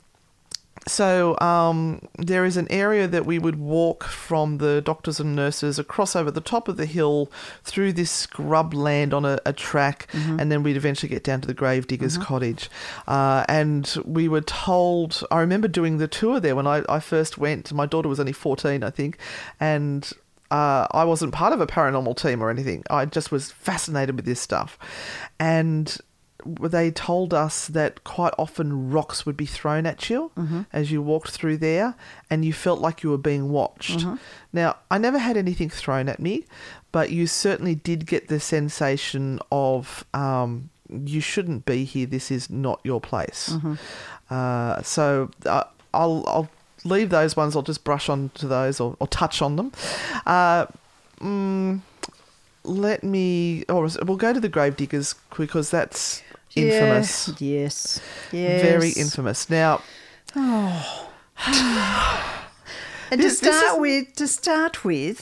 So 0.87 1.39
um, 1.41 2.01
there 2.19 2.45
is 2.45 2.57
an 2.57 2.67
area 2.71 3.09
that 3.09 3.25
we 3.25 3.39
would 3.39 3.57
walk 3.57 4.05
from 4.05 4.59
the 4.59 4.83
doctors 4.83 5.19
and 5.19 5.35
nurses 5.35 5.79
across 5.79 6.15
over 6.15 6.31
the 6.31 6.41
top 6.43 6.69
of 6.69 6.77
the 6.77 6.87
hill 6.87 7.31
through 7.63 7.95
this 7.95 8.11
scrub 8.11 8.75
land 8.75 9.15
on 9.15 9.25
a, 9.25 9.39
a 9.47 9.53
track, 9.53 10.09
and 10.41 10.53
then 10.53 10.63
we'd 10.63 10.77
eventually 10.77 11.09
get 11.09 11.25
down 11.25 11.41
to 11.41 11.47
the 11.47 11.55
grave 11.55 11.87
digger's 11.87 12.19
cottage. 12.19 12.71
Uh, 13.07 13.45
and 13.49 13.97
we 14.05 14.29
were 14.29 14.43
told, 14.43 15.23
I 15.31 15.41
remember 15.41 15.69
doing 15.69 15.99
the 15.99 16.09
tour 16.09 16.39
there 16.39 16.55
when 16.55 16.67
I, 16.67 16.83
I 16.89 17.01
first 17.01 17.39
went. 17.39 17.73
My 17.73 17.87
daughter 17.87 18.09
was 18.09 18.21
only 18.21 18.33
14, 18.33 18.83
I 18.83 18.91
think, 18.91 19.19
and 19.59 20.11
uh, 20.51 20.87
I 20.91 21.05
wasn't 21.05 21.33
part 21.33 21.53
of 21.53 21.61
a 21.61 21.67
paranormal 21.67 22.17
team 22.17 22.43
or 22.43 22.51
anything. 22.51 22.85
I 22.91 23.07
just 23.07 23.33
was 23.33 23.51
fascinated 23.51 24.17
with 24.17 24.25
this 24.25 24.41
stuff. 24.41 24.79
And 25.41 25.97
they 26.47 26.91
told 26.91 27.33
us 27.35 27.67
that 27.69 28.05
quite 28.05 28.35
often 28.39 28.91
rocks 28.91 29.25
would 29.27 29.37
be 29.37 29.47
thrown 29.47 29.87
at 29.87 30.11
you 30.11 30.31
as 30.73 30.91
you 30.93 31.01
walked 31.03 31.31
through 31.31 31.57
there 31.59 31.95
and 32.31 32.45
you 32.45 32.53
felt 32.53 32.81
like 32.81 33.03
you 33.03 33.11
were 33.11 33.19
being 33.19 33.51
watched. 33.51 34.05
Now, 34.53 34.77
I 34.91 34.99
never 34.99 35.19
had 35.19 35.37
anything 35.37 35.71
thrown 35.71 36.09
at 36.09 36.21
me, 36.21 36.45
but 36.93 37.11
you 37.11 37.27
certainly 37.27 37.75
did 37.75 38.07
get 38.07 38.29
the 38.29 38.39
sensation 38.41 39.41
of 39.51 40.05
um, 40.15 40.71
you 40.89 41.21
shouldn't 41.21 41.65
be 41.65 41.85
here, 41.85 42.07
this 42.07 42.31
is 42.31 42.49
not 42.51 42.81
your 42.85 43.01
place. 43.01 43.55
Uh, 44.31 44.83
so 44.83 45.31
uh, 45.47 45.65
I'll, 45.93 46.25
I'll 46.27 46.49
leave 46.85 47.11
those 47.11 47.37
ones, 47.37 47.57
I'll 47.57 47.63
just 47.63 47.85
brush 47.85 48.09
on 48.09 48.31
to 48.35 48.47
those 48.47 48.81
or, 48.81 48.97
or 49.01 49.07
touch 49.09 49.43
on 49.43 49.57
them. 49.57 49.73
Uh, 50.27 50.67
mm, 51.21 51.81
let 52.65 53.05
me. 53.05 53.65
Oh, 53.69 53.89
we'll 54.05 54.17
go 54.17 54.33
to 54.33 54.41
the 54.41 54.49
grave 54.49 54.77
diggers 54.77 55.15
because 55.37 55.71
that's 55.71 56.23
infamous. 56.57 57.31
Yes. 57.41 58.01
Yes. 58.33 58.63
Very 58.63 58.91
infamous. 58.91 59.49
Now, 59.51 59.83
oh. 60.37 61.11
And 63.11 63.21
to 63.21 63.27
This- 63.29 63.41
this 63.41 63.57
start 63.59 63.75
is- 63.77 63.81
with, 63.81 64.17
to 64.17 64.27
start 64.29 64.85
with, 64.85 65.21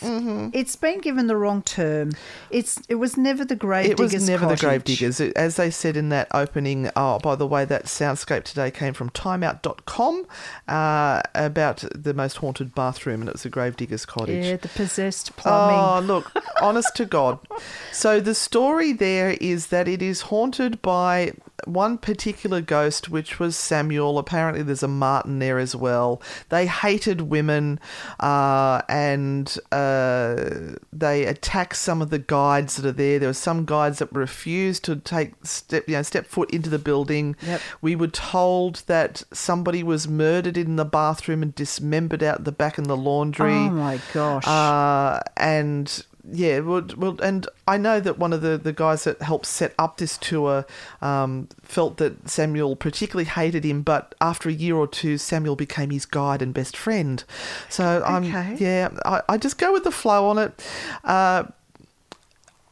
it's 0.55 0.76
been 0.76 1.01
given 1.01 1.26
the 1.26 1.37
wrong 1.37 1.62
term. 1.62 2.12
It's 2.51 2.80
it 2.89 2.97
was 2.97 3.16
never 3.16 3.45
the 3.45 3.57
grave 3.57 3.91
it 3.91 3.99
was 3.99 4.12
never 4.28 4.47
the 4.47 4.57
grave 4.57 4.85
diggers. 4.85 5.20
As 5.20 5.57
they 5.57 5.70
said 5.70 5.97
in 5.97 6.09
that 6.11 6.28
opening, 6.33 6.91
oh, 6.97 7.18
by 7.18 7.35
the 7.37 7.47
way, 7.47 7.64
that 7.64 7.87
soundscape 7.87 8.45
today 8.45 8.70
came 8.70 8.95
from 8.95 9.11
timeout.com 9.11 10.26
uh, 10.68 11.22
about 11.35 11.85
the 11.95 12.14
most 12.14 12.39
haunted 12.39 12.74
bathroom, 12.74 13.20
and 13.22 13.28
it 13.28 13.33
was 13.35 13.43
the 13.43 13.49
grave 13.49 13.76
diggers 13.76 14.07
cottage. 14.07 14.45
Yeah, 14.45 14.57
the 14.57 14.68
possessed 14.68 15.37
plumbing. 15.37 15.78
Oh, 15.78 16.01
look, 16.14 16.33
honest 16.61 16.95
to 16.97 17.05
God. 17.05 17.39
So 17.93 18.20
the 18.20 18.35
story 18.35 18.93
there 18.93 19.37
is 19.41 19.66
that 19.68 19.87
it 19.87 20.03
is 20.03 20.22
haunted 20.22 20.83
by 20.83 21.33
one 21.65 21.99
particular 21.99 22.61
ghost, 22.61 23.09
which 23.09 23.39
was 23.39 23.57
Samuel. 23.57 24.19
Apparently, 24.19 24.63
there's 24.63 24.83
a 24.83 24.89
Martin 24.89 25.39
there 25.39 25.59
as 25.59 25.75
well. 25.75 26.21
They 26.49 26.67
hated 26.67 27.23
women, 27.23 27.81
uh, 28.21 28.83
and 28.89 29.57
uh, 29.71 30.77
they 30.93 31.25
attacked 31.25 31.77
some 31.77 32.03
of 32.03 32.11
the 32.11 32.19
guides 32.19 32.77
that 32.77 32.89
are 32.89 32.93
there. 32.93 33.19
There 33.19 33.29
were 33.29 33.35
some 33.35 33.65
guides 33.65 33.99
that 33.99 34.13
refused 34.13 34.85
to 34.85 34.97
take 34.97 35.33
step, 35.45 35.89
you 35.89 35.97
know, 35.97 36.03
step 36.03 36.27
foot 36.27 36.51
into 36.51 36.71
the 36.71 36.79
building. 36.79 37.37
Yep. 37.43 37.61
We 37.81 37.97
were 37.97 38.09
told 38.09 38.83
that 38.87 39.23
somebody 39.33 39.83
was 39.83 40.09
murdered 40.09 40.57
in 40.57 40.77
the 40.77 40.85
bathroom 40.85 41.43
and 41.43 41.55
dismembered 41.55 42.23
out 42.23 42.45
the 42.45 42.53
back 42.53 42.79
in 42.79 42.85
the 42.85 42.97
laundry. 42.97 43.53
Oh 43.53 43.71
my 43.71 44.01
gosh. 44.13 44.47
Uh, 44.47 45.21
and 45.37 46.05
yeah, 46.31 46.61
well, 46.61 46.87
well, 46.97 47.18
and 47.23 47.49
I 47.66 47.77
know 47.79 47.99
that 48.01 48.18
one 48.18 48.33
of 48.33 48.43
the, 48.43 48.57
the 48.57 48.73
guys 48.73 49.05
that 49.05 49.20
helped 49.23 49.47
set 49.47 49.75
up 49.79 49.97
this 49.97 50.16
tour 50.18 50.64
um, 51.01 51.49
felt 51.62 51.97
that 51.97 52.29
Samuel 52.29 52.77
particularly 52.77 53.25
hated 53.25 53.64
him, 53.64 53.83
but 53.83 54.14
after 54.20 54.49
a 54.49 54.53
year 54.53 54.77
or 54.77 54.87
two, 54.87 55.18
Samuel 55.18 55.57
became 55.57 55.91
his 55.91 56.07
guide 56.07 56.41
and 56.41 56.55
best 56.55 56.77
friend. 56.77 57.25
So 57.68 58.03
I'm 58.07 58.25
Okay. 58.25 58.57
yeah, 58.59 58.91
I, 59.05 59.23
I 59.29 59.37
just 59.39 59.59
go 59.59 59.73
with 59.73 59.85
the 59.85 59.91
flow 59.91 60.29
on 60.29 60.39
it. 60.39 60.64
Uh, 61.03 61.45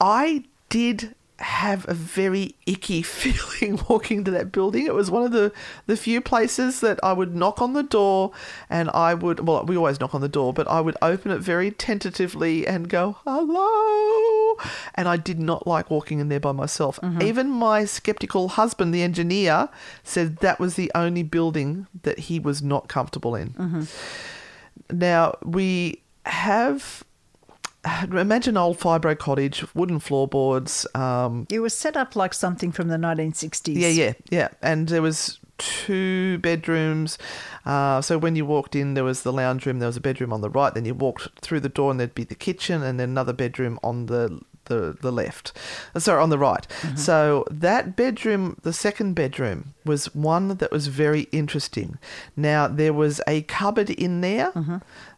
I 0.01 0.45
did 0.69 1.15
have 1.41 1.89
a 1.89 1.95
very 1.95 2.55
icky 2.67 3.03
feeling 3.03 3.81
walking 3.89 4.25
to 4.25 4.31
that 4.31 4.53
building. 4.53 4.87
It 4.87 4.95
was 4.95 5.11
one 5.11 5.25
of 5.25 5.33
the, 5.33 5.53
the 5.87 5.97
few 5.97 6.21
places 6.21 6.81
that 6.81 7.01
I 7.03 7.13
would 7.13 7.35
knock 7.35 7.63
on 7.63 7.73
the 7.73 7.83
door 7.83 8.33
and 8.69 8.91
I 8.91 9.15
would, 9.15 9.47
well, 9.47 9.65
we 9.65 9.77
always 9.77 10.01
knock 10.01 10.15
on 10.15 10.21
the 10.21 10.29
door, 10.29 10.53
but 10.53 10.69
I 10.69 10.81
would 10.81 10.97
open 11.01 11.31
it 11.31 11.39
very 11.39 11.71
tentatively 11.71 12.67
and 12.67 12.89
go, 12.89 13.17
hello. 13.25 14.57
And 14.95 15.09
I 15.09 15.17
did 15.17 15.41
not 15.41 15.67
like 15.67 15.91
walking 15.91 16.21
in 16.21 16.29
there 16.29 16.41
by 16.41 16.53
myself. 16.53 16.99
Mm-hmm. 17.01 17.23
Even 17.23 17.51
my 17.51 17.85
skeptical 17.85 18.49
husband, 18.51 18.95
the 18.95 19.03
engineer, 19.03 19.69
said 20.05 20.39
that 20.39 20.61
was 20.61 20.75
the 20.75 20.91
only 20.95 21.23
building 21.23 21.87
that 22.03 22.19
he 22.19 22.39
was 22.39 22.63
not 22.63 22.89
comfortable 22.89 23.35
in. 23.35 23.51
Mm-hmm. 23.51 24.99
Now, 24.99 25.37
we 25.43 26.03
have. 26.27 27.05
Imagine 28.13 28.57
old 28.57 28.79
fibro 28.79 29.17
cottage, 29.19 29.65
wooden 29.75 30.01
floorboards. 30.01 30.87
Um, 30.95 31.47
It 31.51 31.61
was 31.61 31.73
set 31.75 31.97
up 31.97 32.15
like 32.15 32.35
something 32.35 32.73
from 32.73 32.89
the 32.89 32.97
1960s. 32.97 33.77
yeah, 33.77 33.89
yeah, 33.89 34.13
yeah. 34.31 34.49
And 34.61 34.89
there 34.89 35.03
was 35.03 35.39
two 35.57 36.39
bedrooms. 36.39 37.17
Uh, 37.65 38.01
so 38.03 38.19
when 38.19 38.37
you 38.37 38.45
walked 38.45 38.75
in, 38.77 38.95
there 38.95 39.05
was 39.05 39.23
the 39.23 39.33
lounge 39.33 39.65
room. 39.67 39.79
There 39.79 39.87
was 39.89 39.97
a 39.97 40.01
bedroom 40.01 40.33
on 40.33 40.41
the 40.43 40.51
right. 40.51 40.75
Then 40.75 40.85
you 40.85 40.95
walked 40.95 41.29
through 41.41 41.61
the 41.61 41.69
door, 41.71 41.91
and 41.91 41.99
there'd 41.99 42.15
be 42.15 42.25
the 42.25 42.35
kitchen, 42.35 42.83
and 42.83 43.01
then 43.01 43.09
another 43.11 43.33
bedroom 43.33 43.79
on 43.83 44.07
the 44.07 44.41
the, 44.67 44.97
the 45.01 45.11
left. 45.11 45.53
Uh, 45.97 45.99
Sorry, 45.99 46.23
on 46.23 46.31
the 46.31 46.39
right. 46.39 46.65
So 46.95 47.45
that 47.51 47.97
bedroom, 47.97 48.57
the 48.63 48.73
second 48.73 49.15
bedroom, 49.15 49.75
was 49.85 50.15
one 50.15 50.49
that 50.59 50.71
was 50.71 50.87
very 50.87 51.23
interesting. 51.33 51.99
Now 52.37 52.69
there 52.69 52.93
was 52.93 53.21
a 53.27 53.43
cupboard 53.43 53.91
in 53.91 54.21
there 54.21 54.53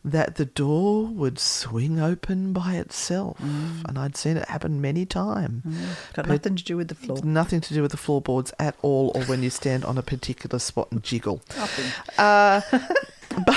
that 0.04 0.34
the 0.34 0.44
door 0.44 1.06
would 1.06 1.38
swing 1.38 2.00
open 2.00 2.52
by 2.52 2.74
itself, 2.74 3.38
and 3.40 3.98
I'd 3.98 4.16
seen 4.16 4.36
it 4.36 4.48
happen 4.48 4.80
many 4.80 5.06
times. 5.06 5.62
Got 6.14 6.26
But- 6.26 6.28
nothing 6.28 6.56
to 6.56 6.64
do 6.64 6.76
with 6.76 6.88
the 6.88 6.94
floor. 6.94 7.18
Nothing 7.22 7.60
to 7.60 7.74
do 7.74 7.82
with 7.82 7.92
the 7.92 7.96
floorboards 7.96 8.52
at 8.58 8.74
all, 8.82 9.12
or 9.14 9.22
when 9.24 9.42
you 9.42 9.50
stand 9.50 9.84
on 9.84 9.96
a 9.98 10.02
particular 10.02 10.58
spot 10.58 10.88
and 10.90 11.02
jiggle. 11.02 11.40
Uh, 12.18 12.60
but, 13.46 13.56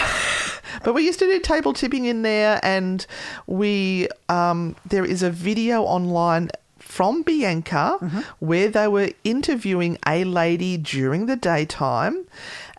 but 0.84 0.94
we 0.94 1.04
used 1.04 1.20
to 1.20 1.26
do 1.26 1.40
table 1.40 1.74
tipping 1.74 2.06
in 2.06 2.22
there, 2.22 2.60
and 2.64 3.06
we 3.48 4.08
um, 4.30 4.76
there 4.86 5.06
is 5.06 5.24
a 5.24 5.30
video 5.32 5.82
online 5.84 6.50
from 6.78 7.24
Bianca 7.24 7.98
where 8.40 8.70
they 8.70 8.88
were 8.88 9.10
interviewing 9.24 9.98
a 10.08 10.24
lady 10.24 10.78
during 10.78 11.26
the 11.26 11.36
daytime. 11.36 12.26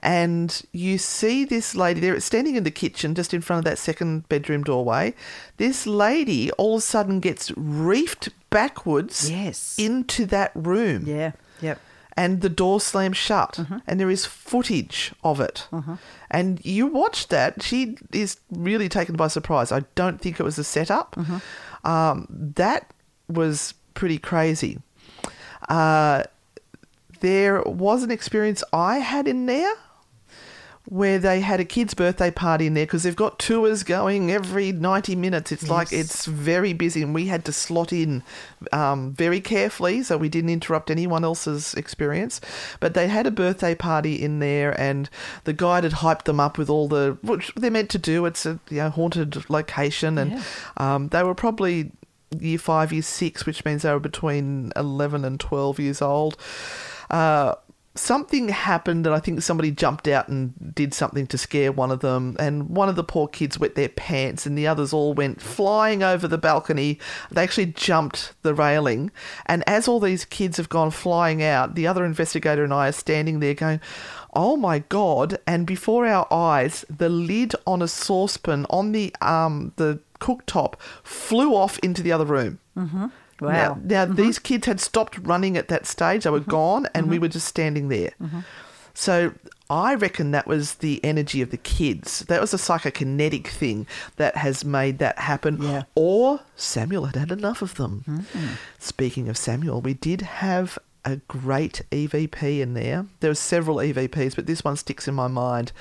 And 0.06 0.62
you 0.72 0.98
see 0.98 1.44
this 1.44 1.74
lady 1.74 1.98
there 2.00 2.18
standing 2.20 2.54
in 2.54 2.62
the 2.62 2.70
kitchen 2.70 3.14
just 3.16 3.34
in 3.34 3.40
front 3.40 3.58
of 3.58 3.64
that 3.64 3.78
second 3.78 4.28
bedroom 4.28 4.62
doorway. 4.62 5.14
This 5.56 5.84
lady 5.84 6.50
all 6.52 6.76
of 6.76 6.78
a 6.78 6.82
sudden 6.82 7.18
gets 7.18 7.50
reefed 7.56 8.28
backwards 8.50 9.28
Yes. 9.28 9.74
into 9.78 10.24
that 10.26 10.52
room 10.54 11.02
Yeah, 11.06 11.32
yep. 11.60 11.80
and 12.16 12.40
the 12.40 12.48
door 12.48 12.80
slams 12.80 13.16
shut 13.16 13.54
Mm-hmm. 13.58 13.78
and 13.88 13.98
there 13.98 14.08
is 14.10 14.24
footage 14.24 15.12
of 15.24 15.40
it 15.40 15.66
and 16.30 16.64
you 16.64 16.86
watch 16.86 17.26
that 17.28 17.62
she 17.62 17.98
is 18.12 18.36
really 18.50 18.88
taken 18.88 19.16
by 19.16 19.26
surprise 19.28 19.72
i 19.72 19.80
don't 19.96 20.20
think 20.20 20.38
it 20.40 20.44
was 20.44 20.58
a 20.58 20.64
setup 20.64 21.16
Mm-hmm. 21.16 21.38
um, 21.90 22.26
that 22.30 22.92
was 23.28 23.74
pretty 23.94 24.18
crazy 24.18 24.78
uh, 25.68 26.22
there 27.20 27.60
was 27.62 28.02
an 28.04 28.10
experience 28.12 28.62
i 28.72 28.98
had 28.98 29.26
in 29.28 29.46
there 29.46 29.74
where 30.86 31.18
they 31.18 31.40
had 31.40 31.58
a 31.58 31.64
kid's 31.64 31.94
birthday 31.94 32.30
party 32.30 32.66
in 32.66 32.74
there 32.74 32.86
because 32.86 33.02
they've 33.02 33.16
got 33.16 33.38
tours 33.38 33.82
going 33.82 34.30
every 34.30 34.70
90 34.72 35.16
minutes. 35.16 35.50
It's 35.50 35.68
like 35.68 35.92
it's 35.92 36.26
very 36.26 36.72
busy, 36.72 37.02
and 37.02 37.14
we 37.14 37.26
had 37.26 37.44
to 37.46 37.52
slot 37.52 37.92
in 37.92 38.22
um, 38.72 39.12
very 39.12 39.40
carefully 39.40 40.02
so 40.02 40.16
we 40.16 40.28
didn't 40.28 40.50
interrupt 40.50 40.90
anyone 40.90 41.24
else's 41.24 41.74
experience. 41.74 42.40
But 42.80 42.94
they 42.94 43.08
had 43.08 43.26
a 43.26 43.30
birthday 43.30 43.74
party 43.74 44.22
in 44.22 44.38
there, 44.38 44.78
and 44.80 45.10
the 45.44 45.52
guide 45.52 45.84
had 45.84 45.94
hyped 45.94 46.24
them 46.24 46.40
up 46.40 46.56
with 46.56 46.70
all 46.70 46.88
the 46.88 47.18
which 47.22 47.52
they're 47.56 47.70
meant 47.70 47.90
to 47.90 47.98
do. 47.98 48.24
It's 48.26 48.46
a 48.46 48.60
you 48.70 48.78
know, 48.78 48.90
haunted 48.90 49.48
location, 49.50 50.18
and 50.18 50.42
um, 50.76 51.08
they 51.08 51.22
were 51.22 51.34
probably 51.34 51.90
year 52.38 52.58
five, 52.58 52.92
year 52.92 53.02
six, 53.02 53.44
which 53.44 53.64
means 53.64 53.82
they 53.82 53.92
were 53.92 54.00
between 54.00 54.72
11 54.76 55.24
and 55.24 55.38
12 55.38 55.78
years 55.80 56.02
old. 56.02 56.36
Uh, 57.10 57.54
something 57.98 58.48
happened 58.48 59.06
and 59.06 59.14
I 59.14 59.20
think 59.20 59.42
somebody 59.42 59.70
jumped 59.70 60.08
out 60.08 60.28
and 60.28 60.74
did 60.74 60.94
something 60.94 61.26
to 61.28 61.38
scare 61.38 61.72
one 61.72 61.90
of 61.90 62.00
them 62.00 62.36
and 62.38 62.68
one 62.70 62.88
of 62.88 62.96
the 62.96 63.04
poor 63.04 63.28
kids 63.28 63.58
wet 63.58 63.74
their 63.74 63.88
pants 63.88 64.46
and 64.46 64.56
the 64.56 64.66
others 64.66 64.92
all 64.92 65.14
went 65.14 65.40
flying 65.40 66.02
over 66.02 66.28
the 66.28 66.38
balcony. 66.38 66.98
They 67.30 67.42
actually 67.42 67.66
jumped 67.66 68.32
the 68.42 68.54
railing 68.54 69.10
and 69.46 69.62
as 69.66 69.88
all 69.88 70.00
these 70.00 70.24
kids 70.24 70.56
have 70.56 70.68
gone 70.68 70.90
flying 70.90 71.42
out, 71.42 71.74
the 71.74 71.86
other 71.86 72.04
investigator 72.04 72.64
and 72.64 72.72
I 72.72 72.88
are 72.88 72.92
standing 72.92 73.40
there 73.40 73.54
going, 73.54 73.80
"Oh 74.34 74.56
my 74.56 74.80
god." 74.80 75.38
And 75.46 75.66
before 75.66 76.06
our 76.06 76.26
eyes, 76.32 76.84
the 76.94 77.08
lid 77.08 77.54
on 77.66 77.82
a 77.82 77.88
saucepan 77.88 78.66
on 78.70 78.92
the 78.92 79.14
um 79.20 79.72
the 79.76 80.00
cooktop 80.20 80.74
flew 81.02 81.54
off 81.54 81.78
into 81.80 82.02
the 82.02 82.12
other 82.12 82.24
room. 82.24 82.58
Wow. 83.40 83.78
Now, 83.84 84.04
now 84.04 84.04
these 84.06 84.38
kids 84.38 84.66
had 84.66 84.80
stopped 84.80 85.18
running 85.18 85.56
at 85.56 85.68
that 85.68 85.86
stage; 85.86 86.24
they 86.24 86.30
were 86.30 86.40
mm-hmm. 86.40 86.50
gone, 86.50 86.88
and 86.94 87.08
we 87.08 87.16
mm-hmm. 87.16 87.22
were 87.22 87.28
just 87.28 87.48
standing 87.48 87.88
there. 87.88 88.12
So 88.94 89.34
I 89.68 89.94
reckon 89.94 90.30
that 90.30 90.46
was 90.46 90.76
the 90.76 91.04
energy 91.04 91.42
of 91.42 91.50
the 91.50 91.58
kids. 91.58 92.20
That 92.20 92.40
was 92.40 92.54
a 92.54 92.56
psychokinetic 92.56 93.48
thing 93.48 93.86
that 94.16 94.36
has 94.36 94.64
made 94.64 94.98
that 95.00 95.18
happen. 95.18 95.60
Yeah. 95.60 95.82
Or 95.94 96.40
Samuel 96.56 97.04
had 97.04 97.16
had 97.16 97.30
enough 97.30 97.60
of 97.60 97.74
them. 97.74 98.26
Speaking 98.78 99.28
of 99.28 99.36
Samuel, 99.36 99.82
we 99.82 99.92
did 99.92 100.22
have 100.22 100.78
a 101.04 101.16
great 101.28 101.82
EVP 101.90 102.60
in 102.60 102.74
there. 102.74 103.06
There 103.20 103.30
were 103.30 103.34
several 103.34 103.76
EVPs, 103.76 104.34
but 104.34 104.46
this 104.46 104.64
one 104.64 104.76
sticks 104.76 105.06
in 105.06 105.14
my 105.14 105.28
mind. 105.28 105.72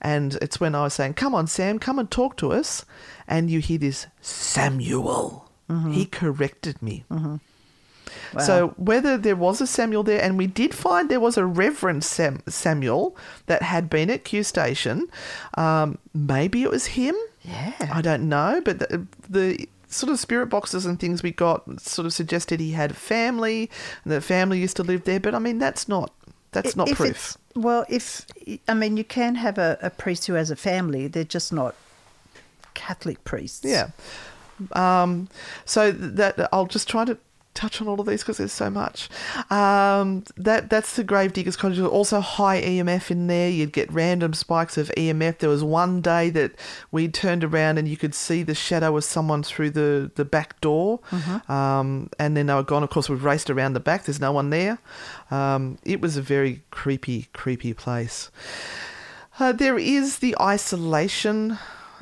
And 0.00 0.34
it's 0.42 0.58
when 0.58 0.74
I 0.74 0.82
was 0.82 0.94
saying, 0.94 1.14
Come 1.14 1.34
on, 1.34 1.46
Sam, 1.46 1.78
come 1.78 1.98
and 1.98 2.10
talk 2.10 2.36
to 2.38 2.52
us. 2.52 2.84
And 3.28 3.50
you 3.50 3.60
hear 3.60 3.78
this 3.78 4.06
Samuel. 4.20 5.43
He 5.90 6.06
corrected 6.06 6.82
me. 6.82 7.04
So 8.38 8.74
whether 8.76 9.16
there 9.16 9.36
was 9.36 9.60
a 9.60 9.66
Samuel 9.66 10.02
there, 10.02 10.22
and 10.22 10.36
we 10.36 10.46
did 10.46 10.74
find 10.74 11.08
there 11.08 11.20
was 11.20 11.36
a 11.36 11.46
Reverend 11.46 12.04
Sam- 12.04 12.42
Samuel 12.48 13.16
that 13.46 13.62
had 13.62 13.88
been 13.88 14.10
at 14.10 14.24
Q 14.24 14.42
Station, 14.42 15.08
um, 15.56 15.98
maybe 16.12 16.62
it 16.62 16.70
was 16.70 16.86
him. 16.86 17.14
Yeah. 17.42 17.74
I 17.92 18.00
don't 18.02 18.28
know, 18.28 18.60
but 18.64 18.78
the, 18.78 19.06
the 19.28 19.68
sort 19.88 20.12
of 20.12 20.18
spirit 20.18 20.46
boxes 20.46 20.86
and 20.86 20.98
things 20.98 21.22
we 21.22 21.30
got 21.30 21.80
sort 21.80 22.06
of 22.06 22.12
suggested 22.12 22.58
he 22.60 22.72
had 22.72 22.92
a 22.92 22.94
family, 22.94 23.70
and 24.02 24.12
the 24.12 24.20
family 24.20 24.58
used 24.60 24.76
to 24.76 24.82
live 24.82 25.04
there. 25.04 25.20
But 25.20 25.34
I 25.34 25.38
mean, 25.38 25.58
that's 25.58 25.88
not 25.88 26.12
that's 26.52 26.74
not 26.76 26.88
if 26.88 26.96
proof. 26.96 27.38
Well, 27.54 27.84
if 27.88 28.26
I 28.66 28.74
mean, 28.74 28.96
you 28.96 29.04
can 29.04 29.36
have 29.36 29.58
a, 29.58 29.78
a 29.80 29.90
priest 29.90 30.26
who 30.26 30.34
has 30.34 30.50
a 30.50 30.56
family. 30.56 31.06
They're 31.06 31.24
just 31.24 31.52
not 31.52 31.74
Catholic 32.74 33.22
priests. 33.24 33.64
Yeah. 33.64 33.90
Um, 34.72 35.28
so 35.64 35.90
that 35.92 36.48
I'll 36.52 36.66
just 36.66 36.88
try 36.88 37.04
to 37.04 37.18
touch 37.54 37.80
on 37.80 37.86
all 37.86 38.00
of 38.00 38.06
these 38.06 38.20
because 38.20 38.36
there's 38.36 38.52
so 38.52 38.68
much. 38.68 39.08
Um, 39.50 40.24
that 40.36 40.68
that's 40.68 40.96
the 40.96 41.04
Gravediggers 41.04 41.56
Cottage. 41.56 41.78
Also 41.80 42.20
high 42.20 42.60
EMF 42.60 43.10
in 43.10 43.26
there. 43.28 43.48
You'd 43.48 43.72
get 43.72 43.90
random 43.92 44.34
spikes 44.34 44.76
of 44.76 44.88
EMF. 44.96 45.38
There 45.38 45.48
was 45.48 45.64
one 45.64 46.00
day 46.00 46.30
that 46.30 46.52
we 46.90 47.08
turned 47.08 47.44
around 47.44 47.78
and 47.78 47.88
you 47.88 47.96
could 47.96 48.14
see 48.14 48.42
the 48.42 48.54
shadow 48.54 48.96
of 48.96 49.04
someone 49.04 49.42
through 49.42 49.70
the 49.70 50.10
the 50.14 50.24
back 50.24 50.60
door. 50.60 51.00
Um, 51.48 52.10
and 52.18 52.36
then 52.36 52.46
they 52.46 52.54
were 52.54 52.62
gone. 52.62 52.82
Of 52.82 52.90
course, 52.90 53.08
we've 53.08 53.24
raced 53.24 53.48
around 53.48 53.72
the 53.74 53.80
back. 53.80 54.04
There's 54.04 54.20
no 54.20 54.32
one 54.32 54.50
there. 54.50 54.78
Um, 55.30 55.78
it 55.84 56.00
was 56.00 56.16
a 56.16 56.22
very 56.22 56.62
creepy, 56.70 57.28
creepy 57.32 57.72
place. 57.72 58.30
Uh, 59.38 59.50
there 59.52 59.78
is 59.78 60.18
the 60.18 60.36
isolation 60.40 61.58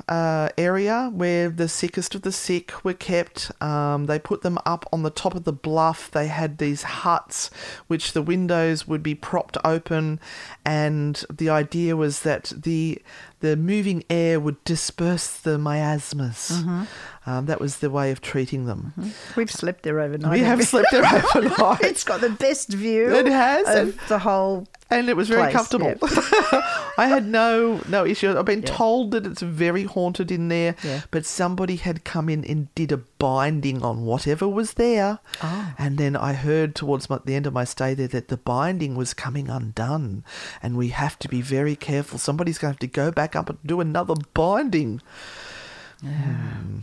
uh, 0.07 0.49
area 0.57 1.09
where 1.13 1.49
the 1.49 1.67
sickest 1.67 2.15
of 2.15 2.21
the 2.23 2.31
sick 2.31 2.83
were 2.83 2.93
kept. 2.93 3.51
Um, 3.61 4.05
they 4.05 4.19
put 4.19 4.41
them 4.41 4.57
up 4.65 4.85
on 4.91 5.03
the 5.03 5.09
top 5.09 5.35
of 5.35 5.43
the 5.43 5.53
bluff. 5.53 6.11
They 6.11 6.27
had 6.27 6.57
these 6.57 6.83
huts, 6.83 7.49
which 7.87 8.13
the 8.13 8.21
windows 8.21 8.87
would 8.87 9.03
be 9.03 9.15
propped 9.15 9.57
open, 9.63 10.19
and 10.65 11.23
the 11.31 11.49
idea 11.49 11.95
was 11.95 12.21
that 12.21 12.51
the 12.55 13.01
the 13.43 13.57
moving 13.57 14.03
air 14.09 14.39
would 14.39 14.63
disperse 14.63 15.27
the 15.37 15.57
miasmas. 15.57 16.49
Mhm. 16.63 16.87
Um, 17.25 17.45
that 17.45 17.61
was 17.61 17.77
the 17.77 17.89
way 17.89 18.11
of 18.11 18.19
treating 18.19 18.65
them. 18.65 18.93
We've 19.37 19.51
slept 19.51 19.83
there 19.83 19.99
overnight. 20.01 20.31
We 20.31 20.39
have 20.41 20.61
slept 20.67 20.89
there 20.91 21.05
overnight. 21.35 21.81
it's 21.81 22.03
got 22.03 22.19
the 22.21 22.29
best 22.31 22.69
view. 22.69 23.13
It 23.15 23.27
has, 23.27 23.67
of 23.69 23.75
and- 23.89 23.99
the 24.09 24.19
whole. 24.19 24.67
and 24.89 25.07
it 25.09 25.15
was 25.15 25.29
very 25.29 25.43
place, 25.51 25.55
comfortable. 25.55 25.95
I 26.97 27.07
had 27.07 27.25
no 27.25 27.79
no 27.87 28.05
issue. 28.05 28.37
I've 28.37 28.45
been 28.45 28.61
told 28.61 29.11
that 29.11 29.25
it's 29.25 29.41
very 29.41 29.83
haunted 29.83 30.31
in 30.31 30.49
there, 30.49 30.75
Yeah. 30.83 31.01
but 31.11 31.25
somebody 31.25 31.77
had 31.77 32.03
come 32.03 32.27
in 32.29 32.43
and 32.45 32.67
did 32.75 32.91
a 32.91 32.97
binding 32.97 33.81
on 33.83 34.03
whatever 34.05 34.45
was 34.47 34.73
there, 34.73 35.19
Oh. 35.41 35.73
and 35.77 35.97
then 35.97 36.15
I 36.17 36.33
heard 36.33 36.75
towards 36.75 37.09
my, 37.09 37.19
the 37.23 37.35
end 37.35 37.47
of 37.47 37.53
my 37.53 37.63
stay 37.63 37.93
there 37.93 38.09
that 38.09 38.27
the 38.27 38.37
binding 38.37 38.95
was 38.95 39.13
coming 39.13 39.49
undone, 39.49 40.23
and 40.61 40.75
we 40.75 40.89
have 40.89 41.17
to 41.19 41.29
be 41.29 41.41
very 41.41 41.75
careful. 41.77 42.19
Somebody's 42.19 42.57
going 42.57 42.73
to 42.73 42.75
have 42.75 42.79
to 42.79 42.87
go 42.87 43.11
back 43.11 43.32
up 43.35 43.49
and 43.49 43.59
do 43.65 43.79
another 43.79 44.15
binding. 44.33 45.01
Hmm. 46.01 46.79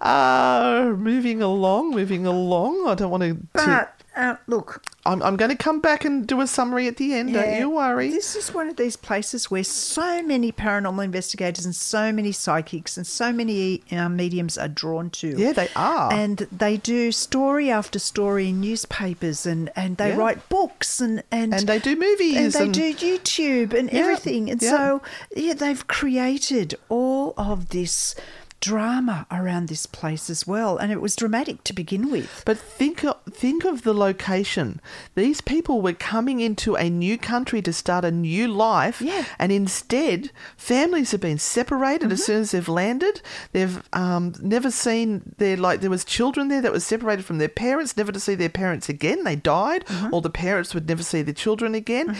Uh, 0.00 0.94
moving 0.98 1.42
along, 1.42 1.90
moving 1.90 2.26
along. 2.26 2.88
I 2.88 2.94
don't 2.94 3.10
want 3.10 3.22
to. 3.22 3.36
But 3.52 3.99
uh, 4.20 4.36
look, 4.46 4.82
I'm, 5.06 5.22
I'm 5.22 5.36
going 5.36 5.50
to 5.50 5.56
come 5.56 5.80
back 5.80 6.04
and 6.04 6.26
do 6.26 6.40
a 6.40 6.46
summary 6.46 6.86
at 6.86 6.96
the 6.98 7.14
end. 7.14 7.32
Don't 7.32 7.42
Yeah. 7.44 7.58
you 7.60 7.70
worry. 7.70 8.10
This 8.10 8.36
is 8.36 8.52
one 8.52 8.68
of 8.68 8.76
these 8.76 8.96
places 8.96 9.50
where 9.50 9.64
so 9.64 10.22
many 10.22 10.52
paranormal 10.52 11.04
investigators 11.04 11.64
and 11.64 11.74
so 11.74 12.12
many 12.12 12.32
psychics 12.32 12.96
and 12.96 13.06
so 13.06 13.32
many 13.32 13.82
uh, 13.90 14.08
mediums 14.08 14.58
are 14.58 14.68
drawn 14.68 15.10
to. 15.10 15.28
Yeah, 15.38 15.52
they 15.52 15.68
are. 15.74 16.12
And 16.12 16.46
they 16.52 16.76
do 16.76 17.12
story 17.12 17.70
after 17.70 17.98
story 17.98 18.48
in 18.50 18.60
newspapers 18.60 19.46
and, 19.46 19.70
and 19.74 19.96
they 19.96 20.10
Yeah. 20.10 20.16
write 20.16 20.48
books 20.48 21.00
and, 21.00 21.22
and 21.30 21.54
And 21.54 21.66
they 21.66 21.78
do 21.78 21.96
movies 21.96 22.36
And 22.36 22.52
they 22.52 22.64
and- 22.64 22.74
do 22.74 22.94
YouTube 22.94 23.72
and 23.72 23.90
Yeah, 23.90 24.00
everything. 24.00 24.50
And 24.50 24.60
yeah. 24.62 24.70
so 24.70 25.02
yeah, 25.34 25.54
they've 25.54 25.86
created 25.88 26.74
all 26.88 27.32
of 27.38 27.70
this 27.70 28.14
drama 28.60 29.26
around 29.30 29.68
this 29.68 29.86
place 29.86 30.28
as 30.30 30.46
well. 30.46 30.76
And 30.76 30.92
it 30.92 31.00
was 31.00 31.16
dramatic 31.16 31.64
to 31.64 31.72
begin 31.72 32.10
with. 32.10 32.42
But 32.44 32.58
think 32.58 33.04
of, 33.04 33.16
think 33.30 33.64
of 33.64 33.82
the 33.82 33.94
location. 33.94 34.80
These 35.14 35.40
people 35.40 35.80
were 35.80 35.92
coming 35.94 36.40
into 36.40 36.74
a 36.76 36.90
new 36.90 37.16
country 37.18 37.62
to 37.62 37.72
start 37.72 38.04
a 38.04 38.10
new 38.10 38.48
life, 38.48 39.00
Yeah. 39.00 39.24
and 39.38 39.50
instead, 39.50 40.30
families 40.56 41.10
have 41.12 41.20
been 41.20 41.38
separated 41.38 42.06
Mm-hmm. 42.06 42.12
as 42.12 42.24
soon 42.24 42.40
as 42.42 42.50
they've 42.50 42.68
landed. 42.68 43.22
They've 43.52 43.82
um, 43.92 44.34
never 44.42 44.70
seen 44.70 45.34
their 45.38 45.56
like 45.56 45.80
there 45.80 45.90
was 45.90 46.04
children 46.04 46.48
there 46.48 46.60
that 46.62 46.72
were 46.72 46.80
separated 46.80 47.24
from 47.24 47.38
their 47.38 47.48
parents, 47.48 47.96
never 47.96 48.12
to 48.12 48.20
see 48.20 48.34
their 48.34 48.48
parents 48.48 48.88
again. 48.88 49.24
They 49.24 49.36
died, 49.36 49.84
Mm-hmm. 49.86 50.14
or 50.14 50.20
the 50.20 50.30
parents 50.30 50.74
would 50.74 50.88
never 50.88 51.02
see 51.02 51.22
their 51.22 51.34
children 51.34 51.74
again. 51.74 52.16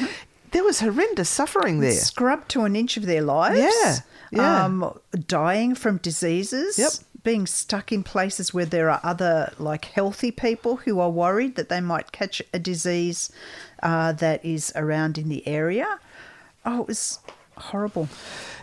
There 0.52 0.64
was 0.64 0.80
horrendous 0.80 1.28
suffering 1.28 1.78
there. 1.80 1.92
Scrubbed 1.92 2.48
to 2.50 2.62
an 2.62 2.74
inch 2.74 2.96
of 2.96 3.06
their 3.06 3.22
lives. 3.22 3.60
Yeah, 3.82 3.98
yeah. 4.30 4.64
Um, 4.64 4.98
dying 5.26 5.74
from 5.74 5.98
diseases. 5.98 6.78
Yep. 6.78 6.92
Being 7.22 7.46
stuck 7.46 7.92
in 7.92 8.02
places 8.02 8.54
where 8.54 8.64
there 8.64 8.88
are 8.88 9.00
other, 9.02 9.52
like, 9.58 9.84
healthy 9.86 10.30
people 10.30 10.76
who 10.76 11.00
are 11.00 11.10
worried 11.10 11.56
that 11.56 11.68
they 11.68 11.80
might 11.80 12.12
catch 12.12 12.40
a 12.54 12.58
disease 12.58 13.30
uh, 13.82 14.12
that 14.12 14.42
is 14.42 14.72
around 14.74 15.18
in 15.18 15.28
the 15.28 15.46
area. 15.46 15.98
Oh, 16.64 16.80
it 16.80 16.88
was 16.88 17.18
horrible. 17.56 18.08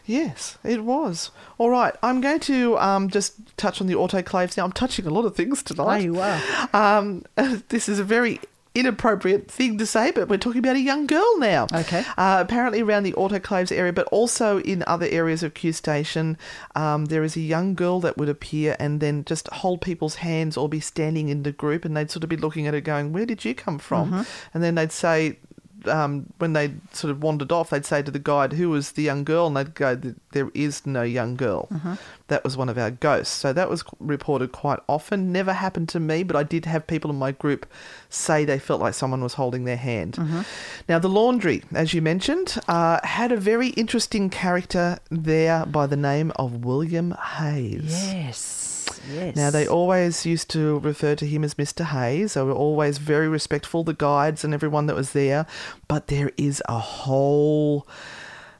Yes, 0.06 0.58
it 0.64 0.84
was. 0.84 1.32
All 1.58 1.70
right, 1.70 1.94
I'm 2.02 2.22
going 2.22 2.40
to 2.42 2.78
um, 2.80 3.10
just 3.10 3.58
touch 3.58 3.82
on 3.82 3.88
the 3.88 3.94
autoclaves 3.94 4.58
now. 4.58 4.64
I'm 4.64 4.72
touching 4.72 5.06
a 5.06 5.10
lot 5.10 5.26
of 5.26 5.36
things 5.36 5.62
tonight. 5.62 6.02
Oh, 6.02 6.04
you 6.04 6.20
are. 6.20 6.42
Um, 6.74 7.26
this 7.70 7.90
is 7.90 8.00
a 8.00 8.04
very 8.04 8.40
inappropriate 8.80 9.50
thing 9.50 9.78
to 9.78 9.86
say, 9.86 10.12
but 10.12 10.28
we're 10.30 10.38
talking 10.38 10.60
about 10.60 10.76
a 10.76 10.82
young 10.82 11.08
girl 11.08 11.40
now. 11.40 11.68
Okay. 11.74 12.04
Uh, 12.18 12.38
apparently 12.40 12.82
around 12.82 13.04
the 13.04 13.14
autoclaves 13.14 13.72
area, 13.72 13.94
but 13.94 14.08
also 14.08 14.60
in 14.60 14.84
other 14.88 15.08
areas 15.08 15.44
of 15.44 15.54
Q 15.54 15.74
Station, 15.74 16.38
um, 16.76 17.06
there 17.06 17.24
is 17.24 17.36
a 17.36 17.42
young 17.42 17.76
girl 17.76 18.00
that 18.02 18.18
would 18.18 18.30
appear 18.30 18.76
and 18.80 19.00
then 19.00 19.26
just 19.26 19.48
hold 19.50 19.82
people's 19.82 20.16
hands 20.16 20.58
or 20.58 20.70
be 20.70 20.80
standing 20.80 21.30
in 21.30 21.44
the 21.44 21.52
group, 21.52 21.86
and 21.86 21.96
they'd 21.96 22.12
sort 22.12 22.24
of 22.24 22.30
be 22.30 22.38
looking 22.38 22.68
at 22.68 22.74
her, 22.74 22.82
going, 22.82 23.14
"Where 23.14 23.26
did 23.26 23.44
you 23.46 23.56
come 23.56 23.80
from?" 23.80 24.12
Mm-hmm. 24.12 24.22
And 24.54 24.64
then 24.64 24.76
they'd 24.76 24.92
say. 24.92 25.40
Um, 25.88 26.28
when 26.38 26.54
they 26.54 26.74
sort 26.92 27.12
of 27.12 27.22
wandered 27.24 27.52
off, 27.52 27.70
they'd 27.70 27.86
say 27.86 28.02
to 28.02 28.12
the 28.12 28.20
guide, 28.20 28.54
"Who 28.54 28.70
was 28.70 28.92
the 28.92 29.04
young 29.04 29.24
girl?" 29.24 29.48
And 29.48 29.58
they'd 29.58 29.74
go, 29.74 30.00
"There 30.32 30.50
is 30.54 30.86
no 30.86 31.04
young 31.04 31.36
girl." 31.36 31.68
Mm-hmm. 31.72 31.94
That 32.28 32.44
was 32.44 32.58
one 32.58 32.70
of 32.70 32.78
our 32.78 32.92
ghosts. 32.92 33.34
So 33.34 33.54
that 33.54 33.70
was 33.70 33.84
reported 34.00 34.52
quite 34.52 34.80
often. 34.88 35.32
Never 35.32 35.54
happened 35.54 35.90
to 35.90 36.00
me, 36.00 36.24
but 36.24 36.36
I 36.36 36.44
did 36.44 36.66
have 36.66 36.86
people 36.86 37.10
in 37.10 37.18
my 37.18 37.32
group 37.32 37.66
say 38.10 38.46
they 38.46 38.60
felt 38.60 38.82
like 38.82 38.94
someone 38.94 39.24
was 39.24 39.36
holding 39.36 39.64
their 39.64 39.78
hand. 39.78 40.14
Mm-hmm. 40.14 40.42
Now, 40.90 41.00
the 41.00 41.10
laundry, 41.10 41.64
as 41.74 41.94
you 41.94 42.02
mentioned, 42.02 42.58
uh, 42.68 43.00
had 43.04 43.32
a 43.32 43.38
very 43.38 43.70
interesting 43.70 44.30
character 44.30 45.00
there 45.10 45.66
by 45.66 45.88
the 45.88 45.98
name 45.98 46.32
of 46.36 46.66
William 46.66 47.12
Hayes. 47.12 48.14
Yes. 48.14 48.77
Yes. 49.12 49.36
Now, 49.36 49.50
they 49.50 49.68
always 49.68 50.26
used 50.26 50.50
to 50.52 50.80
refer 50.80 51.16
to 51.16 51.26
him 51.26 51.44
as 51.44 51.56
Mr. 51.56 51.86
Hayes. 51.86 52.34
They 52.34 52.42
were 52.42 52.52
always 52.52 52.98
very 52.98 53.28
respectful, 53.28 53.84
the 53.84 53.94
guides 53.94 54.44
and 54.44 54.54
everyone 54.54 54.86
that 54.88 54.96
was 54.96 55.12
there. 55.12 55.46
But 55.88 56.08
there 56.08 56.32
is 56.38 56.62
a 56.68 56.80
whole 56.80 57.88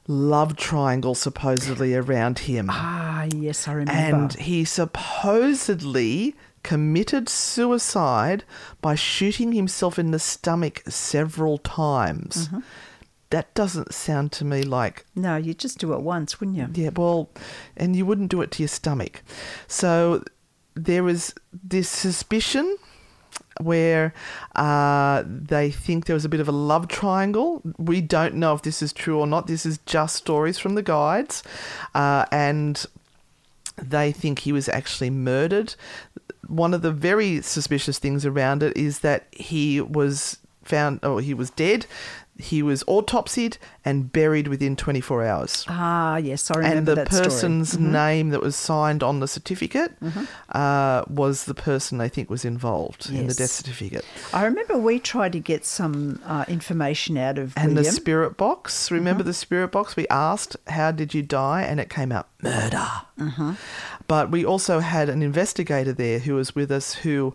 love 0.06 0.56
triangle 0.56 1.14
supposedly 1.14 1.94
around 1.94 2.40
him. 2.40 2.68
Ah, 2.70 3.26
yes, 3.34 3.68
I 3.68 3.72
remember. 3.74 3.92
And 3.92 4.32
he 4.34 4.64
supposedly 4.64 6.34
committed 6.62 7.28
suicide 7.28 8.44
by 8.80 8.94
shooting 8.94 9.52
himself 9.52 9.98
in 9.98 10.10
the 10.10 10.18
stomach 10.18 10.82
several 10.88 11.58
times. 11.58 12.48
Mm-hmm. 12.48 12.58
That 13.30 13.52
doesn't 13.54 13.92
sound 13.92 14.32
to 14.32 14.44
me 14.44 14.62
like 14.62 15.04
no, 15.14 15.36
you'd 15.36 15.58
just 15.58 15.78
do 15.78 15.92
it 15.92 16.00
once, 16.00 16.40
wouldn't 16.40 16.56
you? 16.56 16.68
yeah, 16.82 16.90
well, 16.96 17.28
and 17.76 17.94
you 17.94 18.06
wouldn't 18.06 18.30
do 18.30 18.40
it 18.40 18.50
to 18.52 18.62
your 18.62 18.68
stomach. 18.68 19.22
So 19.66 20.24
there 20.74 21.02
was 21.02 21.34
this 21.52 21.88
suspicion 21.88 22.78
where 23.60 24.14
uh, 24.54 25.24
they 25.26 25.70
think 25.70 26.06
there 26.06 26.14
was 26.14 26.24
a 26.24 26.28
bit 26.28 26.40
of 26.40 26.48
a 26.48 26.52
love 26.52 26.88
triangle. 26.88 27.62
We 27.76 28.00
don't 28.00 28.34
know 28.34 28.54
if 28.54 28.62
this 28.62 28.82
is 28.82 28.92
true 28.92 29.18
or 29.18 29.26
not. 29.26 29.46
This 29.46 29.66
is 29.66 29.78
just 29.86 30.16
stories 30.16 30.58
from 30.58 30.74
the 30.74 30.82
guides. 30.82 31.42
Uh, 31.94 32.24
and 32.30 32.84
they 33.76 34.12
think 34.12 34.40
he 34.40 34.52
was 34.52 34.68
actually 34.68 35.10
murdered. 35.10 35.74
One 36.46 36.72
of 36.72 36.82
the 36.82 36.92
very 36.92 37.42
suspicious 37.42 37.98
things 37.98 38.24
around 38.24 38.62
it 38.62 38.76
is 38.76 39.00
that 39.00 39.26
he 39.32 39.80
was 39.80 40.38
found, 40.62 41.04
or 41.04 41.20
he 41.20 41.34
was 41.34 41.50
dead. 41.50 41.86
He 42.40 42.62
was 42.62 42.84
autopsied 42.84 43.58
and 43.84 44.12
buried 44.12 44.46
within 44.46 44.76
24 44.76 45.24
hours. 45.24 45.64
Ah, 45.68 46.16
yes, 46.18 46.50
I 46.52 46.58
remember 46.58 46.92
And 46.92 47.00
the 47.00 47.04
person's 47.04 47.74
Mhm. 47.74 47.80
name 47.90 48.28
that 48.30 48.40
was 48.40 48.54
signed 48.54 49.02
on 49.02 49.18
the 49.18 49.26
certificate 49.26 49.98
Mhm. 50.00 50.28
uh, 50.50 51.04
was 51.08 51.44
the 51.46 51.54
person 51.54 52.00
I 52.00 52.08
think 52.08 52.30
was 52.30 52.44
involved 52.44 53.10
in 53.10 53.26
the 53.26 53.34
death 53.34 53.50
certificate. 53.50 54.04
I 54.32 54.44
remember 54.44 54.78
we 54.78 55.00
tried 55.00 55.32
to 55.32 55.40
get 55.40 55.64
some 55.66 56.20
uh, 56.24 56.44
information 56.46 57.16
out 57.18 57.38
of 57.38 57.52
And 57.56 57.76
the 57.76 57.84
spirit 57.84 58.36
box, 58.36 58.90
remember 58.90 59.22
Mm-hmm. 59.22 59.28
the 59.28 59.34
spirit 59.34 59.72
box? 59.72 59.96
We 59.96 60.06
asked, 60.08 60.56
How 60.68 60.92
did 60.92 61.14
you 61.14 61.22
die? 61.22 61.62
And 61.62 61.80
it 61.80 61.90
came 61.90 62.12
out 62.12 62.28
murder. 62.42 62.86
Mm-hmm. 63.18 63.52
But 64.06 64.30
we 64.30 64.44
also 64.44 64.78
had 64.80 65.08
an 65.08 65.22
investigator 65.22 65.92
there 65.92 66.20
who 66.20 66.34
was 66.34 66.54
with 66.54 66.70
us 66.70 66.94
who 66.94 67.34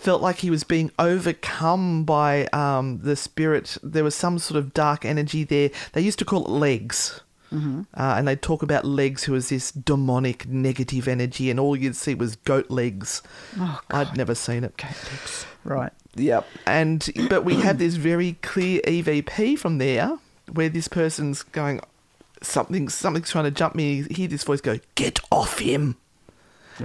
felt 0.00 0.22
like 0.22 0.38
he 0.38 0.50
was 0.50 0.64
being 0.64 0.90
overcome 0.98 2.04
by 2.04 2.46
um, 2.46 3.00
the 3.02 3.16
spirit. 3.16 3.76
There 3.82 4.04
was 4.04 4.14
some 4.14 4.38
sort 4.38 4.58
of 4.58 4.72
dark 4.72 5.04
energy 5.04 5.44
there. 5.44 5.70
They 5.92 6.00
used 6.00 6.18
to 6.20 6.24
call 6.24 6.44
it 6.44 6.50
legs. 6.50 7.20
Mm-hmm. 7.52 7.82
Uh, 7.94 8.14
and 8.16 8.28
they'd 8.28 8.42
talk 8.42 8.62
about 8.62 8.84
legs, 8.84 9.24
who 9.24 9.32
was 9.32 9.48
this 9.48 9.72
demonic 9.72 10.46
negative 10.46 11.08
energy, 11.08 11.50
and 11.50 11.58
all 11.58 11.76
you'd 11.76 11.96
see 11.96 12.14
was 12.14 12.36
goat 12.36 12.70
legs. 12.70 13.22
Oh, 13.58 13.80
I'd 13.90 14.16
never 14.16 14.34
seen 14.34 14.64
it. 14.64 14.82
Right. 15.64 15.92
Yep. 16.14 16.46
And 16.66 17.08
but 17.28 17.44
we 17.44 17.56
have 17.56 17.78
this 17.78 17.96
very 17.96 18.34
clear 18.42 18.80
EVP 18.82 19.58
from 19.58 19.78
there, 19.78 20.18
where 20.52 20.68
this 20.68 20.88
person's 20.88 21.42
going, 21.42 21.80
something, 22.40 22.88
something's 22.88 23.30
trying 23.30 23.44
to 23.44 23.50
jump 23.50 23.74
me. 23.74 24.02
Hear 24.10 24.28
this 24.28 24.44
voice 24.44 24.60
go, 24.60 24.78
"Get 24.94 25.18
off 25.30 25.58
him!" 25.58 25.96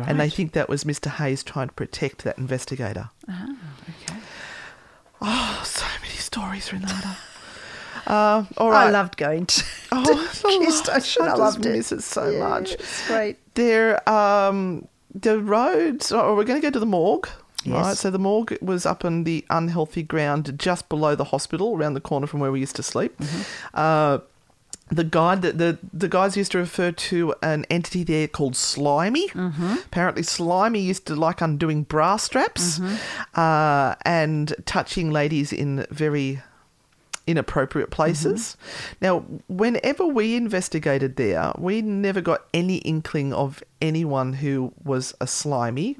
And 0.07 0.19
they 0.19 0.29
think 0.29 0.53
that 0.53 0.69
was 0.69 0.83
Mr. 0.83 1.09
Hayes 1.11 1.43
trying 1.43 1.67
to 1.69 1.73
protect 1.73 2.23
that 2.23 2.37
investigator. 2.37 3.09
Ah, 3.29 3.47
okay. 3.89 4.19
Oh, 5.21 5.61
so 5.65 5.85
many 6.01 6.13
stories, 6.15 6.71
Renata. 6.71 7.17
Uh, 8.07 8.43
all 8.57 8.69
right. 8.69 8.87
I 8.87 8.89
loved 8.91 9.17
going 9.17 9.45
to, 9.47 9.63
Oh, 9.91 10.03
to 10.35 10.47
Q 10.47 10.63
lot. 10.65 10.73
Station. 10.73 11.23
I, 11.23 11.25
I 11.25 11.29
just 11.29 11.39
loved 11.39 11.65
it. 11.65 11.71
miss 11.71 11.91
it 11.91 12.03
so 12.03 12.29
Yeah, 12.29 12.39
much. 12.49 12.73
It's 12.73 13.07
great. 13.07 13.37
There, 13.55 14.07
um, 14.09 14.87
the 15.13 15.39
roads. 15.39 16.11
Oh, 16.11 16.35
we're 16.35 16.43
going 16.43 16.61
to 16.61 16.65
go 16.67 16.71
to 16.71 16.79
the 16.79 16.85
morgue. 16.85 17.27
Yes. 17.63 17.73
Right, 17.85 17.97
so 17.97 18.11
the 18.11 18.19
morgue 18.19 18.57
was 18.61 18.85
up 18.85 19.03
in 19.03 19.23
the 19.23 19.43
unhealthy 19.49 20.03
ground 20.03 20.53
just 20.59 20.87
below 20.87 21.15
the 21.15 21.23
hospital, 21.23 21.75
around 21.75 21.95
the 21.95 22.01
corner 22.01 22.27
from 22.27 22.39
where 22.39 22.51
we 22.51 22.59
used 22.59 22.75
to 22.75 22.83
sleep. 22.83 23.17
Mm-hmm. 23.17 23.41
Uh, 23.73 24.19
the 24.91 25.03
guide 25.03 25.41
that 25.41 25.57
the 25.57 25.79
the 25.91 26.07
guys 26.07 26.37
used 26.37 26.51
to 26.51 26.59
refer 26.59 26.91
to 26.91 27.33
an 27.41 27.65
entity 27.69 28.03
there 28.03 28.27
called 28.27 28.55
Slimy. 28.55 29.29
Mm-hmm. 29.29 29.73
Apparently, 29.85 30.21
Slimy 30.23 30.79
used 30.79 31.05
to 31.07 31.15
like 31.15 31.41
undoing 31.41 31.83
bra 31.83 32.17
straps 32.17 32.79
Mm-hmm. 32.79 33.39
uh, 33.39 33.95
and 34.05 34.53
touching 34.65 35.11
ladies 35.11 35.51
in 35.51 35.85
very 35.89 36.41
inappropriate 37.27 37.89
places. 37.89 38.57
Now, 39.01 39.19
whenever 39.47 40.05
we 40.05 40.35
investigated 40.35 41.15
there, 41.15 41.51
we 41.57 41.81
never 41.81 42.21
got 42.21 42.45
any 42.53 42.77
inkling 42.77 43.33
of 43.33 43.63
anyone 43.81 44.33
who 44.33 44.73
was 44.83 45.13
a 45.19 45.27
slimy. 45.27 45.97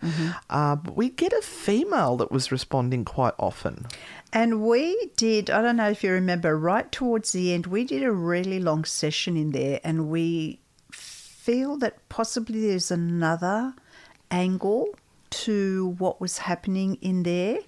Uh, 0.50 0.76
but 0.76 0.96
we 0.96 1.10
get 1.10 1.34
a 1.34 1.42
female 1.42 2.18
that 2.18 2.32
was 2.32 2.52
responding 2.52 3.06
quite 3.06 3.34
often. 3.40 3.88
And 4.32 4.62
we 4.62 5.12
did, 5.16 5.50
I 5.50 5.62
don't 5.62 5.78
know 5.78 5.90
if 5.90 6.04
you 6.04 6.12
remember, 6.12 6.58
right 6.58 6.92
towards 6.92 7.32
the 7.32 7.54
end, 7.54 7.68
we 7.68 7.86
did 7.86 8.04
a 8.04 8.12
really 8.12 8.60
long 8.60 8.84
session 8.84 9.38
in 9.38 9.52
there 9.52 9.80
and 9.84 10.10
we 10.10 10.60
feel 10.92 11.78
that 11.78 12.08
possibly 12.10 12.68
there's 12.68 12.92
another 12.92 13.74
angle 14.32 14.90
to 15.30 15.96
what 15.98 16.20
was 16.20 16.40
happening 16.40 16.98
in 17.02 17.24
there 17.24 17.60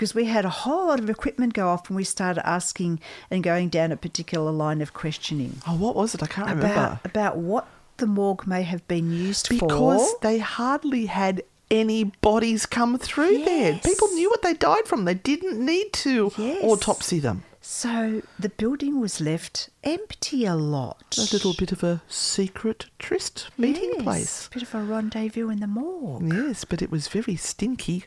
because 0.00 0.14
we 0.14 0.24
had 0.24 0.46
a 0.46 0.48
whole 0.48 0.86
lot 0.86 0.98
of 0.98 1.10
equipment 1.10 1.52
go 1.52 1.68
off 1.68 1.90
and 1.90 1.94
we 1.96 2.04
started 2.04 2.40
asking 2.48 2.98
and 3.30 3.42
going 3.44 3.68
down 3.68 3.92
a 3.92 3.96
particular 3.98 4.50
line 4.50 4.80
of 4.80 4.94
questioning 4.94 5.60
Oh, 5.68 5.76
what 5.76 5.94
was 5.94 6.14
it? 6.14 6.22
I 6.22 6.26
can't 6.26 6.50
about, 6.50 6.62
remember. 6.62 7.00
about 7.04 7.36
what 7.36 7.66
the 7.98 8.06
morgue 8.06 8.46
may 8.46 8.62
have 8.62 8.88
been 8.88 9.10
used 9.12 9.50
Because 9.50 9.60
for. 9.60 9.66
Because 9.68 10.14
they 10.22 10.38
hardly 10.38 11.04
had 11.04 11.42
any 11.70 12.04
bodies 12.22 12.64
come 12.64 12.96
through 12.98 13.44
there. 13.44 13.72
Yes. 13.72 13.84
People 13.84 14.08
knew 14.08 14.30
what 14.30 14.40
they 14.40 14.54
died 14.54 14.86
from. 14.86 15.04
They 15.04 15.14
didn't 15.14 15.62
need 15.64 15.92
to 15.92 16.32
Yes. 16.38 16.64
autopsy 16.64 17.18
them. 17.20 17.42
So 17.62 18.22
the 18.38 18.48
building 18.48 19.00
was 19.00 19.20
left 19.20 19.68
empty 19.84 20.46
a 20.46 20.54
lot. 20.54 21.16
A 21.18 21.32
little 21.32 21.52
bit 21.52 21.72
of 21.72 21.84
a 21.84 22.00
secret 22.08 22.86
tryst 22.98 23.48
meeting 23.58 23.92
Yes, 23.96 24.02
place. 24.02 24.48
Bit 24.52 24.62
of 24.62 24.74
a 24.74 24.82
rendezvous 24.82 25.50
in 25.50 25.60
the 25.60 25.66
morgue. 25.66 26.32
Yes, 26.32 26.64
but 26.64 26.80
it 26.80 26.90
was 26.90 27.08
very 27.08 27.36
stinky. 27.36 28.04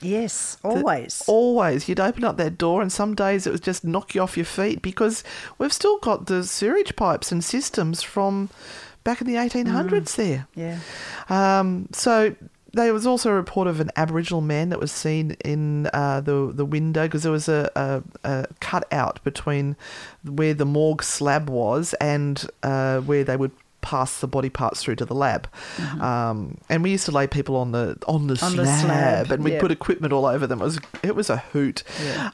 Yes, 0.00 0.56
The- 0.62 0.68
always. 0.68 1.22
always. 1.26 1.88
You'd 1.88 1.98
open 2.00 2.22
up 2.22 2.36
that 2.36 2.56
door, 2.58 2.80
and 2.80 2.92
some 2.92 3.14
days 3.16 3.44
it 3.46 3.50
was 3.50 3.60
just 3.60 3.82
knock 3.84 4.14
you 4.14 4.20
off 4.22 4.36
your 4.36 4.46
feet 4.46 4.82
because 4.82 5.24
we've 5.58 5.72
still 5.72 5.98
got 5.98 6.26
the 6.26 6.44
sewage 6.44 6.94
pipes 6.94 7.32
and 7.32 7.42
systems 7.42 8.02
from 8.02 8.50
back 9.02 9.20
in 9.20 9.26
the 9.26 9.34
1800s 9.34 10.14
there. 10.14 10.46
yeah. 10.54 10.78
Um, 11.28 11.88
so 11.92 12.36
there 12.72 12.92
was 12.92 13.06
also 13.06 13.30
a 13.30 13.34
report 13.34 13.68
of 13.68 13.80
an 13.80 13.90
Aboriginal 13.96 14.40
man 14.40 14.70
that 14.70 14.80
was 14.80 14.92
seen 14.92 15.32
in 15.44 15.88
uh, 15.92 16.20
the 16.20 16.50
the 16.52 16.64
window 16.64 17.06
because 17.06 17.22
there 17.22 17.32
was 17.32 17.48
a, 17.48 17.70
a, 17.76 18.02
a 18.24 18.46
cut 18.60 18.86
out 18.92 19.22
between 19.24 19.76
where 20.24 20.54
the 20.54 20.64
morgue 20.64 21.02
slab 21.02 21.50
was 21.50 21.94
and 21.94 22.48
uh, 22.62 23.00
where 23.00 23.24
they 23.24 23.36
would 23.36 23.52
pass 23.82 24.20
the 24.20 24.28
body 24.28 24.48
parts 24.48 24.82
through 24.82 24.94
to 24.94 25.04
the 25.04 25.14
lab. 25.14 25.48
Um, 26.00 26.58
and 26.70 26.82
we 26.82 26.92
used 26.92 27.04
to 27.06 27.10
lay 27.10 27.26
people 27.26 27.56
on 27.56 27.72
the 27.72 27.98
on 28.06 28.28
the, 28.28 28.34
On 28.34 28.52
slab, 28.52 28.56
the 28.56 28.80
slab, 28.80 29.30
and 29.32 29.44
we'd 29.44 29.54
yeah. 29.54 29.60
put 29.60 29.70
equipment 29.70 30.12
all 30.12 30.24
over 30.24 30.46
them. 30.46 30.60
It 30.60 30.64
was 30.64 30.78
it 31.02 31.14
was 31.14 31.28
a 31.28 31.38
hoot. 31.38 31.82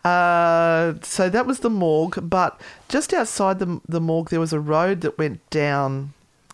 Uh, 0.05 0.95
so 1.03 1.29
that 1.29 1.47
was 1.47 1.61
the 1.61 1.71
morgue, 1.71 2.29
but 2.29 2.61
just 2.89 3.13
outside 3.13 3.59
the 3.59 3.81
the 3.89 4.01
morgue 4.01 4.31
there 4.31 4.41
was 4.41 4.53
a 4.53 4.61
road 4.61 5.01
that 5.01 5.19
went 5.19 5.49
down 5.51 6.13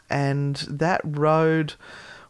and 0.08 0.56
that 0.68 1.00
road 1.04 1.74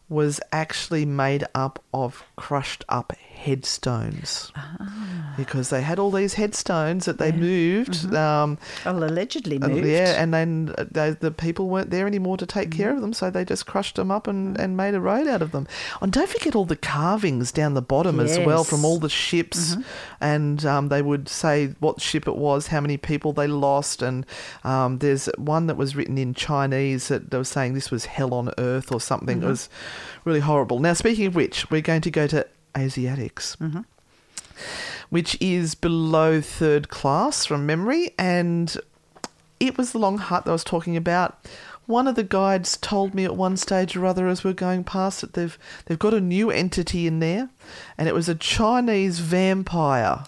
was 0.07 0.39
actually 0.51 1.05
made 1.05 1.43
up 1.53 1.83
of 1.93 2.23
crushed 2.35 2.83
up 2.87 3.13
headstones 3.45 4.51
because 5.37 5.69
they 5.69 5.81
had 5.81 5.99
all 5.99 6.11
these 6.11 6.33
headstones 6.33 7.05
that 7.05 7.17
they 7.17 7.31
moved. 7.31 8.13
Um, 8.13 8.57
Well, 8.85 9.03
allegedly 9.03 9.61
uh, 9.61 9.67
moved. 9.67 9.85
yeah, 9.85 10.21
and 10.21 10.33
then 10.33 10.73
uh, 10.77 10.85
they, 10.89 11.11
the 11.11 11.31
people 11.31 11.69
weren't 11.69 11.89
there 11.91 12.07
anymore 12.07 12.37
to 12.37 12.45
take 12.45 12.71
care 12.71 12.91
of 12.91 13.01
them, 13.01 13.13
so 13.13 13.29
they 13.29 13.45
just 13.45 13.65
crushed 13.65 13.95
them 13.95 14.09
up 14.11 14.27
and, 14.27 14.59
and 14.59 14.75
made 14.75 14.95
a 14.95 14.99
road 14.99 15.27
out 15.27 15.41
of 15.41 15.51
them. 15.51 15.67
And 16.01 16.11
don't 16.11 16.29
forget 16.29 16.55
all 16.55 16.65
the 16.65 16.75
carvings 16.75 17.51
down 17.51 17.73
the 17.75 17.81
bottom 17.81 18.19
as 18.19 18.39
well 18.39 18.63
from 18.63 18.83
all 18.83 18.97
the 18.99 19.09
ships, 19.09 19.75
and 20.19 20.65
um, 20.65 20.89
they 20.89 21.01
would 21.01 21.29
say 21.29 21.75
what 21.79 22.01
ship 22.01 22.27
it 22.27 22.35
was, 22.35 22.67
how 22.67 22.81
many 22.81 22.97
people 22.97 23.33
they 23.33 23.47
lost, 23.47 24.01
and 24.01 24.25
um, 24.63 24.99
there's 24.99 25.27
one 25.37 25.67
that 25.67 25.77
was 25.77 25.95
written 25.95 26.17
in 26.17 26.33
Chinese 26.33 27.07
that 27.09 27.29
they 27.31 27.37
were 27.37 27.43
saying 27.43 27.73
this 27.73 27.91
was 27.91 28.05
hell 28.05 28.33
on 28.33 28.51
earth 28.57 28.91
or 28.91 28.99
something. 28.99 29.43
It 29.43 29.45
was 29.45 29.69
really 30.23 30.39
horrible. 30.39 30.79
Now, 30.79 30.93
speaking 30.93 31.25
of 31.27 31.35
which, 31.35 31.69
we're 31.69 31.81
going 31.81 32.01
to 32.01 32.11
go 32.11 32.25
to 32.27 32.47
Asiatics 32.77 33.55
mm-hmm. 33.57 33.81
which 35.09 35.37
is 35.41 35.75
below 35.75 36.41
third 36.41 36.89
class 36.89 37.45
from 37.45 37.65
memory. 37.65 38.11
And 38.17 38.75
it 39.59 39.77
was 39.77 39.91
the 39.91 39.99
long 39.99 40.17
hut 40.17 40.45
that 40.45 40.51
I 40.51 40.53
was 40.53 40.63
talking 40.63 40.97
about. 40.97 41.45
One 41.85 42.07
of 42.07 42.15
the 42.15 42.23
guides 42.23 42.77
told 42.77 43.13
me 43.13 43.25
at 43.25 43.35
one 43.35 43.57
stage 43.57 43.95
or 43.95 44.05
other 44.05 44.27
as 44.27 44.43
we 44.43 44.51
are 44.51 44.55
going 44.55 44.83
past 44.83 45.23
it, 45.23 45.33
they've 45.33 45.57
they've 45.85 45.99
got 45.99 46.15
a 46.15 46.21
new 46.21 46.49
entity 46.49 47.05
in 47.05 47.19
there, 47.19 47.49
and 47.95 48.07
it 48.07 48.15
was 48.15 48.27
a 48.27 48.33
Chinese 48.33 49.19
vampire. 49.19 50.23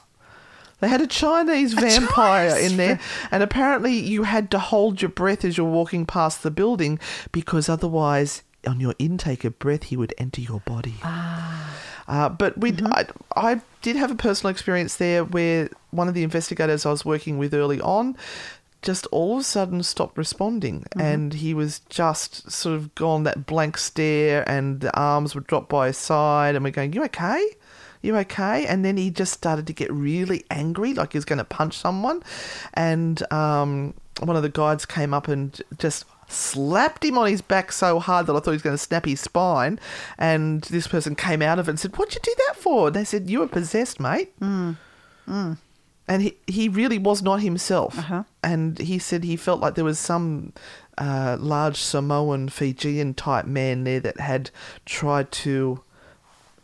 They 0.79 0.87
had 0.87 1.01
a 1.01 1.07
Chinese 1.07 1.73
vampire 1.73 2.51
Chinese 2.51 2.71
in 2.71 2.77
there, 2.77 2.99
and 3.31 3.41
apparently 3.41 3.93
you 3.93 4.23
had 4.23 4.51
to 4.51 4.59
hold 4.59 5.01
your 5.01 5.09
breath 5.09 5.43
as 5.43 5.57
you're 5.57 5.65
walking 5.65 6.05
past 6.05 6.43
the 6.43 6.51
building 6.51 6.99
because 7.31 7.67
otherwise, 7.67 8.43
on 8.67 8.79
your 8.79 8.93
intake 8.99 9.43
of 9.43 9.57
breath, 9.57 9.85
he 9.85 9.97
would 9.97 10.13
enter 10.19 10.41
your 10.41 10.59
body. 10.59 10.95
Ah. 11.01 11.76
Uh, 12.07 12.29
but 12.29 12.57
we, 12.57 12.73
I, 12.85 13.05
I 13.35 13.61
did 13.81 13.95
have 13.95 14.11
a 14.11 14.15
personal 14.15 14.51
experience 14.51 14.95
there 14.95 15.23
where 15.23 15.69
one 15.91 16.07
of 16.07 16.13
the 16.13 16.23
investigators 16.23 16.85
I 16.85 16.91
was 16.91 17.03
working 17.03 17.37
with 17.37 17.53
early 17.53 17.81
on 17.81 18.15
just 18.81 19.07
all 19.07 19.33
of 19.33 19.41
a 19.41 19.43
sudden 19.43 19.83
stopped 19.83 20.17
responding 20.17 20.85
and 20.97 21.33
he 21.33 21.53
was 21.53 21.79
just 21.89 22.49
sort 22.49 22.75
of 22.75 22.93
gone 22.95 23.23
that 23.23 23.45
blank 23.45 23.77
stare 23.77 24.47
and 24.47 24.81
the 24.81 24.97
arms 24.97 25.33
would 25.33 25.47
drop 25.47 25.67
by 25.67 25.87
his 25.87 25.97
side 25.97 26.55
and 26.55 26.63
we're 26.63 26.71
going, 26.71 26.93
You 26.93 27.03
okay? 27.05 27.43
You 28.01 28.15
okay? 28.17 28.65
And 28.67 28.85
then 28.85 28.95
he 28.95 29.09
just 29.09 29.33
started 29.33 29.67
to 29.67 29.73
get 29.73 29.91
really 29.91 30.45
angry, 30.51 30.93
like 30.93 31.13
he 31.13 31.17
was 31.17 31.25
going 31.25 31.39
to 31.39 31.43
punch 31.43 31.75
someone. 31.75 32.21
And 32.75 33.29
um, 33.33 33.95
one 34.21 34.35
of 34.35 34.43
the 34.43 34.49
guides 34.49 34.85
came 34.85 35.13
up 35.13 35.27
and 35.27 35.59
just 35.79 36.05
slapped 36.27 37.03
him 37.05 37.17
on 37.17 37.27
his 37.27 37.41
back 37.41 37.71
so 37.71 37.99
hard 37.99 38.27
that 38.27 38.33
I 38.35 38.39
thought 38.39 38.51
he 38.51 38.55
was 38.55 38.61
going 38.61 38.73
to 38.75 38.77
snap 38.77 39.05
his 39.05 39.21
spine. 39.21 39.79
And 40.17 40.61
this 40.63 40.87
person 40.87 41.15
came 41.15 41.41
out 41.41 41.59
of 41.59 41.67
it 41.67 41.71
and 41.71 41.79
said, 41.79 41.95
What'd 41.97 42.15
you 42.15 42.21
do 42.23 42.33
that 42.47 42.55
for? 42.57 42.87
And 42.87 42.95
they 42.95 43.03
said, 43.03 43.29
You 43.29 43.39
were 43.39 43.47
possessed, 43.47 43.99
mate. 43.99 44.33
And 46.09 46.21
he, 46.21 46.35
he 46.47 46.69
really 46.69 46.97
was 46.97 47.21
not 47.21 47.41
himself. 47.41 47.97
And 48.43 48.79
he 48.79 48.97
said 48.97 49.23
he 49.25 49.35
felt 49.35 49.59
like 49.59 49.75
there 49.75 49.83
was 49.83 49.99
some 49.99 50.53
uh, 50.97 51.35
large 51.39 51.77
Samoan, 51.81 52.47
Fijian 52.49 53.13
type 53.13 53.45
man 53.45 53.83
there 53.83 53.99
that 53.99 54.19
had 54.19 54.49
tried 54.85 55.31
to 55.33 55.81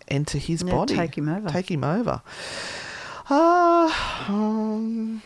enter 0.08 0.38
his 0.38 0.62
Yeah, 0.64 0.72
body. 0.72 0.96
take 0.96 1.18
him 1.18 1.28
over. 1.28 1.50
Take 1.50 1.70
him 1.72 1.84
over. 1.84 2.22
Uh, 3.30 3.94
um, 4.30 5.22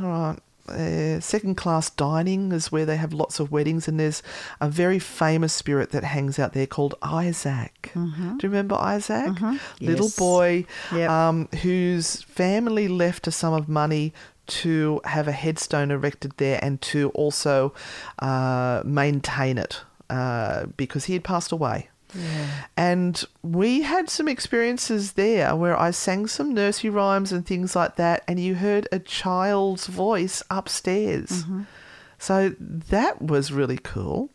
all 0.00 0.06
right. 0.08 0.38
Uh, 0.70 1.20
second 1.20 1.56
class 1.56 1.90
dining 1.90 2.52
is 2.52 2.70
where 2.72 2.84
they 2.86 2.96
have 2.96 3.12
lots 3.12 3.40
of 3.40 3.50
weddings, 3.50 3.88
and 3.88 3.98
there's 3.98 4.22
a 4.60 4.68
very 4.68 4.98
famous 4.98 5.52
spirit 5.52 5.90
that 5.90 6.04
hangs 6.04 6.38
out 6.38 6.52
there 6.52 6.66
called 6.66 6.94
Isaac. 7.02 7.90
Do 7.94 8.00
you 8.42 8.48
remember 8.48 8.76
Isaac? 8.76 9.32
Little 9.80 10.06
Yes. 10.06 10.16
boy 10.16 10.64
Yep. 10.92 11.10
um, 11.10 11.48
whose 11.62 12.22
family 12.22 12.88
left 12.88 13.26
a 13.26 13.30
sum 13.30 13.54
of 13.54 13.68
money 13.68 14.12
to 14.48 15.00
have 15.04 15.28
a 15.28 15.32
headstone 15.32 15.90
erected 15.90 16.32
there 16.38 16.58
and 16.62 16.80
to 16.80 17.10
also 17.10 17.72
uh, 18.20 18.82
maintain 18.84 19.58
it 19.58 19.82
uh, 20.10 20.66
because 20.76 21.04
he 21.04 21.12
had 21.12 21.24
passed 21.24 21.52
away. 21.52 21.88
And 22.76 23.22
we 23.42 23.82
had 23.82 24.08
some 24.08 24.28
experiences 24.28 25.12
there 25.12 25.54
where 25.54 25.78
I 25.78 25.90
sang 25.90 26.26
some 26.26 26.54
nursery 26.54 26.90
rhymes 26.90 27.32
and 27.32 27.46
things 27.46 27.76
like 27.76 27.96
that, 27.96 28.24
and 28.26 28.40
you 28.40 28.56
heard 28.56 28.88
a 28.90 28.98
child's 28.98 29.86
voice 29.86 30.42
upstairs. 30.50 31.44
Mm-hmm. 31.44 31.62
So 32.18 32.54
that 32.58 33.22
was 33.22 33.52
really 33.52 33.78
cool. 33.78 34.30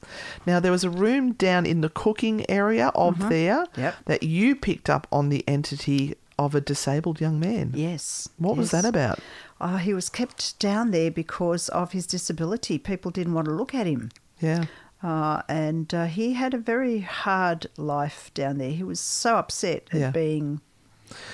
Now, 0.46 0.60
there 0.60 0.72
was 0.72 0.86
a 0.86 0.90
room 0.90 1.34
down 1.34 1.66
in 1.66 1.82
the 1.82 1.90
cooking 1.90 2.50
area 2.50 2.88
of 2.96 3.16
mm-hmm. 3.16 3.30
there 3.30 3.66
Yep. 3.76 3.96
that 4.06 4.24
you 4.24 4.56
picked 4.56 4.90
up 4.90 5.06
on 5.12 5.30
the 5.30 5.44
entity 5.48 6.16
of 6.40 6.56
a 6.56 6.62
disabled 6.62 7.20
young 7.20 7.40
man. 7.40 7.72
Yes. 7.76 8.30
What 8.38 8.58
was 8.58 8.72
that 8.72 8.86
about? 8.86 9.20
Oh, 9.60 9.78
he 9.78 9.94
was 9.94 10.10
kept 10.10 10.58
down 10.60 10.92
there 10.92 11.12
because 11.12 11.70
of 11.70 11.92
his 11.92 12.08
disability. 12.08 12.78
People 12.78 13.12
didn't 13.12 13.34
want 13.34 13.46
to 13.46 13.54
look 13.54 13.76
at 13.76 13.86
him. 13.86 14.12
Yeah. 14.40 14.66
Uh, 15.04 15.42
and 15.50 15.94
uh, 15.94 16.06
he 16.06 16.34
had 16.34 16.54
a 16.54 16.58
very 16.58 17.00
hard 17.00 17.68
life 17.78 18.32
down 18.34 18.58
there. 18.58 18.72
He 18.72 18.84
was 18.84 19.00
so 19.02 19.36
upset 19.36 19.90
at 19.92 20.00
Yeah. 20.00 20.12
being 20.12 20.62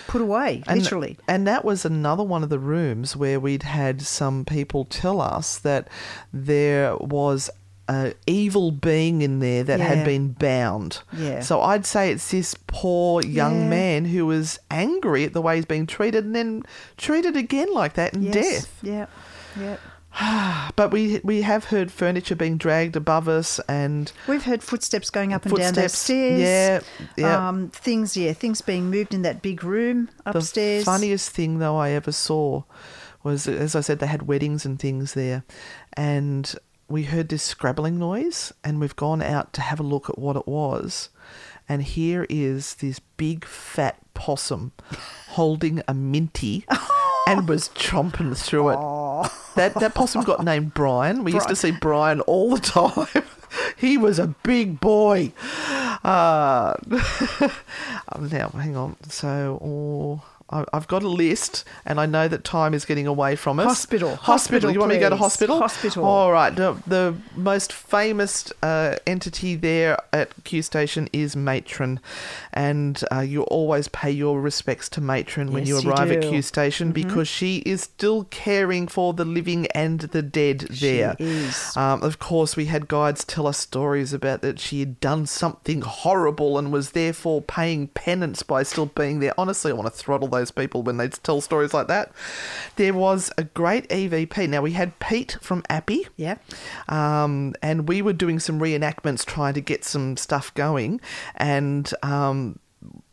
put 0.08 0.22
away, 0.22 0.64
And- 0.68 0.82
literally. 0.82 1.18
And 1.28 1.46
that 1.48 1.64
was 1.64 1.86
another 1.86 2.24
one 2.24 2.42
of 2.44 2.50
the 2.50 2.60
rooms 2.60 3.16
where 3.16 3.40
we'd 3.40 3.64
had 3.64 4.02
some 4.02 4.44
people 4.44 4.86
tell 4.86 5.22
us 5.22 5.58
that 5.60 5.88
there 6.34 6.98
was 6.98 7.50
a 7.88 8.14
evil 8.28 8.72
being 8.72 9.22
in 9.22 9.40
there 9.40 9.64
that 9.64 9.80
Yeah. 9.80 9.86
had 9.86 10.06
been 10.06 10.30
bound. 10.34 11.00
Yeah. 11.16 11.40
So 11.42 11.62
I'd 11.62 11.86
say 11.86 12.12
it's 12.12 12.30
this 12.32 12.56
poor 12.68 13.22
young 13.24 13.62
Yeah. 13.62 13.70
man 13.70 14.06
who 14.06 14.26
was 14.26 14.60
angry 14.70 15.24
at 15.26 15.34
the 15.34 15.42
way 15.42 15.56
he's 15.56 15.66
being 15.66 15.88
treated 15.88 16.24
and 16.26 16.36
then 16.36 16.64
treated 16.98 17.36
again 17.36 17.74
like 17.74 17.94
that 17.94 18.14
in 18.14 18.22
Yes. 18.24 18.34
death. 18.34 18.80
Yeah. 18.84 19.06
Yeah. 19.60 19.78
But 20.76 20.92
we 20.92 21.20
we 21.24 21.42
have 21.42 21.66
heard 21.66 21.92
furniture 21.92 22.36
being 22.36 22.58
dragged 22.58 22.96
above 22.96 23.28
us 23.28 23.60
and 23.68 24.12
We've 24.28 24.44
heard 24.44 24.64
footsteps 24.64 25.10
going 25.10 25.34
up 25.34 25.46
and 25.46 25.56
down 25.56 25.74
those 25.74 25.94
stairs. 25.94 26.40
yeah, 26.40 26.80
yeah. 27.18 27.50
Um, 27.50 27.70
things, 27.70 28.16
yeah, 28.16 28.34
things 28.34 28.62
being 28.62 28.90
moved 28.90 29.14
in 29.14 29.24
that 29.24 29.42
big 29.42 29.64
room 29.64 30.10
upstairs. 30.26 30.86
The 30.86 30.92
funniest 30.92 31.32
thing 31.32 31.60
though 31.60 31.76
I 31.78 31.90
ever 31.90 32.12
saw 32.12 32.64
was, 33.24 33.48
as 33.48 33.76
I 33.76 33.82
said, 33.82 34.00
they 34.00 34.08
had 34.08 34.24
weddings 34.28 34.66
and 34.66 34.80
things 34.80 35.14
there, 35.14 35.44
and 35.94 36.56
we 36.88 37.04
heard 37.04 37.28
this 37.28 37.44
scrabbling 37.44 38.00
noise, 38.00 38.54
and 38.64 38.80
we've 38.80 38.96
gone 38.96 39.22
out 39.22 39.52
to 39.54 39.62
have 39.62 39.80
a 39.82 39.84
look 39.84 40.10
at 40.10 40.18
what 40.18 40.38
it 40.38 40.48
was, 40.48 41.10
and 41.68 41.84
here 41.84 42.26
is 42.30 42.76
this 42.76 43.00
big 43.18 43.44
fat 43.44 43.98
possum 44.14 44.72
holding 45.30 45.82
a 45.88 45.94
minty. 45.94 46.66
And 47.28 47.48
was 47.48 47.70
chomping 47.70 48.36
through 48.36 48.70
it. 48.70 48.76
That 49.56 49.74
that 49.76 49.94
possum 49.94 50.24
got 50.24 50.46
named 50.46 50.74
Brian. 50.74 51.26
We 51.26 51.34
used 51.34 51.50
to 51.50 51.56
see 51.56 51.72
Brian 51.72 52.22
all 52.22 52.56
the 52.56 52.62
time. 52.62 53.24
he 53.78 53.98
was 53.98 54.18
a 54.20 54.28
big 54.28 54.80
boy. 54.80 55.34
Uh, 56.04 56.76
now, 58.20 58.50
hang 58.50 58.78
on. 58.78 58.96
So, 59.10 59.60
oh, 59.62 60.39
I've 60.52 60.88
got 60.88 61.04
a 61.04 61.08
list, 61.08 61.64
and 61.86 62.00
I 62.00 62.06
know 62.06 62.28
that 62.28 62.44
time 62.44 62.74
is 62.74 62.86
getting 62.86 63.06
away 63.08 63.36
from 63.36 63.60
us. 63.60 63.66
Hospital. 63.68 64.16
Hospital. 64.16 64.26
Hospital, 64.34 64.72
You 64.72 64.80
want 64.80 64.90
me 64.90 64.96
to 64.96 65.02
go 65.02 65.10
to 65.10 65.16
hospital? 65.16 65.60
Hospital. 65.60 66.04
All 66.06 66.32
right. 66.32 66.56
The, 66.56 66.74
the 66.88 67.16
most 67.36 67.72
famous 67.72 68.52
uh, 68.64 68.96
entity 69.06 69.56
there 69.56 70.00
at 70.12 70.32
Q 70.46 70.62
Station 70.62 71.08
is 71.14 71.36
Matron, 71.36 72.00
and 72.54 73.04
uh, 73.12 73.20
you 73.20 73.44
always 73.44 73.88
pay 73.90 74.10
your 74.12 74.40
respects 74.42 74.90
to 74.90 75.02
Matron 75.02 75.52
when 75.52 75.66
Yes, 75.66 75.70
you 75.70 75.80
you 75.82 75.90
arrive 75.92 76.12
at. 76.12 76.22
Q 76.22 76.42
Station 76.42 76.92
because 76.92 77.28
she 77.28 77.58
is 77.60 77.82
still 77.82 78.24
caring 78.26 78.88
for 78.88 79.14
the 79.14 79.26
living 79.26 79.68
and 79.68 80.00
the 80.00 80.22
dead 80.22 80.62
there. 80.70 81.16
is. 81.20 81.76
Um, 81.78 82.02
of 82.02 82.20
course, 82.20 82.56
we 82.56 82.66
had 82.66 82.88
guides 82.88 83.24
tell 83.24 83.46
us 83.46 83.58
stories 83.58 84.14
about 84.14 84.42
that 84.42 84.60
she 84.60 84.80
had 84.80 85.00
done 85.00 85.26
something 85.26 85.82
horrible 85.82 86.58
and 86.58 86.72
was 86.72 86.92
therefore 86.92 87.42
paying 87.42 87.88
penance 87.90 88.42
by 88.42 88.64
still 88.64 88.86
being 88.88 89.20
there. 89.20 89.34
Honestly, 89.38 89.72
I 89.72 89.76
want 89.76 89.86
to 89.86 89.98
throttle 89.98 90.28
those 90.30 90.39
people 90.52 90.84
when 90.84 90.98
they 90.98 91.10
tell 91.10 91.42
stories 91.42 91.74
like 91.74 91.88
that. 91.88 92.12
There 92.76 92.94
was 92.94 93.32
a 93.38 93.44
great 93.44 93.88
EVP. 93.90 94.50
Now, 94.50 94.62
we 94.62 94.72
had 94.72 94.98
Pete 95.00 95.38
from 95.42 95.64
Appy. 95.70 96.08
Yeah. 96.16 96.38
Um, 96.88 97.56
and 97.62 97.88
we 97.88 98.02
were 98.02 98.14
doing 98.14 98.40
some 98.40 98.60
reenactments 98.60 99.26
trying 99.26 99.54
to 99.54 99.62
get 99.62 99.84
some 99.84 100.18
stuff 100.18 100.54
going. 100.54 101.02
And 101.36 101.92
um, 102.04 102.60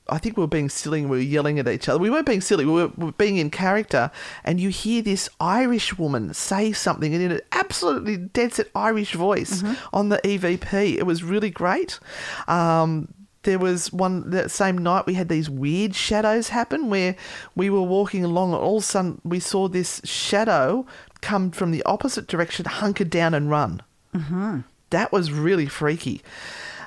I 0.09 0.19
think 0.19 0.37
we 0.37 0.43
were 0.43 0.49
being 0.49 0.69
silly 0.69 1.01
and 1.01 1.11
we 1.11 1.17
were 1.19 1.23
yelling 1.23 1.59
at 1.59 1.69
each 1.69 1.89
other. 1.89 1.99
We 1.99 2.11
weren't 2.11 2.27
being 2.27 2.41
silly, 2.41 2.65
we 2.65 2.73
were, 2.73 2.89
we 2.97 3.07
were 3.07 3.13
being 3.13 3.39
in 3.39 3.51
character. 3.51 4.11
And 4.45 4.61
you 4.61 4.69
hear 4.69 5.03
this 5.03 5.29
Irish 5.41 5.99
woman 5.99 6.33
say 6.33 6.73
something 6.73 7.13
and 7.13 7.23
in 7.23 7.33
an 7.33 7.41
absolutely 7.53 8.17
dead 8.17 8.55
set 8.55 8.69
Irish 8.75 9.15
voice 9.15 9.65
on 9.93 10.09
the 10.09 10.19
EVP. 10.19 10.97
It 10.97 11.07
was 11.07 11.25
really 11.25 11.51
great. 11.51 11.99
Um, 12.47 13.13
there 13.47 13.59
was 13.61 13.93
one 13.93 14.29
that 14.31 14.51
same 14.51 14.77
night 14.77 15.07
we 15.07 15.15
had 15.15 15.29
these 15.29 15.49
weird 15.49 15.95
shadows 15.95 16.49
happen 16.49 16.91
where 16.91 17.15
we 17.55 17.71
were 17.71 17.81
walking 17.81 18.25
along 18.25 18.53
and 18.53 18.61
all 18.61 18.79
of 18.79 18.83
a 18.83 18.87
sudden 18.87 19.21
we 19.25 19.39
saw 19.39 19.69
this 19.69 20.03
shadow 20.05 20.85
come 21.21 21.53
from 21.53 21.71
the 21.71 21.83
opposite 21.85 22.27
direction, 22.27 22.67
hunker 22.67 23.05
down 23.05 23.35
and 23.35 23.49
run. 23.49 23.83
Mm-hmm. 24.13 24.61
That 24.91 25.13
was 25.13 25.31
really 25.31 25.67
freaky. 25.67 26.23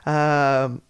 Um, 0.05 0.81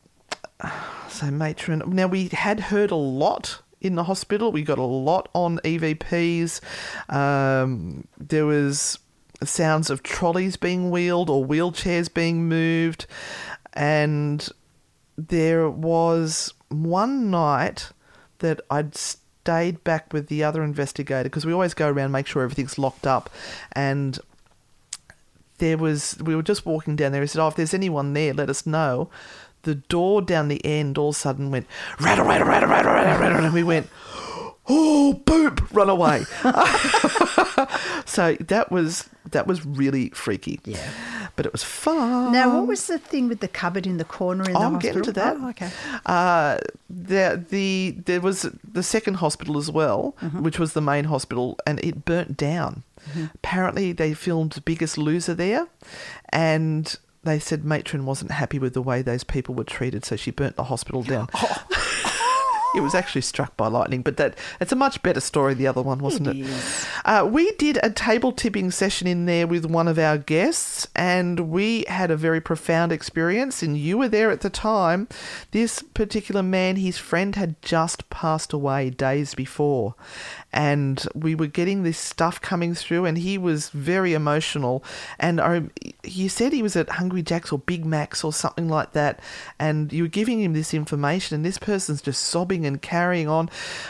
so 1.08 1.30
matron. 1.30 1.84
Now 1.86 2.08
we 2.08 2.30
had 2.30 2.60
heard 2.60 2.90
a 2.90 2.96
lot 2.96 3.62
in 3.80 3.94
the 3.94 4.06
hospital. 4.06 4.52
We 4.52 4.64
got 4.64 4.80
a 4.80 4.84
lot 4.84 5.30
on 5.34 5.60
EVPs. 5.60 6.62
Um, 7.14 8.08
there 8.18 8.48
was 8.48 8.98
sounds 9.44 9.92
of 9.92 10.02
trolleys 10.02 10.58
being 10.58 10.90
wheeled 10.90 11.30
or 11.30 11.46
wheelchairs 11.46 12.12
being 12.12 12.50
moved, 12.50 13.06
and 13.74 14.50
there 15.28 15.70
was 15.70 16.54
one 16.70 17.30
night 17.30 17.92
that 18.40 18.62
I'd 18.70 18.96
stayed 18.96 19.84
back 19.84 20.14
with 20.14 20.28
the 20.28 20.44
other 20.44 20.64
investigator 20.64 21.24
because 21.24 21.46
we 21.46 21.54
always 21.54 21.74
go 21.74 21.90
around 21.90 22.12
make 22.12 22.28
sure 22.28 22.44
everything's 22.44 22.78
locked 22.78 23.08
up 23.08 23.30
and 23.74 24.20
there 25.58 25.78
was 25.78 26.18
we 26.22 26.36
were 26.36 26.42
just 26.42 26.66
walking 26.66 26.96
down 26.96 27.12
there. 27.12 27.22
He 27.22 27.28
said, 27.28 27.42
"Oh, 27.42 27.48
if 27.48 27.56
there's 27.56 27.74
anyone 27.74 28.14
there, 28.14 28.34
let 28.34 28.50
us 28.50 28.66
know." 28.66 29.10
The 29.64 29.76
door 29.76 30.22
down 30.22 30.48
the 30.48 30.64
end 30.66 30.98
all 30.98 31.10
of 31.10 31.16
a 31.16 31.20
sudden 31.20 31.52
went 31.52 31.68
rattle, 32.00 32.26
rattle, 32.26 32.48
rattle, 32.48 32.70
rattle, 32.70 32.94
rattle, 32.94 33.20
rattle, 33.20 33.44
and 33.44 33.54
we 33.54 33.64
went, 33.64 33.90
"Oh, 34.70 35.22
boop!" 35.26 35.68
Run 35.74 35.90
away. 35.90 36.24
so 38.06 38.36
that 38.40 38.72
was 38.72 39.10
that 39.32 39.48
was 39.48 39.66
really 39.66 40.10
freaky. 40.12 40.62
Yeah. 40.64 41.19
But 41.40 41.46
it 41.46 41.54
was 41.54 41.64
fun. 41.64 42.34
Now, 42.34 42.54
what 42.58 42.68
was 42.68 42.88
the 42.88 43.00
thing 43.00 43.30
with 43.30 43.40
the 43.40 43.48
cupboard 43.48 43.88
in 43.88 43.96
the 43.96 44.04
corner 44.04 44.44
in 44.44 44.52
the 44.52 44.60
I'm 44.60 44.74
hospital? 44.74 45.02
getting 45.02 45.04
to 45.04 45.12
that. 45.14 45.38
Oh, 45.40 45.50
okay. 45.52 45.70
Uh, 46.06 46.58
the 46.90 47.42
the 47.50 47.96
there 48.06 48.20
was 48.20 48.42
the 48.74 48.84
second 48.84 49.14
hospital 49.16 49.58
as 49.58 49.72
well, 49.72 50.18
Mm-hmm. 50.22 50.44
which 50.44 50.60
was 50.60 50.74
the 50.74 50.82
main 50.82 51.06
hospital, 51.06 51.58
and 51.66 51.80
it 51.80 52.04
burnt 52.04 52.36
down. 52.36 52.84
Apparently, 53.36 53.94
they 53.94 54.14
filmed 54.14 54.62
Biggest 54.66 54.98
Loser 54.98 55.34
there, 55.34 55.68
and 56.34 56.94
they 57.24 57.40
said 57.40 57.64
matron 57.64 58.06
wasn't 58.06 58.32
happy 58.32 58.60
with 58.60 58.74
the 58.74 58.82
way 58.82 59.02
those 59.02 59.24
people 59.24 59.56
were 59.56 59.64
treated, 59.64 60.04
so 60.04 60.18
she 60.18 60.32
burnt 60.32 60.58
the 60.58 60.66
hospital 60.66 61.04
down. 61.04 61.30
It 62.76 62.82
was 62.82 62.94
actually 62.94 63.22
struck 63.22 63.58
by 63.58 63.68
lightning, 63.68 64.02
but 64.02 64.18
that 64.18 64.38
it's 64.62 64.72
a 64.72 64.76
much 64.76 65.02
better 65.02 65.20
story. 65.20 65.54
The 65.54 65.68
other 65.68 65.82
one 65.82 66.00
wasn't 66.00 66.28
it? 66.28 66.50
Uh, 67.06 67.28
we 67.30 67.52
did 67.54 67.80
a 67.82 67.90
table 67.90 68.32
tipping 68.32 68.72
session 68.72 69.08
in 69.08 69.26
there 69.26 69.48
with 69.48 69.66
one 69.66 69.88
of 69.88 69.98
our 69.98 70.18
guests, 70.18 70.88
and 70.96 71.50
we 71.52 71.86
had 71.88 72.12
a 72.12 72.18
very 72.18 72.42
profound 72.42 72.92
experience. 72.92 73.64
And 73.64 73.78
you 73.78 73.98
were 73.98 74.08
there 74.08 74.30
at 74.32 74.42
the 74.42 74.50
time. 74.50 75.08
This 75.52 75.82
particular 75.82 76.44
man, 76.44 76.76
his 76.76 76.98
friend, 76.98 77.36
had 77.36 77.62
just 77.62 78.10
passed 78.10 78.54
away 78.54 78.90
days 78.90 79.34
before, 79.34 79.96
and 80.52 81.06
we 81.14 81.36
were 81.36 81.48
getting 81.48 81.84
this 81.84 81.98
stuff 81.98 82.42
coming 82.42 82.74
through, 82.74 83.06
and 83.06 83.18
he 83.18 83.38
was 83.38 83.70
very 83.70 84.14
emotional. 84.14 84.84
And 85.20 85.40
I, 85.40 85.64
he 86.04 86.28
said 86.28 86.54
he 86.54 86.64
was 86.64 86.76
at 86.76 86.90
Hungry 86.90 87.22
Jack's 87.22 87.52
or 87.52 87.60
Big 87.60 87.86
Mac's 87.86 88.24
or 88.24 88.34
something 88.34 88.68
like 88.68 88.94
that, 88.94 89.20
and 89.60 89.94
you 89.94 90.04
were 90.04 90.10
giving 90.10 90.42
him 90.42 90.54
this 90.54 90.74
information, 90.74 91.36
and 91.36 91.46
this 91.46 91.58
person's 91.58 92.02
just 92.02 92.24
sobbing 92.24 92.66
and 92.66 92.82
carrying 92.82 93.28
on. 93.28 93.50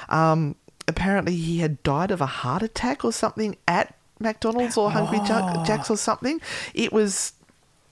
Um, 0.10 0.56
apparently, 0.88 1.36
he 1.36 1.60
had 1.60 1.82
died 1.84 2.12
of 2.12 2.22
a 2.22 2.26
heart 2.26 2.64
attack 2.64 3.06
or 3.06 3.14
something 3.14 3.56
at 3.68 3.96
McDonald's 4.20 4.78
or 4.78 4.92
Hungry 4.92 5.20
Jack- 5.26 5.66
Jack's 5.66 5.90
or 5.90 5.98
something. 5.98 6.42
It 6.74 6.92
was 6.92 7.34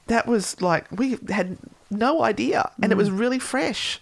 that 0.08 0.28
was 0.28 0.62
like 0.62 0.92
we 0.92 1.18
had 1.30 1.58
no 1.90 2.22
idea, 2.24 2.70
and 2.82 2.92
it 2.92 2.96
was 2.96 3.10
really 3.12 3.40
fresh. 3.40 4.02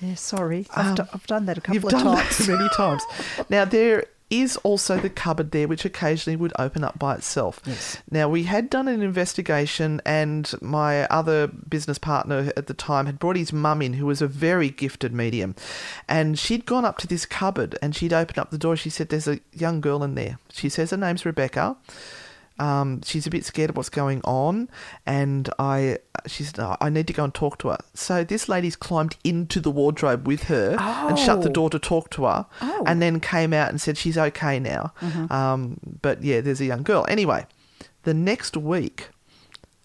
Yeah, 0.00 0.14
sorry. 0.14 0.66
I've, 0.76 0.94
do- 0.96 1.06
I've 1.12 1.26
done 1.26 1.46
that 1.46 1.58
a 1.58 1.60
couple 1.60 1.72
Um, 1.72 1.74
You've 1.74 1.84
of 1.84 1.90
done 1.90 2.16
times. 2.16 2.48
many 2.48 2.68
times. 2.76 3.02
Now 3.48 3.64
there 3.64 4.04
is 4.28 4.56
also 4.64 4.98
the 4.98 5.08
cupboard 5.08 5.52
there, 5.52 5.68
which 5.68 5.84
occasionally 5.84 6.34
would 6.36 6.52
open 6.58 6.82
up 6.82 6.98
by 6.98 7.14
itself. 7.14 7.60
Yes. 7.64 7.98
Now 8.10 8.28
we 8.28 8.42
had 8.42 8.68
done 8.68 8.88
an 8.88 9.00
investigation, 9.00 10.02
and 10.04 10.52
my 10.60 11.04
other 11.06 11.46
business 11.46 11.96
partner 11.96 12.52
at 12.56 12.66
the 12.66 12.74
time 12.74 13.06
had 13.06 13.20
brought 13.20 13.36
his 13.36 13.52
mum 13.52 13.80
in, 13.82 13.92
who 13.92 14.04
was 14.04 14.20
a 14.20 14.26
very 14.26 14.68
gifted 14.68 15.12
medium, 15.12 15.54
and 16.08 16.36
she'd 16.40 16.66
gone 16.66 16.84
up 16.84 16.98
to 16.98 17.06
this 17.06 17.24
cupboard 17.24 17.78
and 17.80 17.94
she'd 17.94 18.12
opened 18.12 18.38
up 18.38 18.50
the 18.50 18.58
door. 18.58 18.76
She 18.76 18.90
said, 18.90 19.10
"There's 19.10 19.28
a 19.28 19.38
young 19.52 19.80
girl 19.80 20.02
in 20.02 20.16
there." 20.16 20.38
She 20.52 20.68
says 20.68 20.90
her 20.90 20.96
name's 20.96 21.24
Rebecca. 21.24 21.76
Um, 22.58 23.02
she's 23.02 23.26
a 23.26 23.30
bit 23.30 23.44
scared 23.44 23.70
of 23.70 23.76
what's 23.76 23.88
going 23.90 24.20
on, 24.24 24.68
and 25.04 25.48
I, 25.58 25.98
she 26.26 26.42
said, 26.44 26.58
"Oh, 26.58 26.76
I 26.80 26.88
need 26.88 27.06
to 27.08 27.12
go 27.12 27.24
and 27.24 27.34
talk 27.34 27.58
to 27.58 27.68
her. 27.68 27.78
So 27.94 28.24
this 28.24 28.48
lady's 28.48 28.76
climbed 28.76 29.16
into 29.24 29.60
the 29.60 29.70
wardrobe 29.70 30.26
with 30.26 30.44
her 30.44 30.76
and 30.78 31.18
shut 31.18 31.42
the 31.42 31.50
Oh. 31.50 31.52
door 31.52 31.70
to 31.70 31.78
talk 31.78 32.10
to 32.10 32.24
her, 32.24 32.46
Oh. 32.62 32.84
and 32.86 33.02
then 33.02 33.20
came 33.20 33.52
out 33.52 33.68
and 33.68 33.80
said 33.80 33.98
she's 33.98 34.16
okay 34.18 34.58
now. 34.58 34.92
Um, 35.30 35.78
but 36.02 36.22
yeah, 36.22 36.40
there's 36.40 36.60
a 36.60 36.64
young 36.64 36.82
girl. 36.82 37.04
Anyway, 37.08 37.46
the 38.04 38.14
next 38.14 38.56
week 38.56 39.08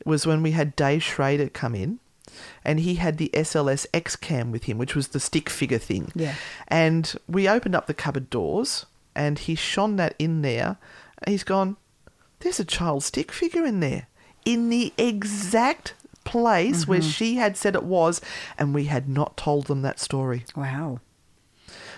was 0.06 0.26
when 0.26 0.42
we 0.42 0.52
had 0.52 0.76
Dave 0.76 1.04
Schrader 1.04 1.50
come 1.50 1.76
in. 1.76 2.00
And 2.64 2.80
he 2.80 2.96
had 2.96 3.18
the 3.18 3.30
SLS 3.34 3.86
X 3.94 4.16
Cam 4.16 4.52
with 4.52 4.64
him, 4.64 4.78
which 4.78 4.96
was 4.96 5.10
the 5.10 5.20
stick 5.20 5.50
figure 5.50 5.78
thing. 5.78 6.12
Yeah. 6.16 6.36
And 6.70 7.14
we 7.28 7.50
opened 7.50 7.76
up 7.76 7.88
the 7.88 7.94
cupboard 7.94 8.30
doors, 8.30 8.86
and 9.14 9.38
he 9.38 9.54
shone 9.56 9.98
that 9.98 10.16
in 10.18 10.42
there. 10.42 10.78
He's 11.28 11.44
gone, 11.44 11.76
there's 12.42 12.60
a 12.60 12.66
child 12.66 13.04
stick 13.04 13.32
figure 13.32 13.66
in 13.66 13.80
there 13.80 14.08
in 14.46 14.70
the 14.70 14.94
exact 14.98 15.94
place 16.24 16.88
where 16.88 17.02
she 17.02 17.36
had 17.36 17.58
said 17.58 17.76
it 17.76 17.84
was, 17.84 18.22
and 18.58 18.74
we 18.74 18.86
had 18.86 19.10
not 19.10 19.38
told 19.38 19.68
them 19.68 19.82
that 19.82 20.00
story. 20.00 20.46
Wow. 20.56 21.00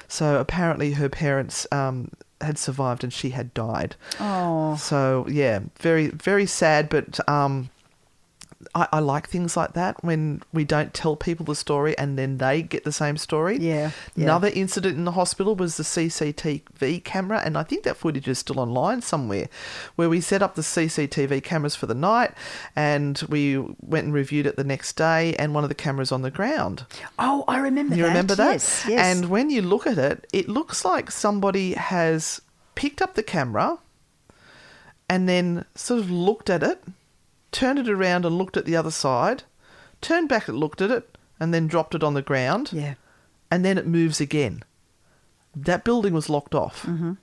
So 0.07 0.39
apparently 0.39 0.93
her 0.93 1.09
parents 1.09 1.65
um, 1.71 2.11
had 2.41 2.57
survived 2.57 3.03
and 3.03 3.11
she 3.11 3.31
had 3.31 3.53
died. 3.53 3.95
Oh. 4.19 4.75
So 4.75 5.25
yeah, 5.29 5.59
very 5.79 6.07
very 6.07 6.45
sad, 6.45 6.89
but 6.89 7.27
um, 7.27 7.69
I, 8.75 8.87
I 8.93 8.99
like 8.99 9.27
things 9.29 9.55
like 9.57 9.73
that 9.73 10.03
when 10.03 10.41
we 10.51 10.63
don't 10.63 10.93
tell 10.93 11.15
people 11.15 11.45
the 11.45 11.55
story 11.55 11.97
and 11.97 12.17
then 12.17 12.37
they 12.37 12.61
get 12.61 12.83
the 12.83 12.91
same 12.91 13.17
story. 13.17 13.57
Yeah, 13.57 13.91
yeah. 14.15 14.23
Another 14.25 14.49
incident 14.53 14.97
in 14.97 15.05
the 15.05 15.11
hospital 15.11 15.55
was 15.55 15.77
the 15.77 15.83
CCTV 15.83 17.03
camera, 17.03 17.41
and 17.43 17.57
I 17.57 17.63
think 17.63 17.83
that 17.83 17.97
footage 17.97 18.27
is 18.27 18.39
still 18.39 18.59
online 18.59 19.01
somewhere, 19.01 19.47
where 19.95 20.09
we 20.09 20.21
set 20.21 20.41
up 20.41 20.55
the 20.55 20.61
CCTV 20.61 21.43
cameras 21.43 21.75
for 21.75 21.85
the 21.85 21.93
night, 21.95 22.31
and 22.75 23.21
we 23.29 23.57
went 23.57 24.05
and 24.05 24.13
reviewed 24.13 24.45
it 24.45 24.55
the 24.55 24.63
next 24.63 24.93
day, 24.95 25.35
and 25.35 25.53
one 25.53 25.63
of 25.63 25.69
the 25.69 25.75
cameras 25.75 26.11
on 26.11 26.21
the 26.21 26.31
ground. 26.31 26.85
Oh, 27.19 27.43
I 27.47 27.57
remember 27.59 27.95
You 27.95 28.03
that. 28.03 28.07
remember 28.09 28.35
that? 28.35 28.51
Yes, 28.53 28.85
yes. 28.87 28.99
And 28.99 29.29
when 29.29 29.49
you 29.49 29.61
look 29.61 29.85
at 29.87 29.97
it, 29.97 30.25
it 30.33 30.47
looks 30.49 30.83
like 30.85 31.11
somebody 31.11 31.73
has 31.73 32.41
picked 32.75 33.01
up 33.01 33.15
the 33.15 33.23
camera 33.23 33.77
and 35.09 35.27
then 35.29 35.65
sort 35.75 35.99
of 35.99 36.09
looked 36.09 36.49
at 36.49 36.63
it, 36.63 36.81
turned 37.53 37.79
it 37.79 37.87
around 37.87 38.25
and 38.25 38.37
looked 38.37 38.57
at 38.57 38.65
the 38.65 38.75
other 38.75 38.91
side, 38.91 39.43
turned 40.01 40.27
back 40.27 40.49
and 40.49 40.57
looked 40.57 40.81
at 40.81 40.91
it, 40.91 41.17
and 41.39 41.53
then 41.53 41.67
dropped 41.67 41.95
it 41.95 42.03
on 42.03 42.13
the 42.13 42.21
ground. 42.21 42.71
Yeah. 42.73 42.95
And 43.49 43.63
then 43.63 43.77
it 43.77 43.87
moves 43.87 44.19
again. 44.19 44.63
That 45.55 45.83
building 45.83 46.13
was 46.13 46.29
locked 46.29 46.55
off. 46.55 46.83
Mm-hmm. 46.83 47.13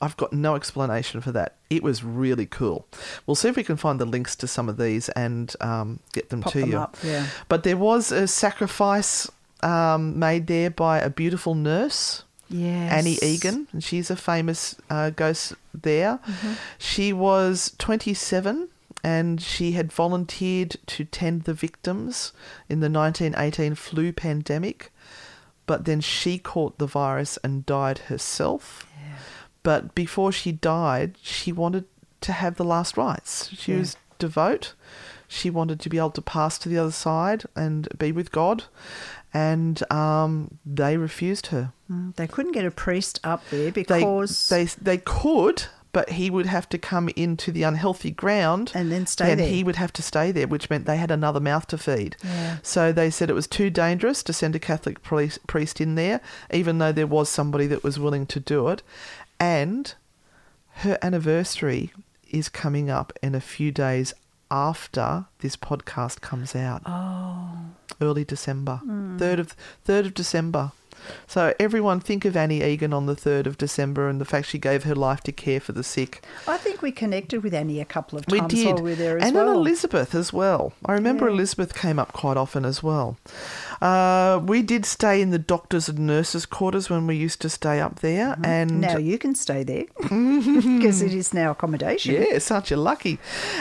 I've 0.00 0.16
got 0.16 0.32
no 0.32 0.54
explanation 0.54 1.20
for 1.22 1.32
that. 1.32 1.56
It 1.70 1.82
was 1.82 2.04
really 2.04 2.44
cool. 2.44 2.86
We'll 3.26 3.36
see 3.36 3.48
if 3.48 3.56
we 3.56 3.64
can 3.64 3.76
find 3.76 3.98
the 3.98 4.04
links 4.04 4.36
to 4.36 4.46
some 4.46 4.68
of 4.68 4.76
these 4.76 5.08
and 5.10 5.54
um, 5.60 6.00
get 6.12 6.28
them 6.28 6.42
Pop 6.42 6.52
to 6.52 6.60
them 6.60 6.70
you. 6.72 6.78
up, 6.78 6.96
yeah. 7.02 7.26
But 7.48 7.62
there 7.62 7.76
was 7.78 8.12
a 8.12 8.28
sacrifice 8.28 9.30
um, 9.62 10.18
made 10.18 10.46
there 10.46 10.68
by 10.68 10.98
a 10.98 11.08
beautiful 11.08 11.54
nurse. 11.54 12.24
Yes. 12.50 12.92
Annie 12.92 13.18
Egan, 13.22 13.68
and 13.72 13.82
she's 13.82 14.10
a 14.10 14.16
famous 14.16 14.74
uh, 14.90 15.10
ghost 15.10 15.54
there. 15.72 16.20
She 16.78 17.12
was 17.12 17.74
27 17.78 18.68
and 19.04 19.40
she 19.40 19.72
had 19.72 19.92
volunteered 19.92 20.76
to 20.86 21.04
tend 21.04 21.42
the 21.44 21.52
victims 21.54 22.32
in 22.68 22.80
the 22.80 22.88
1918 22.90 23.74
flu 23.74 24.12
pandemic, 24.12 24.90
but 25.66 25.84
then 25.84 26.00
she 26.00 26.38
caught 26.38 26.78
the 26.78 26.86
virus 26.86 27.38
and 27.44 27.66
died 27.66 27.98
herself. 28.10 28.86
But 29.62 29.94
before 29.94 30.32
she 30.32 30.52
died, 30.52 31.16
she 31.22 31.52
wanted 31.52 31.84
to 32.22 32.32
have 32.32 32.56
the 32.56 32.64
last 32.64 32.96
rites. 32.96 33.50
She 33.56 33.72
Yeah. 33.72 33.78
was 33.78 33.96
devout. 34.18 34.74
She 35.28 35.48
wanted 35.50 35.80
to 35.80 35.88
be 35.88 35.96
able 35.98 36.10
to 36.12 36.22
pass 36.22 36.58
to 36.58 36.68
the 36.68 36.78
other 36.78 36.92
side 36.92 37.44
and 37.56 37.88
be 37.98 38.12
with 38.12 38.30
God. 38.30 38.64
And 39.32 39.82
um, 39.90 40.58
they 40.66 40.96
refused 40.96 41.46
her. 41.48 41.72
Mm, 41.90 42.14
They 42.16 42.26
couldn't 42.26 42.52
get 42.52 42.64
a 42.66 42.70
priest 42.70 43.20
up 43.24 43.42
there 43.50 43.70
They, 43.70 43.82
because 43.84 44.48
they 44.48 44.64
they 44.80 44.98
could, 44.98 45.64
but 45.94 46.10
he 46.10 46.28
would 46.28 46.44
have 46.46 46.68
to 46.68 46.76
come 46.76 47.08
into 47.16 47.50
the 47.50 47.62
unhealthy 47.62 48.10
ground, 48.10 48.70
And 48.74 48.92
then 48.92 49.06
stay 49.06 49.26
Then 49.28 49.38
there. 49.38 49.48
he 49.48 49.64
would 49.64 49.76
have 49.76 49.92
to 49.94 50.02
stay 50.02 50.30
there, 50.30 50.46
which 50.46 50.68
meant 50.68 50.84
they 50.84 50.98
had 50.98 51.10
another 51.10 51.40
mouth 51.40 51.66
to 51.68 51.78
feed. 51.78 52.16
Yeah. 52.22 52.58
So 52.62 52.92
they 52.92 53.08
said 53.10 53.30
it 53.30 53.34
was 53.34 53.46
too 53.46 53.70
dangerous 53.70 54.22
to 54.24 54.32
send 54.34 54.54
a 54.54 54.58
Catholic 54.58 55.02
priest, 55.02 55.46
priest 55.46 55.80
in 55.80 55.94
there, 55.94 56.20
even 56.52 56.76
though 56.78 56.92
there 56.92 57.06
was 57.06 57.28
somebody 57.30 57.66
that 57.68 57.82
was 57.82 57.98
willing 57.98 58.26
to 58.26 58.38
do 58.40 58.68
it. 58.68 58.82
And 59.40 59.94
her 60.84 60.98
anniversary 61.00 61.92
is 62.30 62.48
coming 62.48 62.90
up 62.90 63.12
in 63.22 63.34
a 63.34 63.40
few 63.40 63.70
days 63.72 64.12
after 64.50 65.24
this 65.38 65.56
podcast 65.56 66.20
comes 66.20 66.54
out. 66.54 66.82
Oh. 66.86 67.50
Early 68.00 68.24
December. 68.24 68.80
Mm. 68.84 69.18
3rd 69.18 69.38
of 69.38 69.56
3rd 69.86 70.06
of 70.06 70.14
December. 70.14 70.72
So 71.26 71.54
everyone 71.58 72.00
think 72.00 72.24
of 72.24 72.36
Annie 72.36 72.62
Egan 72.62 72.92
on 72.92 73.06
the 73.06 73.14
3rd 73.16 73.46
of 73.46 73.58
December 73.58 74.08
and 74.08 74.20
the 74.20 74.24
fact 74.24 74.48
she 74.48 74.58
gave 74.58 74.84
her 74.84 74.94
life 74.94 75.20
to 75.22 75.32
care 75.32 75.60
for 75.60 75.72
the 75.72 75.82
sick. 75.82 76.24
I 76.46 76.56
think 76.56 76.82
we 76.82 76.92
connected 76.92 77.42
with 77.42 77.54
Annie 77.54 77.80
a 77.80 77.84
couple 77.84 78.18
of 78.18 78.24
We 78.30 78.38
times 78.40 78.54
did. 78.54 78.66
while 78.66 78.82
we 78.82 78.90
were 78.90 78.96
there 78.96 79.18
as 79.18 79.24
and 79.24 79.34
well. 79.34 79.46
then 79.46 79.54
Elizabeth 79.56 80.14
as 80.14 80.32
well. 80.32 80.72
I 80.84 80.92
remember 80.92 81.26
Yeah. 81.28 81.34
Elizabeth 81.34 81.74
came 81.74 81.98
up 81.98 82.12
quite 82.12 82.36
often 82.36 82.64
as 82.64 82.82
well. 82.82 83.16
Uh, 83.84 84.40
we 84.42 84.62
did 84.62 84.86
stay 84.86 85.20
in 85.20 85.28
the 85.28 85.38
doctors 85.38 85.90
and 85.90 85.98
nurses' 85.98 86.46
quarters 86.46 86.88
when 86.88 87.06
we 87.06 87.14
used 87.16 87.38
to 87.42 87.50
stay 87.50 87.80
up 87.80 88.00
there. 88.00 88.34
And 88.42 88.70
Mm-hmm. 88.70 88.80
now 88.80 88.96
you 88.96 89.18
can 89.18 89.34
stay 89.34 89.62
there 89.62 89.84
because 90.00 91.02
it 91.02 91.12
is 91.12 91.34
now 91.34 91.50
accommodation. 91.50 92.14
Yeah, 92.14 92.38
such 92.38 92.72
a 92.72 92.76
lucky. 92.78 93.18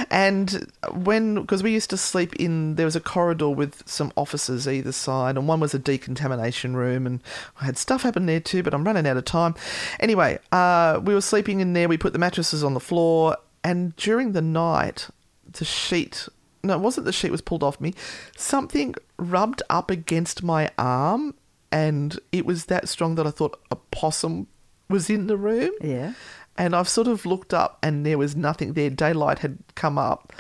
And 0.10 0.72
when, 0.94 1.36
because 1.42 1.62
we 1.62 1.72
used 1.72 1.90
to 1.90 1.98
sleep 1.98 2.36
in, 2.38 2.76
there 2.76 2.86
was 2.86 2.96
a 2.96 3.02
corridor 3.02 3.50
with 3.50 3.84
some 3.86 4.14
offices 4.16 4.66
either 4.66 4.94
side, 4.94 5.36
and 5.38 5.46
one 5.46 5.60
was 5.60 5.74
a 5.74 5.80
decontamination 5.80 6.76
room, 6.78 7.06
and 7.06 7.20
I 7.60 7.66
had 7.66 7.78
stuff 7.78 8.04
happen 8.04 8.26
there 8.26 8.40
too, 8.40 8.64
but 8.64 8.74
I'm 8.74 8.86
running 8.86 9.06
out 9.06 9.18
of 9.18 9.26
time. 9.26 9.56
Anyway, 10.00 10.40
uh, 10.54 11.02
we 11.04 11.14
were 11.14 11.22
sleeping 11.22 11.60
in 11.60 11.74
there, 11.74 11.90
we 11.90 11.98
put 11.98 12.14
the 12.14 12.20
mattresses 12.20 12.64
on 12.64 12.74
the 12.74 12.80
floor, 12.80 13.36
and 13.62 13.94
during 13.98 14.32
the 14.32 14.42
night, 14.42 15.10
the 15.52 15.66
sheet. 15.66 16.30
No, 16.64 16.76
it 16.76 16.80
wasn't 16.80 17.06
the 17.06 17.12
sheet 17.12 17.32
was 17.32 17.42
pulled 17.42 17.64
off 17.64 17.82
me. 17.82 17.94
Something 18.38 18.96
rubbed 19.18 19.62
up 19.70 19.92
against 19.92 20.44
my 20.44 20.72
arm, 20.78 21.36
and 21.72 22.18
it 22.32 22.46
was 22.46 22.66
that 22.66 22.88
strong 22.88 23.16
that 23.16 23.28
I 23.28 23.32
thought 23.32 23.60
a 23.70 23.76
possum 23.76 24.48
was 24.90 25.10
in 25.10 25.28
the 25.28 25.38
room. 25.38 25.72
Yeah. 25.82 26.14
And 26.58 26.76
I've 26.76 26.88
sort 26.88 27.08
of 27.08 27.26
looked 27.26 27.54
up 27.54 27.80
and 27.82 28.06
there 28.06 28.18
was 28.18 28.36
nothing 28.36 28.74
there. 28.74 28.92
Daylight 28.92 29.40
had 29.40 29.58
come 29.74 29.98
up. 29.98 30.32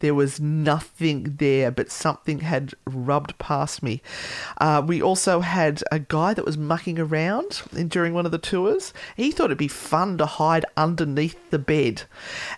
There 0.00 0.14
was 0.14 0.40
nothing 0.40 1.36
there, 1.38 1.70
but 1.70 1.90
something 1.90 2.40
had 2.40 2.74
rubbed 2.86 3.38
past 3.38 3.82
me. 3.82 4.02
Uh, 4.58 4.82
we 4.84 5.00
also 5.00 5.40
had 5.40 5.82
a 5.92 5.98
guy 5.98 6.34
that 6.34 6.44
was 6.44 6.58
mucking 6.58 6.98
around 6.98 7.62
in, 7.74 7.88
during 7.88 8.12
one 8.12 8.26
of 8.26 8.32
the 8.32 8.38
tours. 8.38 8.92
He 9.16 9.30
thought 9.30 9.46
it'd 9.46 9.58
be 9.58 9.68
fun 9.68 10.18
to 10.18 10.26
hide 10.26 10.64
underneath 10.76 11.38
the 11.50 11.58
bed 11.58 12.02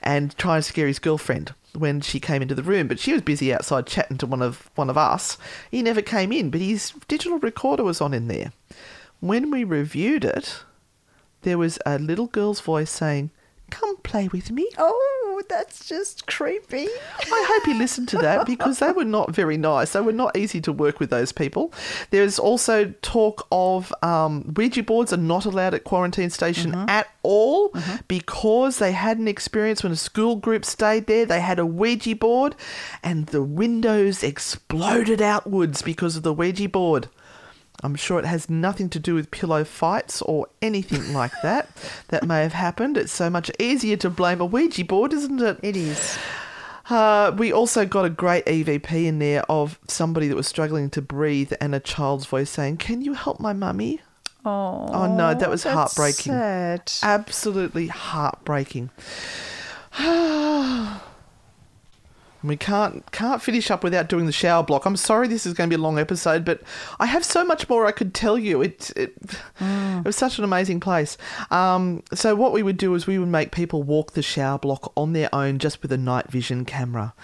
and 0.02 0.36
try 0.38 0.56
and 0.56 0.64
scare 0.64 0.86
his 0.86 0.98
girlfriend 0.98 1.54
when 1.74 2.00
she 2.00 2.20
came 2.20 2.42
into 2.42 2.54
the 2.54 2.62
room. 2.62 2.86
But 2.86 3.00
she 3.00 3.12
was 3.12 3.22
busy 3.22 3.52
outside 3.52 3.86
chatting 3.86 4.18
to 4.18 4.26
one 4.26 4.42
of 4.42 4.70
one 4.76 4.90
of 4.90 4.96
us. 4.96 5.36
He 5.70 5.82
never 5.82 6.02
came 6.02 6.32
in, 6.32 6.50
but 6.50 6.60
his 6.60 6.92
digital 7.08 7.38
recorder 7.38 7.84
was 7.84 8.00
on 8.00 8.14
in 8.14 8.28
there. 8.28 8.52
When 9.20 9.50
we 9.50 9.64
reviewed 9.64 10.24
it, 10.24 10.64
there 11.42 11.58
was 11.58 11.78
a 11.84 11.98
little 11.98 12.26
girl's 12.26 12.60
voice 12.60 12.90
saying, 12.90 13.30
Come 13.72 13.96
play 13.98 14.28
with 14.28 14.50
me. 14.50 14.68
Oh, 14.76 15.42
that's 15.48 15.88
just 15.88 16.26
creepy. 16.26 16.86
I 16.86 17.46
hope 17.48 17.66
you 17.66 17.78
listened 17.78 18.08
to 18.10 18.18
that 18.18 18.44
because 18.46 18.80
they 18.80 18.92
were 18.92 19.04
not 19.04 19.34
very 19.34 19.56
nice. 19.56 19.92
They 19.94 20.00
were 20.02 20.12
not 20.12 20.36
easy 20.36 20.60
to 20.60 20.72
work 20.72 21.00
with 21.00 21.08
those 21.08 21.32
people. 21.32 21.72
There's 22.10 22.38
also 22.38 22.92
talk 23.00 23.46
of 23.50 23.92
um, 24.02 24.52
Ouija 24.56 24.82
boards 24.82 25.12
are 25.12 25.16
not 25.16 25.46
allowed 25.46 25.72
at 25.72 25.84
quarantine 25.84 26.28
station 26.28 26.74
at 26.74 27.08
all 27.22 27.74
because 28.08 28.78
they 28.78 28.92
had 28.92 29.18
an 29.18 29.26
experience 29.26 29.82
when 29.82 29.92
a 29.92 29.96
school 29.96 30.36
group 30.36 30.66
stayed 30.66 31.06
there. 31.06 31.24
They 31.24 31.40
had 31.40 31.58
a 31.58 31.64
Ouija 31.66 32.14
board 32.16 32.54
and 33.02 33.26
the 33.28 33.42
windows 33.42 34.22
exploded 34.22 35.22
outwards 35.22 35.80
because 35.80 36.14
of 36.16 36.24
the 36.24 36.34
Ouija 36.34 36.68
board. 36.68 37.08
I'm 37.82 37.94
sure 37.96 38.18
it 38.18 38.24
has 38.24 38.48
nothing 38.48 38.88
to 38.90 38.98
do 38.98 39.14
with 39.14 39.30
pillow 39.30 39.64
fights 39.64 40.22
or 40.22 40.46
anything 40.60 41.12
like 41.12 41.32
that 41.42 41.68
that 42.08 42.24
may 42.26 42.42
have 42.42 42.52
happened. 42.52 42.96
It's 42.96 43.12
so 43.12 43.28
much 43.28 43.50
easier 43.58 43.96
to 43.98 44.10
blame 44.10 44.40
a 44.40 44.44
Ouija 44.44 44.84
board, 44.84 45.12
isn't 45.12 45.40
it? 45.40 45.58
It 45.62 45.76
is. 45.76 46.18
Uh, 46.88 47.32
we 47.36 47.52
also 47.52 47.86
got 47.86 48.04
a 48.04 48.10
great 48.10 48.44
EVP 48.46 49.06
in 49.06 49.18
there 49.18 49.42
of 49.50 49.78
somebody 49.88 50.28
that 50.28 50.36
was 50.36 50.46
struggling 50.46 50.90
to 50.90 51.02
breathe 51.02 51.52
and 51.60 51.74
a 51.74 51.80
child's 51.80 52.26
voice 52.26 52.50
saying, 52.50 52.76
Can 52.76 53.02
you 53.02 53.14
help 53.14 53.40
my 53.40 53.52
mummy? 53.52 54.00
Oh, 54.44 54.88
Oh 54.88 55.16
no, 55.16 55.34
that 55.34 55.48
was 55.48 55.62
heartbreaking. 55.62 56.32
Sad. 56.32 56.92
Absolutely 57.02 57.86
heartbreaking. 57.88 58.90
We 62.44 62.56
can't 62.56 63.10
can't 63.12 63.42
finish 63.42 63.70
up 63.70 63.84
without 63.84 64.08
doing 64.08 64.26
the 64.26 64.32
shower 64.32 64.62
block. 64.62 64.84
I'm 64.84 64.96
sorry 64.96 65.28
this 65.28 65.46
is 65.46 65.54
going 65.54 65.70
to 65.70 65.76
be 65.76 65.80
a 65.80 65.82
long 65.82 65.98
episode, 65.98 66.44
but 66.44 66.60
I 66.98 67.06
have 67.06 67.24
so 67.24 67.44
much 67.44 67.68
more 67.68 67.86
I 67.86 67.92
could 67.92 68.14
tell 68.14 68.38
you. 68.38 68.62
It 68.62 68.90
it, 68.96 69.14
it 69.60 70.04
was 70.04 70.16
such 70.16 70.38
an 70.38 70.44
amazing 70.44 70.80
place. 70.80 71.16
Um, 71.50 72.02
so 72.12 72.34
what 72.34 72.52
we 72.52 72.62
would 72.62 72.76
do 72.76 72.94
is 72.94 73.06
we 73.06 73.18
would 73.18 73.28
make 73.28 73.52
people 73.52 73.82
walk 73.82 74.12
the 74.12 74.22
shower 74.22 74.58
block 74.58 74.92
on 74.96 75.12
their 75.12 75.32
own, 75.34 75.58
just 75.58 75.82
with 75.82 75.92
a 75.92 75.98
night 75.98 76.30
vision 76.30 76.64
camera, 76.64 77.14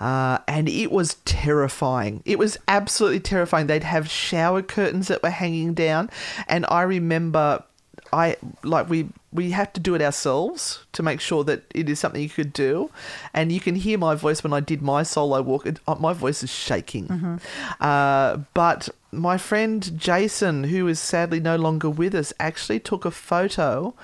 uh, 0.00 0.38
and 0.48 0.68
it 0.68 0.90
was 0.90 1.14
terrifying. 1.24 2.22
It 2.24 2.38
was 2.38 2.58
absolutely 2.66 3.20
terrifying. 3.20 3.66
They'd 3.66 3.84
have 3.84 4.08
shower 4.08 4.62
curtains 4.62 5.08
that 5.08 5.22
were 5.22 5.30
hanging 5.30 5.74
down, 5.74 6.10
and 6.48 6.66
I 6.68 6.82
remember 6.82 7.64
I 8.12 8.36
like 8.62 8.88
we 8.88 9.08
we 9.34 9.50
have 9.50 9.72
to 9.72 9.80
do 9.80 9.94
it 9.96 10.00
ourselves 10.00 10.86
to 10.92 11.02
make 11.02 11.20
sure 11.20 11.42
that 11.44 11.64
it 11.74 11.88
is 11.90 11.98
something 11.98 12.22
you 12.22 12.28
could 12.28 12.52
do, 12.52 12.90
and 13.34 13.50
you 13.50 13.60
can 13.60 13.74
hear 13.74 13.98
my 13.98 14.14
voice 14.14 14.44
when 14.44 14.52
I 14.52 14.60
did 14.60 14.80
my 14.80 15.02
solo 15.02 15.42
walk. 15.42 15.66
It, 15.66 15.80
uh, 15.88 15.96
my 15.96 16.12
voice 16.12 16.42
is 16.44 16.50
shaking, 16.50 17.40
uh, 17.80 18.38
but 18.54 18.88
my 19.10 19.36
friend 19.36 19.98
Jason, 19.98 20.64
who 20.64 20.86
is 20.88 21.00
sadly 21.00 21.40
no 21.40 21.56
longer 21.56 21.90
with 21.90 22.14
us, 22.14 22.32
actually 22.38 22.80
took 22.80 23.04
a 23.04 23.10
photo 23.10 23.94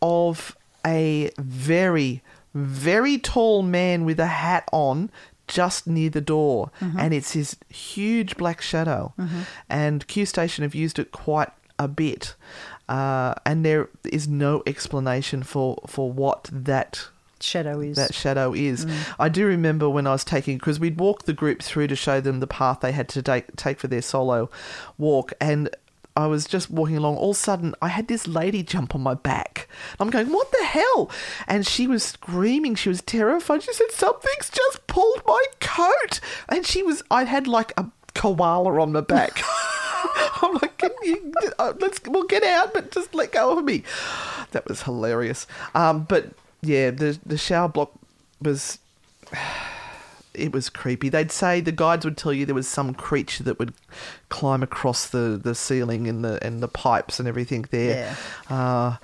of 0.00 0.56
a 0.86 1.30
very 1.38 2.22
very 2.54 3.18
tall 3.18 3.62
man 3.62 4.04
with 4.04 4.18
a 4.18 4.26
hat 4.26 4.64
on 4.72 5.10
just 5.48 5.86
near 5.86 6.10
the 6.10 6.20
door, 6.20 6.70
and 6.80 7.12
it's 7.14 7.32
his 7.32 7.56
huge 7.68 8.36
black 8.36 8.60
shadow. 8.60 9.12
And 9.68 10.06
Q 10.06 10.24
Station 10.26 10.62
have 10.62 10.74
used 10.74 10.98
it 10.98 11.10
quite 11.10 11.50
a 11.78 11.88
bit, 11.88 12.34
uh, 12.88 13.34
and 13.44 13.64
there 13.64 13.88
is 14.04 14.26
no 14.28 14.62
explanation 14.66 15.42
for 15.42 15.78
for 15.86 16.10
what 16.10 16.48
that 16.52 17.08
Shadow 17.40 17.80
is. 17.80 17.96
that 17.96 18.14
shadow 18.14 18.52
is. 18.52 18.84
I 19.18 19.28
do 19.28 19.46
remember 19.46 19.88
when 19.88 20.06
I 20.08 20.12
was 20.12 20.24
taking 20.24 20.58
because 20.58 20.80
we'd 20.80 20.98
walk 20.98 21.24
the 21.24 21.32
group 21.32 21.62
through 21.62 21.86
to 21.86 21.96
show 21.96 22.20
them 22.20 22.40
the 22.40 22.48
path 22.48 22.80
they 22.80 22.92
had 22.92 23.08
to 23.10 23.22
take 23.22 23.54
take 23.56 23.78
for 23.78 23.86
their 23.86 24.02
solo 24.02 24.50
walk, 24.96 25.32
and 25.40 25.70
I 26.16 26.26
was 26.26 26.46
just 26.46 26.68
walking 26.68 26.96
along. 26.96 27.16
All 27.16 27.30
of 27.30 27.36
a 27.36 27.38
sudden, 27.38 27.76
I 27.80 27.88
had 27.88 28.08
this 28.08 28.26
lady 28.26 28.64
jump 28.64 28.96
on 28.96 29.02
my 29.02 29.14
back. 29.14 29.68
I'm 30.00 30.10
going, 30.10 30.32
"What 30.32 30.50
the 30.50 30.64
hell?" 30.64 31.10
And 31.46 31.64
she 31.64 31.86
was 31.86 32.02
screaming. 32.02 32.74
She 32.74 32.88
was 32.88 33.02
terrified. 33.02 33.62
She 33.62 33.72
said, 33.72 33.92
"Something's 33.92 34.50
just 34.50 34.84
pulled 34.88 35.22
my 35.24 35.44
coat," 35.60 36.18
and 36.48 36.66
she 36.66 36.82
was. 36.82 37.04
I 37.08 37.22
had 37.22 37.46
like 37.46 37.72
a 37.76 37.86
koala 38.14 38.80
on 38.80 38.90
my 38.90 39.00
back. 39.00 39.40
I'm 40.42 40.54
like, 40.54 40.78
Can 40.78 40.90
you, 41.02 41.32
uh, 41.58 41.72
let's 41.80 42.00
we'll 42.06 42.24
get 42.24 42.42
out, 42.42 42.72
but 42.72 42.90
just 42.90 43.14
let 43.14 43.32
go 43.32 43.56
of 43.58 43.64
me. 43.64 43.82
That 44.52 44.68
was 44.68 44.82
hilarious. 44.82 45.46
Um, 45.74 46.04
but 46.08 46.30
yeah, 46.62 46.90
the 46.90 47.18
the 47.24 47.38
shower 47.38 47.68
block 47.68 47.92
was. 48.40 48.78
It 50.34 50.52
was 50.52 50.68
creepy. 50.70 51.08
They'd 51.08 51.32
say 51.32 51.60
the 51.60 51.72
guides 51.72 52.04
would 52.04 52.16
tell 52.16 52.32
you 52.32 52.46
there 52.46 52.54
was 52.54 52.68
some 52.68 52.94
creature 52.94 53.42
that 53.42 53.58
would 53.58 53.74
climb 54.28 54.62
across 54.62 55.08
the, 55.08 55.40
the 55.42 55.52
ceiling 55.52 56.06
and 56.06 56.24
the 56.24 56.38
and 56.46 56.62
the 56.62 56.68
pipes 56.68 57.18
and 57.18 57.26
everything 57.26 57.66
there. 57.72 58.16
Uh, 58.48 58.96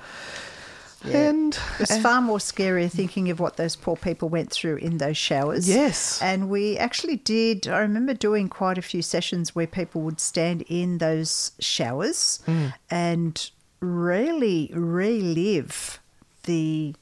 Yeah. 1.05 1.29
And 1.29 1.55
It 1.75 1.81
was 1.81 1.99
far 1.99 2.21
more 2.23 2.41
scary 2.41 2.89
thinking 2.89 3.31
of 3.31 3.39
what 3.41 3.57
those 3.57 3.77
poor 3.77 3.97
people 3.97 4.29
went 4.29 4.51
through 4.51 4.77
in 4.77 4.99
those 4.99 5.17
showers. 5.17 5.69
Yes. 5.69 6.21
And 6.23 6.49
we 6.49 6.79
actually 6.79 7.17
did, 7.17 7.69
I 7.69 7.79
remember 7.81 8.15
doing 8.15 8.49
quite 8.49 8.79
a 8.79 8.83
few 8.83 9.03
sessions 9.03 9.55
where 9.55 9.67
people 9.67 10.01
would 10.03 10.21
stand 10.21 10.63
in 10.63 10.99
those 10.99 11.53
showers 11.59 12.41
Mm. 12.47 12.73
and 12.91 13.51
really 13.81 14.71
relive 14.75 16.01
the 16.45 16.95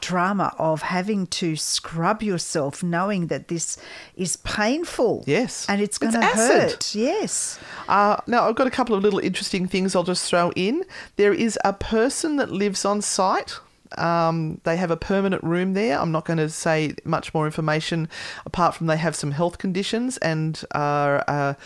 drama 0.00 0.54
of 0.58 0.82
having 0.82 1.26
to 1.28 1.56
scrub 1.56 2.22
yourself 2.22 2.82
knowing 2.82 3.28
that 3.28 3.48
this 3.48 3.78
is 4.16 4.36
painful. 4.36 5.24
Yes. 5.26 5.66
And 5.68 5.80
it's 5.80 5.98
going 5.98 6.12
to 6.12 6.22
hurt. 6.22 6.94
Yes. 6.94 7.58
Uh, 7.88 8.16
now, 8.26 8.48
I've 8.48 8.54
got 8.54 8.66
a 8.66 8.70
couple 8.70 8.94
of 8.94 9.02
little 9.02 9.18
interesting 9.18 9.66
things 9.66 9.94
I'll 9.94 10.02
just 10.02 10.28
throw 10.28 10.52
in. 10.56 10.84
There 11.16 11.32
is 11.32 11.58
a 11.64 11.72
person 11.72 12.36
that 12.36 12.50
lives 12.50 12.84
on 12.84 13.02
site. 13.02 13.58
Um, 13.98 14.60
they 14.64 14.76
have 14.76 14.90
a 14.90 14.96
permanent 14.96 15.44
room 15.44 15.74
there. 15.74 15.98
I'm 15.98 16.12
not 16.12 16.24
going 16.24 16.38
to 16.38 16.48
say 16.48 16.94
much 17.04 17.34
more 17.34 17.44
information 17.44 18.08
apart 18.46 18.74
from 18.74 18.86
they 18.86 18.96
have 18.96 19.14
some 19.14 19.32
health 19.32 19.58
conditions 19.58 20.16
and 20.18 20.62
are 20.72 21.18
a 21.28 21.56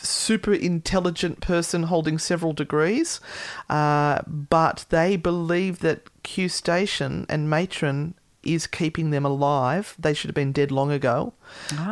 super 0.00 0.52
intelligent 0.52 1.40
person 1.40 1.84
holding 1.84 2.18
several 2.18 2.52
degrees. 2.52 3.20
Uh, 3.68 4.20
but 4.26 4.84
they 4.90 5.16
believe 5.16 5.80
that 5.80 6.08
Q 6.22 6.48
Station 6.48 7.26
and 7.28 7.48
Matron 7.48 8.14
is 8.42 8.66
keeping 8.66 9.10
them 9.10 9.24
alive. 9.24 9.94
They 9.98 10.14
should 10.14 10.28
have 10.28 10.34
been 10.34 10.52
dead 10.52 10.70
long 10.70 10.90
ago. 10.90 11.34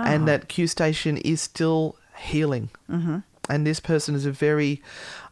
And 0.08 0.26
that 0.28 0.48
Q 0.48 0.66
Station 0.66 1.18
is 1.18 1.40
still 1.40 1.96
healing. 2.16 2.70
Mm-hmm. 2.90 3.18
And 3.50 3.66
this 3.66 3.80
person 3.80 4.14
is 4.14 4.26
a 4.26 4.32
very 4.32 4.82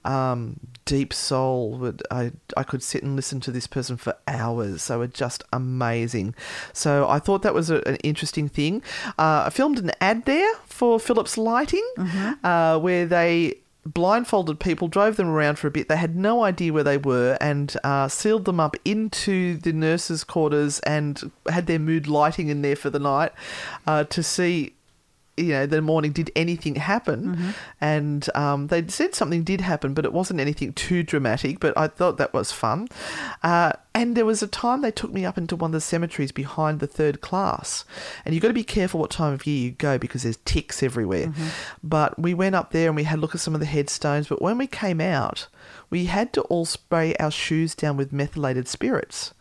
um, 0.06 0.60
deep 0.84 1.12
soul. 1.12 1.72
Would 1.78 2.02
I, 2.10 2.32
I 2.56 2.62
could 2.62 2.82
sit 2.82 3.02
and 3.02 3.16
listen 3.16 3.40
to 3.40 3.50
this 3.50 3.66
person 3.66 3.96
for 3.96 4.16
hours. 4.26 4.86
They 4.86 4.96
were 4.96 5.06
just 5.06 5.42
amazing. 5.52 6.34
So 6.72 7.08
I 7.08 7.18
thought 7.18 7.42
that 7.42 7.54
was 7.54 7.70
a, 7.70 7.86
an 7.86 7.96
interesting 7.96 8.48
thing. 8.48 8.82
Uh, 9.18 9.44
I 9.46 9.50
filmed 9.50 9.78
an 9.78 9.92
ad 10.00 10.24
there 10.24 10.54
for 10.66 10.98
Philips 10.98 11.36
Lighting 11.36 11.86
uh, 12.44 12.78
where 12.78 13.06
they 13.06 13.58
blindfolded 13.84 14.58
people, 14.58 14.88
drove 14.88 15.16
them 15.16 15.28
around 15.28 15.58
for 15.58 15.68
a 15.68 15.70
bit. 15.70 15.88
They 15.88 15.96
had 15.96 16.16
no 16.16 16.42
idea 16.42 16.72
where 16.72 16.84
they 16.84 16.98
were 16.98 17.38
and 17.40 17.74
uh, 17.84 18.08
sealed 18.08 18.44
them 18.44 18.60
up 18.60 18.76
into 18.84 19.56
the 19.58 19.72
nurses' 19.72 20.24
quarters 20.24 20.80
and 20.80 21.30
had 21.48 21.66
their 21.66 21.78
mood 21.78 22.08
lighting 22.08 22.48
in 22.48 22.62
there 22.62 22.76
for 22.76 22.90
the 22.90 22.98
night 22.98 23.32
uh, 23.86 24.04
to 24.04 24.22
see. 24.22 24.72
You 25.36 25.48
know, 25.48 25.66
the 25.66 25.82
morning, 25.82 26.12
did 26.12 26.30
anything 26.34 26.76
happen? 26.76 27.54
And 27.80 28.28
um, 28.34 28.68
they 28.68 28.86
said 28.88 29.14
something 29.14 29.44
did 29.44 29.60
happen, 29.60 29.92
but 29.92 30.04
it 30.04 30.12
wasn't 30.12 30.40
anything 30.40 30.72
too 30.72 31.02
dramatic. 31.02 31.60
But 31.60 31.76
I 31.76 31.88
thought 31.88 32.16
that 32.16 32.32
was 32.32 32.52
fun. 32.52 32.88
Uh, 33.42 33.72
and 33.94 34.16
there 34.16 34.26
was 34.26 34.42
a 34.42 34.46
time 34.46 34.82
they 34.82 34.90
took 34.90 35.12
me 35.12 35.24
up 35.24 35.38
into 35.38 35.56
one 35.56 35.70
of 35.70 35.72
the 35.72 35.80
cemeteries 35.80 36.32
behind 36.32 36.80
the 36.80 36.86
third 36.86 37.20
class. 37.20 37.84
And 38.24 38.34
you've 38.34 38.42
got 38.42 38.48
to 38.48 38.54
be 38.54 38.64
careful 38.64 39.00
what 39.00 39.10
time 39.10 39.32
of 39.32 39.46
year 39.46 39.64
you 39.64 39.70
go 39.72 39.98
because 39.98 40.22
there's 40.22 40.38
ticks 40.44 40.82
everywhere. 40.82 41.32
But 41.82 42.18
we 42.18 42.34
went 42.34 42.54
up 42.54 42.72
there 42.72 42.88
and 42.88 42.96
we 42.96 43.04
had 43.04 43.18
a 43.18 43.22
look 43.22 43.34
at 43.34 43.40
some 43.40 43.54
of 43.54 43.60
the 43.60 43.66
headstones. 43.66 44.28
But 44.28 44.42
when 44.42 44.58
we 44.58 44.66
came 44.66 45.00
out, 45.00 45.48
we 45.90 46.06
had 46.06 46.32
to 46.34 46.42
all 46.42 46.64
spray 46.64 47.14
our 47.16 47.30
shoes 47.30 47.74
down 47.74 47.96
with 47.96 48.12
methylated 48.12 48.68
spirits 48.68 49.32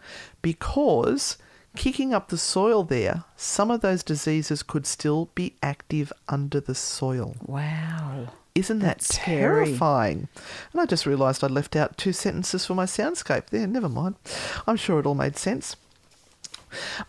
because 0.42 1.38
kicking 1.76 2.14
up 2.14 2.30
the 2.30 2.38
soil 2.38 2.84
there, 2.84 3.24
some 3.36 3.70
of 3.72 3.82
those 3.82 4.04
diseases 4.04 4.64
could 4.64 4.86
still 4.88 5.30
be 5.36 5.56
active 5.62 6.12
under 6.28 6.60
the 6.60 6.76
soil. 6.76 7.36
Wow. 7.46 8.30
Isn't 8.56 8.80
that 8.80 8.86
That's 9.00 9.16
scary. 9.16 9.66
terrifying? 9.66 10.28
And 10.72 10.82
I 10.82 10.86
just 10.86 11.06
realised 11.06 11.44
I'd 11.44 11.52
left 11.52 11.76
out 11.76 11.98
two 11.98 12.14
sentences 12.14 12.66
for 12.66 12.74
my 12.74 12.86
soundscape 12.86 13.48
there. 13.48 13.68
Never 13.68 13.90
mind. 13.90 14.16
I'm 14.66 14.78
sure 14.78 15.00
it 15.00 15.06
all 15.06 15.14
made 15.16 15.36
sense. 15.38 15.76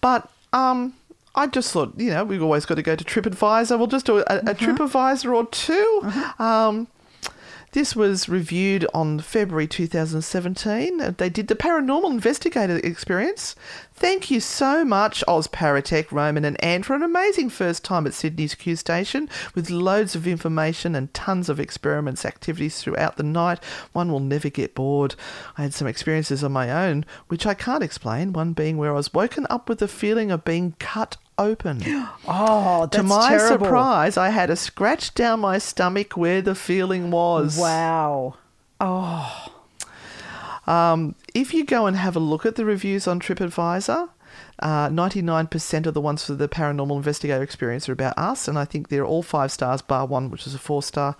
But 0.00 0.28
um, 0.52 0.94
I 1.36 1.46
just 1.46 1.70
thought, 1.72 1.92
you 1.96 2.10
know, 2.10 2.24
we've 2.24 2.42
always 2.42 2.66
got 2.66 2.74
to 2.76 2.82
go 2.82 2.96
to 2.96 3.04
TripAdvisor. 3.04 3.78
We'll 3.78 3.86
just 3.86 4.06
do 4.06 4.18
a, 4.18 4.22
a 4.38 4.54
TripAdvisor 4.54 5.32
or 5.34 5.46
2 5.46 6.42
Um, 6.42 6.88
this 7.72 7.94
was 7.94 8.28
reviewed 8.28 8.86
on 8.94 9.20
February 9.20 9.66
2017. 9.66 11.00
Uh, 11.00 11.12
They 11.16 11.28
did 11.28 11.48
the 11.48 11.54
paranormal 11.54 12.10
investigator 12.10 12.78
experience. 12.78 13.54
Thank 13.98 14.30
you 14.30 14.40
so 14.40 14.84
much, 14.84 15.24
Oz 15.26 15.48
Paratech, 15.48 16.12
Roman, 16.12 16.44
and 16.44 16.62
Anne, 16.62 16.82
for 16.82 16.94
an 16.94 17.02
amazing 17.02 17.48
first 17.48 17.82
time 17.82 18.06
at 18.06 18.12
Sydney's 18.12 18.54
Q 18.54 18.76
Station 18.76 19.26
with 19.54 19.70
loads 19.70 20.14
of 20.14 20.26
information 20.26 20.94
and 20.94 21.12
tons 21.14 21.48
of 21.48 21.58
experiments, 21.58 22.26
activities 22.26 22.78
throughout 22.78 23.16
the 23.16 23.22
night. 23.22 23.58
One 23.94 24.12
will 24.12 24.20
never 24.20 24.50
get 24.50 24.74
bored. 24.74 25.14
I 25.56 25.62
had 25.62 25.72
some 25.72 25.88
experiences 25.88 26.44
on 26.44 26.52
my 26.52 26.70
own, 26.70 27.06
which 27.28 27.46
I 27.46 27.54
can't 27.54 27.82
explain. 27.82 28.34
One 28.34 28.52
being 28.52 28.76
where 28.76 28.90
I 28.90 28.96
was 28.96 29.14
woken 29.14 29.46
up 29.48 29.66
with 29.66 29.78
the 29.78 29.88
feeling 29.88 30.30
of 30.30 30.44
being 30.44 30.74
cut 30.78 31.16
open. 31.38 31.82
Oh, 32.28 32.82
that's 32.82 32.96
to 32.96 33.02
my 33.04 33.30
terrible. 33.30 33.66
surprise, 33.66 34.16
I 34.16 34.30
had 34.30 34.50
a 34.50 34.56
scratch 34.56 35.14
down 35.14 35.40
my 35.40 35.58
stomach 35.58 36.16
where 36.16 36.42
the 36.42 36.56
feeling 36.56 37.10
was. 37.10 37.56
Wow. 37.56 38.34
Oh. 38.80 39.52
Um, 40.66 41.14
if 41.36 41.52
you 41.54 41.64
go 41.64 41.86
and 41.86 41.96
have 41.96 42.16
a 42.16 42.20
look 42.20 42.46
at 42.46 42.56
the 42.56 42.64
reviews 42.64 43.06
on 43.06 43.20
TripAdvisor, 43.20 44.08
uh, 44.58 44.88
99% 44.88 45.86
of 45.86 45.94
the 45.94 46.00
ones 46.00 46.24
for 46.24 46.34
the 46.34 46.48
paranormal 46.48 46.96
investigator 46.96 47.42
experience 47.42 47.88
are 47.88 47.92
about 47.92 48.16
us, 48.18 48.48
and 48.48 48.58
I 48.58 48.64
think 48.64 48.88
they're 48.88 49.04
all 49.04 49.22
five 49.22 49.52
stars, 49.52 49.82
bar 49.82 50.06
one, 50.06 50.30
which 50.30 50.46
is 50.46 50.54
a 50.54 50.58
four 50.58 50.82
star. 50.82 51.16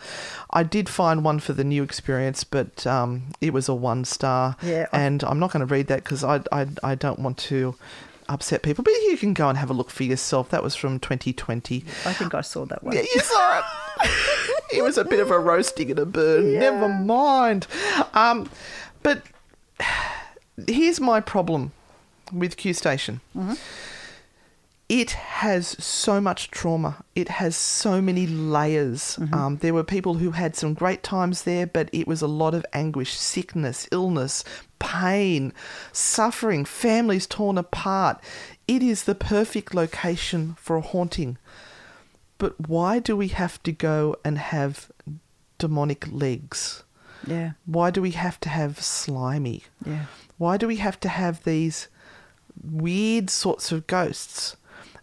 I 0.51 0.63
did 0.63 0.89
find 0.89 1.23
one 1.25 1.39
for 1.39 1.53
the 1.53 1.65
new 1.65 1.83
experience, 1.83 2.45
but 2.45 2.87
um, 2.87 3.25
it 3.41 3.53
was 3.53 3.69
a 3.69 3.75
one 3.75 4.05
star. 4.05 4.57
Yeah, 4.63 4.87
I- 4.93 5.01
and 5.01 5.23
I'm 5.25 5.39
not 5.39 5.53
going 5.53 5.67
to 5.67 5.73
read 5.73 5.87
that 5.89 6.03
because 6.05 6.25
I, 6.25 6.41
I, 6.51 6.67
I 6.83 6.95
don't 6.95 7.19
want 7.19 7.37
to 7.51 7.75
upset 8.29 8.63
people, 8.63 8.83
but 8.83 8.91
you 8.91 9.17
can 9.19 9.35
go 9.35 9.49
and 9.49 9.57
have 9.59 9.71
a 9.71 9.75
look 9.75 9.91
for 9.91 10.03
yourself. 10.03 10.49
That 10.51 10.63
was 10.63 10.75
from 10.75 10.99
2020. 10.99 11.85
I 12.07 12.13
think 12.13 12.35
I 12.35 12.41
saw 12.41 12.65
that 12.67 12.83
one. 12.83 12.95
Yeah, 12.97 13.03
you 13.15 13.21
saw 13.21 13.59
it. 13.61 14.11
it 14.79 14.83
was 14.83 14.99
a 14.99 15.05
bit 15.05 15.21
of 15.21 15.31
a 15.31 15.39
roasting 15.39 15.91
and 15.91 16.01
a 16.01 16.07
burn. 16.07 16.55
Never 16.59 16.89
mind. 16.89 17.67
Um, 18.15 18.49
but 19.03 19.23
here's 20.69 21.01
my 21.01 21.21
problem 21.21 21.73
with 22.33 22.57
Q 22.57 22.73
Station. 22.75 23.21
It 24.89 25.11
has 25.11 25.67
so 25.85 26.21
much 26.21 26.49
trauma. 26.53 27.03
It 27.17 27.29
has 27.29 27.57
so 27.57 28.01
many 28.01 28.25
layers. 28.25 29.19
Um, 29.35 29.57
there 29.57 29.75
were 29.75 29.83
people 29.83 30.15
who 30.15 30.31
had 30.31 30.55
some 30.55 30.75
great 30.75 31.03
times 31.03 31.43
there, 31.43 31.67
but 31.67 31.91
it 31.93 32.07
was 32.07 32.23
a 32.23 32.29
lot 32.29 32.55
of 32.55 32.65
anguish, 32.73 33.15
sickness, 33.15 33.89
illness, 33.91 34.45
pain, 34.79 35.53
suffering, 35.93 36.65
families 36.65 37.27
torn 37.27 37.59
apart. 37.59 38.21
It 38.69 38.81
is 38.81 39.05
the 39.05 39.17
perfect 39.17 39.75
location 39.75 40.55
for 40.61 40.77
a 40.77 40.81
haunting. 40.83 41.37
But 42.39 42.69
why 42.69 43.01
do 43.01 43.17
we 43.17 43.29
have 43.29 43.61
to 43.65 43.73
go 43.73 44.15
and 44.25 44.39
have 44.39 44.93
demonic 45.59 46.07
legs? 46.13 46.85
Yeah. 47.27 47.53
Why 47.65 47.91
do 47.91 48.01
we 48.01 48.13
have 48.13 48.39
to 48.41 48.49
have 48.49 48.81
slimy? 48.81 49.65
Yeah. 49.85 50.07
Why 50.39 50.57
do 50.57 50.67
we 50.67 50.77
have 50.77 51.01
to 51.01 51.09
have 51.09 51.45
these 51.45 51.89
weird 52.63 53.31
sorts 53.31 53.73
of 53.73 53.87
ghosts? 53.87 54.57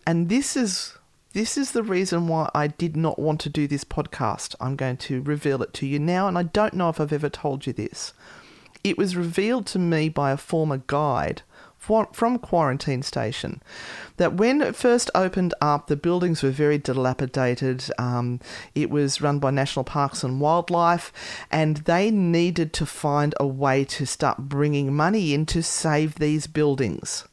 And 0.06 0.30
this 0.30 0.56
is 0.56 0.98
this 1.34 1.58
is 1.58 1.72
the 1.72 1.84
reason 1.84 2.28
why 2.28 2.50
I 2.54 2.68
did 2.68 2.96
not 2.96 3.18
want 3.18 3.42
to 3.42 3.50
do 3.50 3.68
this 3.68 3.84
podcast. 3.84 4.56
I'm 4.62 4.76
going 4.76 4.98
to 4.98 5.22
reveal 5.22 5.64
it 5.64 5.74
to 5.76 5.88
you 5.88 5.98
now, 5.98 6.28
and 6.28 6.38
I 6.38 6.44
don't 6.44 6.76
know 6.76 6.90
if 6.90 7.00
I've 7.00 7.12
ever 7.12 7.30
told 7.30 7.66
you 7.66 7.74
this. 7.74 8.14
It 8.84 8.98
was 8.98 9.16
revealed 9.16 9.66
to 9.68 9.80
me 9.80 10.10
by 10.10 10.32
a 10.32 10.38
former 10.38 10.84
guide 10.86 11.42
from 11.84 12.40
Quarantine 12.40 13.04
Station 13.04 13.62
that 14.18 14.34
when 14.34 14.62
it 14.62 14.76
first 14.76 15.10
opened 15.14 15.54
up, 15.60 15.88
the 15.88 15.96
buildings 15.96 16.42
were 16.44 16.50
very 16.52 16.78
dilapidated. 16.78 17.84
Um, 17.98 18.40
it 18.74 18.90
was 18.90 19.22
run 19.22 19.40
by 19.40 19.52
National 19.52 19.84
Parks 19.84 20.24
and 20.24 20.40
Wildlife, 20.40 21.12
and 21.52 21.78
they 21.78 22.10
needed 22.12 22.72
to 22.74 22.86
find 22.86 23.36
a 23.40 23.48
way 23.48 23.84
to 23.86 24.06
start 24.06 24.38
bringing 24.38 24.94
money 24.94 25.34
in 25.34 25.46
to 25.48 25.62
save 25.62 26.16
these 26.16 26.48
buildings. 26.48 27.28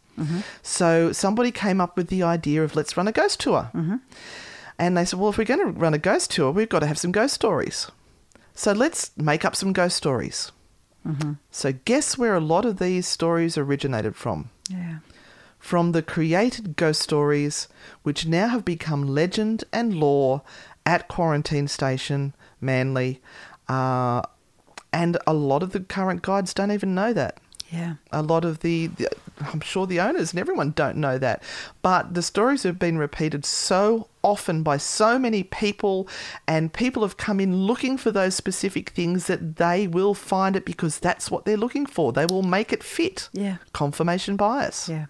So 0.62 1.12
somebody 1.12 1.50
came 1.50 1.80
up 1.80 1.96
with 1.96 2.08
the 2.08 2.22
idea 2.22 2.62
of 2.62 2.76
let's 2.76 2.96
run 2.96 3.08
a 3.08 3.12
ghost 3.12 3.40
tour. 3.40 3.70
And 4.78 4.96
they 4.96 5.04
said, 5.04 5.18
well, 5.18 5.30
if 5.30 5.38
we're 5.38 5.44
going 5.44 5.60
to 5.60 5.72
run 5.80 5.94
a 5.94 5.98
ghost 5.98 6.30
tour, 6.30 6.50
we've 6.50 6.68
got 6.68 6.80
to 6.80 6.86
have 6.86 6.98
some 6.98 7.12
ghost 7.12 7.34
stories. 7.34 7.90
So 8.54 8.72
let's 8.72 9.10
make 9.16 9.44
up 9.44 9.54
some 9.54 9.72
ghost 9.72 9.96
stories. 9.96 10.52
So 11.50 11.72
guess 11.84 12.18
where 12.18 12.34
a 12.34 12.40
lot 12.40 12.64
of 12.64 12.78
these 12.78 13.06
stories 13.06 13.56
originated 13.56 14.16
from? 14.16 14.50
Yeah. 14.68 14.98
From 15.58 15.92
the 15.92 16.02
created 16.02 16.76
ghost 16.76 17.02
stories, 17.02 17.68
which 18.02 18.26
now 18.26 18.48
have 18.48 18.64
become 18.64 19.06
legend 19.06 19.64
and 19.72 19.94
lore 19.94 20.42
at 20.86 21.08
Quarantine 21.08 21.68
Station, 21.68 22.34
Manly. 22.60 23.20
Uh, 23.68 24.22
and 24.92 25.16
a 25.26 25.32
lot 25.32 25.62
of 25.62 25.72
the 25.72 25.80
current 25.80 26.22
guides 26.22 26.54
don't 26.54 26.72
even 26.72 26.94
know 26.94 27.12
that. 27.12 27.38
Yeah. 27.70 27.94
A 28.10 28.22
lot 28.22 28.44
of 28.44 28.60
the, 28.60 28.88
the, 28.88 29.08
I'm 29.40 29.60
sure 29.60 29.86
the 29.86 30.00
owners 30.00 30.32
and 30.32 30.40
everyone 30.40 30.72
don't 30.72 30.96
know 30.96 31.18
that. 31.18 31.42
But 31.82 32.14
the 32.14 32.22
stories 32.22 32.64
have 32.64 32.78
been 32.78 32.98
repeated 32.98 33.44
so 33.44 34.08
often 34.22 34.62
by 34.62 34.76
so 34.76 35.18
many 35.18 35.42
people, 35.42 36.08
and 36.46 36.72
people 36.72 37.02
have 37.02 37.16
come 37.16 37.40
in 37.40 37.64
looking 37.64 37.96
for 37.96 38.10
those 38.10 38.34
specific 38.34 38.90
things 38.90 39.26
that 39.26 39.56
they 39.56 39.86
will 39.86 40.14
find 40.14 40.56
it 40.56 40.64
because 40.64 40.98
that's 40.98 41.30
what 41.30 41.44
they're 41.44 41.56
looking 41.56 41.86
for. 41.86 42.12
They 42.12 42.26
will 42.26 42.42
make 42.42 42.72
it 42.72 42.82
fit. 42.82 43.28
Yeah. 43.32 43.56
Confirmation 43.72 44.36
bias. 44.36 44.88
Yeah. 44.88 45.06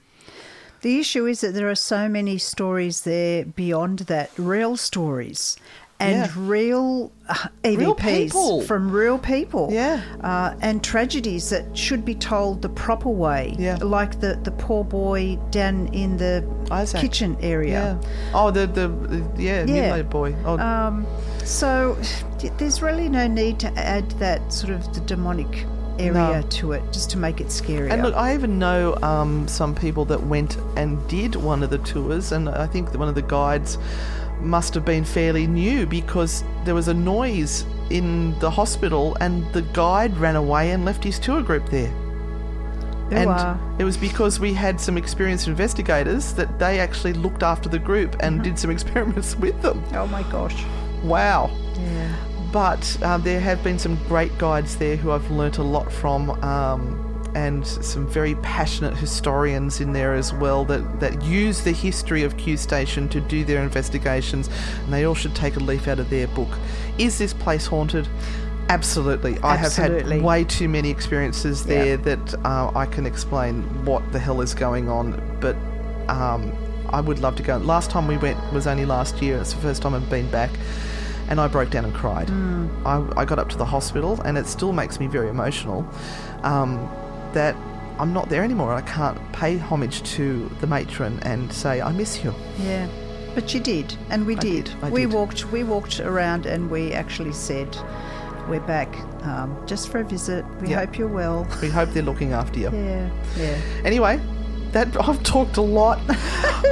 The 0.82 0.98
issue 0.98 1.26
is 1.26 1.42
that 1.42 1.52
there 1.52 1.70
are 1.70 1.74
so 1.74 2.08
many 2.08 2.38
stories 2.38 3.02
there 3.02 3.44
beyond 3.44 4.00
that, 4.00 4.30
real 4.38 4.76
stories. 4.76 5.56
And 6.00 6.16
Yeah. 6.16 6.28
real 6.36 7.12
uh, 7.28 7.34
Real 7.64 7.94
EVPs 7.94 8.22
people. 8.32 8.62
from 8.62 8.90
real 8.90 9.18
people. 9.18 9.68
Yeah. 9.70 10.00
Uh, 10.22 10.54
and 10.62 10.82
tragedies 10.82 11.50
that 11.50 11.76
should 11.76 12.04
be 12.04 12.14
told 12.14 12.62
the 12.62 12.68
proper 12.70 13.10
way. 13.10 13.54
Yeah. 13.58 13.76
Like 13.82 14.18
the, 14.20 14.38
the 14.42 14.50
poor 14.50 14.82
boy 14.82 15.38
down 15.50 15.88
in 15.92 16.16
the 16.16 16.42
Isaac. 16.70 17.00
kitchen 17.02 17.36
area. 17.42 17.98
Yeah. 18.02 18.10
Oh, 18.34 18.50
the, 18.50 18.66
the, 18.66 18.88
the 18.88 19.22
yeah, 19.42 19.60
Yeah. 19.60 19.64
mutilated 19.66 20.10
boy. 20.10 20.34
Oh, 20.46 20.58
Um, 20.58 21.06
so 21.44 21.96
there's 22.58 22.80
really 22.82 23.08
no 23.08 23.26
need 23.28 23.58
to 23.60 23.68
add 23.78 24.10
that 24.12 24.52
sort 24.52 24.72
of 24.72 24.92
the 24.94 25.00
demonic 25.00 25.66
area 25.98 26.12
No. 26.40 26.42
to 26.48 26.72
it 26.72 26.82
just 26.92 27.10
to 27.10 27.18
make 27.18 27.42
it 27.42 27.48
scarier. 27.48 27.90
And 27.92 28.02
look, 28.02 28.14
I 28.16 28.32
even 28.34 28.58
know 28.58 28.96
um, 29.02 29.46
some 29.48 29.74
people 29.74 30.06
that 30.06 30.22
went 30.26 30.56
and 30.76 31.06
did 31.08 31.36
one 31.36 31.62
of 31.62 31.68
the 31.68 31.78
tours, 31.78 32.32
and 32.32 32.48
I 32.48 32.66
think 32.66 32.92
one 32.98 33.08
of 33.08 33.14
the 33.14 33.22
guides 33.22 33.76
must 34.42 34.74
have 34.74 34.84
been 34.84 35.04
fairly 35.04 35.46
new 35.46 35.86
because 35.86 36.44
there 36.64 36.74
was 36.74 36.88
a 36.88 36.94
noise 36.94 37.64
in 37.90 38.38
the 38.38 38.50
hospital, 38.50 39.16
and 39.20 39.50
the 39.52 39.62
guide 39.62 40.16
ran 40.16 40.36
away 40.36 40.70
and 40.70 40.84
left 40.84 41.02
his 41.02 41.18
tour 41.18 41.42
group 41.42 41.68
there. 41.70 41.92
And 43.10 43.28
Ooh-ah. 43.28 43.76
it 43.78 43.84
was 43.84 43.96
because 43.96 44.38
we 44.38 44.52
had 44.52 44.80
some 44.80 44.96
experienced 44.96 45.48
investigators 45.48 46.32
that 46.34 46.60
they 46.60 46.78
actually 46.78 47.12
looked 47.12 47.42
after 47.42 47.68
the 47.68 47.78
group 47.78 48.16
and 48.20 48.42
did 48.42 48.58
some 48.58 48.70
experiments 48.76 49.34
with 49.36 49.60
them. 49.62 49.82
oh 49.94 50.06
my 50.06 50.22
gosh. 50.24 50.64
Wow. 51.02 51.50
Yeah. 51.76 52.16
But 52.52 52.98
uh, 53.02 53.18
there 53.18 53.40
have 53.40 53.62
been 53.64 53.78
some 53.78 53.96
great 54.06 54.36
guides 54.38 54.76
there 54.76 54.96
who 54.96 55.10
I've 55.10 55.28
learnt 55.30 55.58
a 55.58 55.62
lot 55.62 55.90
from, 55.90 56.30
um, 56.42 57.09
and 57.34 57.66
some 57.66 58.06
very 58.06 58.34
passionate 58.36 58.96
historians 58.96 59.80
in 59.80 59.92
there 59.92 60.14
as 60.14 60.32
well 60.34 60.64
that, 60.66 61.00
that 61.00 61.22
use 61.22 61.62
the 61.62 61.72
history 61.72 62.22
of 62.22 62.36
Q 62.36 62.56
Station 62.56 63.08
to 63.10 63.20
do 63.20 63.44
their 63.44 63.62
investigations, 63.62 64.48
and 64.84 64.92
they 64.92 65.04
all 65.04 65.14
should 65.14 65.34
take 65.34 65.56
a 65.56 65.60
leaf 65.60 65.88
out 65.88 65.98
of 65.98 66.10
their 66.10 66.26
book. 66.28 66.48
Is 66.98 67.18
this 67.18 67.32
place 67.32 67.66
haunted? 67.66 68.08
Absolutely. 68.68 69.38
I 69.42 69.56
have 69.56 69.74
had 69.74 70.22
way 70.22 70.44
too 70.44 70.68
many 70.68 70.90
experiences 70.90 71.66
Yeah. 71.66 71.74
there 71.74 71.96
that 71.96 72.34
uh, 72.44 72.70
I 72.74 72.86
can 72.86 73.04
explain 73.06 73.62
what 73.84 74.12
the 74.12 74.18
hell 74.18 74.40
is 74.40 74.54
going 74.54 74.88
on, 74.88 75.20
but 75.40 75.56
um, 76.08 76.52
I 76.88 77.00
would 77.00 77.18
love 77.18 77.36
to 77.36 77.42
go. 77.42 77.56
Last 77.56 77.90
time 77.90 78.06
we 78.06 78.16
went 78.16 78.38
was 78.52 78.66
only 78.66 78.84
last 78.84 79.20
year. 79.22 79.38
It's 79.38 79.52
the 79.52 79.60
first 79.60 79.82
time 79.82 79.94
I've 79.94 80.08
been 80.10 80.30
back 80.30 80.50
and 81.28 81.40
I 81.40 81.46
broke 81.46 81.70
down 81.70 81.84
and 81.84 81.94
cried. 81.94 82.28
I, 82.84 83.06
I 83.20 83.24
got 83.24 83.38
up 83.38 83.48
to 83.50 83.56
the 83.56 83.64
hospital, 83.64 84.20
and 84.22 84.36
it 84.36 84.46
still 84.46 84.72
makes 84.72 84.98
me 84.98 85.06
very 85.06 85.28
emotional 85.28 85.88
um, 86.42 86.88
that 87.34 87.54
I'm 87.98 88.12
not 88.12 88.28
there 88.28 88.42
anymore. 88.42 88.72
I 88.72 88.80
can't 88.82 89.18
pay 89.32 89.58
homage 89.58 90.02
to 90.14 90.50
the 90.60 90.66
matron 90.66 91.18
and 91.22 91.52
say 91.52 91.80
I 91.82 91.92
miss 91.92 92.24
you. 92.24 92.34
Yeah, 92.58 92.88
but 93.34 93.52
you 93.54 93.60
did, 93.60 93.94
and 94.08 94.26
we 94.26 94.34
did. 94.36 94.64
did, 94.66 94.90
we 94.92 95.02
did. 95.02 95.12
walked. 95.12 95.52
We 95.52 95.64
walked 95.64 96.00
around, 96.00 96.46
and 96.46 96.70
we 96.70 96.92
actually 96.92 97.32
said, 97.32 97.76
"We're 98.48 98.60
back, 98.60 98.94
um, 99.24 99.56
just 99.66 99.90
for 99.90 100.00
a 100.00 100.04
visit. 100.04 100.44
We 100.60 100.68
Yeah. 100.70 100.80
hope 100.80 100.96
you're 100.98 101.08
well." 101.08 101.46
We 101.60 101.68
hope 101.68 101.90
they're 101.90 102.02
looking 102.02 102.32
after 102.32 102.58
you. 102.58 102.70
Yeah, 102.72 103.08
yeah. 103.36 103.56
Anyway, 103.84 104.18
that 104.72 104.96
I've 105.00 105.22
talked 105.22 105.56
a 105.56 105.62
lot. 105.62 106.00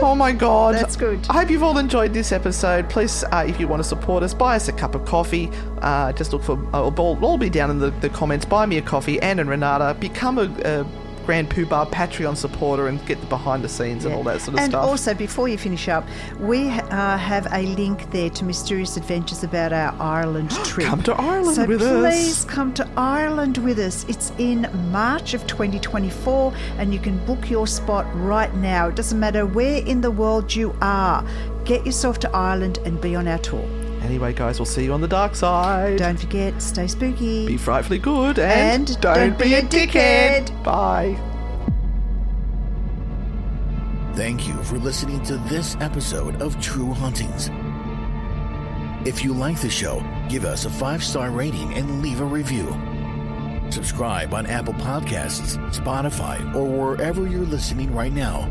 oh 0.02 0.14
my 0.16 0.32
god, 0.32 0.74
That's 0.74 0.96
good. 0.96 1.24
I 1.28 1.34
hope 1.34 1.50
you've 1.50 1.62
all 1.62 1.78
enjoyed 1.78 2.12
this 2.12 2.32
episode. 2.32 2.88
Please, 2.88 3.24
uh, 3.24 3.44
if 3.46 3.58
you 3.60 3.68
want 3.68 3.80
to 3.82 3.88
support 3.88 4.22
us, 4.22 4.34
buy 4.34 4.56
us 4.56 4.68
a 4.68 4.72
cup 4.72 4.94
of 4.94 5.04
coffee. 5.04 5.50
Uh, 5.78 6.12
just 6.12 6.32
look 6.32 6.42
for. 6.42 6.58
Uh, 6.74 6.88
it'll 6.88 7.24
all 7.24 7.38
be 7.38 7.50
down 7.50 7.70
in 7.70 7.78
the, 7.78 7.90
the 7.90 8.08
comments. 8.08 8.44
Buy 8.44 8.66
me 8.66 8.78
a 8.78 8.82
coffee, 8.82 9.20
Anne 9.20 9.38
and 9.38 9.48
Renata. 9.48 9.96
Become 9.98 10.38
a, 10.38 10.50
a 10.64 10.84
Grand 11.28 11.50
Poobah 11.50 11.90
Patreon 11.90 12.38
supporter 12.38 12.86
and 12.88 13.04
get 13.04 13.20
the 13.20 13.26
behind 13.26 13.62
the 13.62 13.68
scenes 13.68 14.06
and 14.06 14.14
all 14.14 14.22
that 14.22 14.40
sort 14.40 14.54
of 14.54 14.60
and 14.60 14.72
stuff. 14.72 14.86
also, 14.86 15.12
before 15.12 15.46
you 15.46 15.58
finish 15.58 15.86
up, 15.86 16.08
we 16.40 16.70
uh, 16.70 17.18
have 17.18 17.46
a 17.52 17.60
link 17.74 18.10
there 18.12 18.30
to 18.30 18.46
Mysterious 18.46 18.96
Adventures 18.96 19.44
about 19.44 19.74
our 19.74 19.94
Ireland 20.00 20.50
trip. 20.64 20.86
Come 20.86 21.02
to 21.02 21.12
Ireland 21.12 21.56
so 21.56 21.66
with 21.66 21.82
us. 21.82 22.00
please 22.00 22.44
come 22.46 22.72
to 22.72 22.88
Ireland 22.96 23.58
with 23.58 23.78
us. 23.78 24.06
It's 24.08 24.32
in 24.38 24.70
March 24.90 25.34
of 25.34 25.46
2024, 25.46 26.54
and 26.78 26.94
you 26.94 26.98
can 26.98 27.22
book 27.26 27.50
your 27.50 27.66
spot 27.66 28.06
right 28.14 28.54
now. 28.54 28.88
It 28.88 28.94
doesn't 28.94 29.20
matter 29.20 29.44
where 29.44 29.84
in 29.84 30.00
the 30.00 30.10
world 30.10 30.54
you 30.54 30.74
are. 30.80 31.22
Get 31.66 31.84
yourself 31.84 32.18
to 32.20 32.30
Ireland 32.34 32.78
and 32.86 32.98
be 33.02 33.14
on 33.14 33.28
our 33.28 33.36
tour. 33.36 33.68
Anyway, 34.02 34.32
guys, 34.32 34.58
we'll 34.58 34.66
see 34.66 34.84
you 34.84 34.92
on 34.92 35.00
the 35.00 35.08
dark 35.08 35.34
side. 35.34 35.98
Don't 35.98 36.18
forget, 36.18 36.60
stay 36.62 36.86
spooky. 36.86 37.46
be 37.46 37.56
frightfully 37.56 37.98
good 37.98 38.38
and, 38.38 38.88
And 38.88 39.00
don't 39.00 39.38
be 39.38 39.54
a 39.54 39.62
dickhead. 39.62 40.62
Bye. 40.62 41.18
Thank 44.14 44.48
you 44.48 44.54
for 44.64 44.78
listening 44.78 45.22
to 45.24 45.36
this 45.48 45.76
episode 45.80 46.42
of 46.42 46.60
True 46.60 46.92
Hauntings. 46.92 47.50
If 49.06 49.22
you 49.22 49.32
like 49.32 49.60
the 49.60 49.70
show, 49.70 50.02
give 50.28 50.44
us 50.44 50.64
a 50.64 50.70
five 50.70 51.04
star 51.04 51.30
rating 51.30 51.74
and 51.74 52.02
leave 52.02 52.20
a 52.20 52.24
review. 52.24 52.66
Subscribe 53.70 54.34
on 54.34 54.46
Apple 54.46 54.74
Podcasts, 54.74 55.56
Spotify, 55.74 56.54
or 56.54 56.64
wherever 56.64 57.26
you're 57.26 57.46
listening 57.46 57.94
right 57.94 58.12
now. 58.12 58.48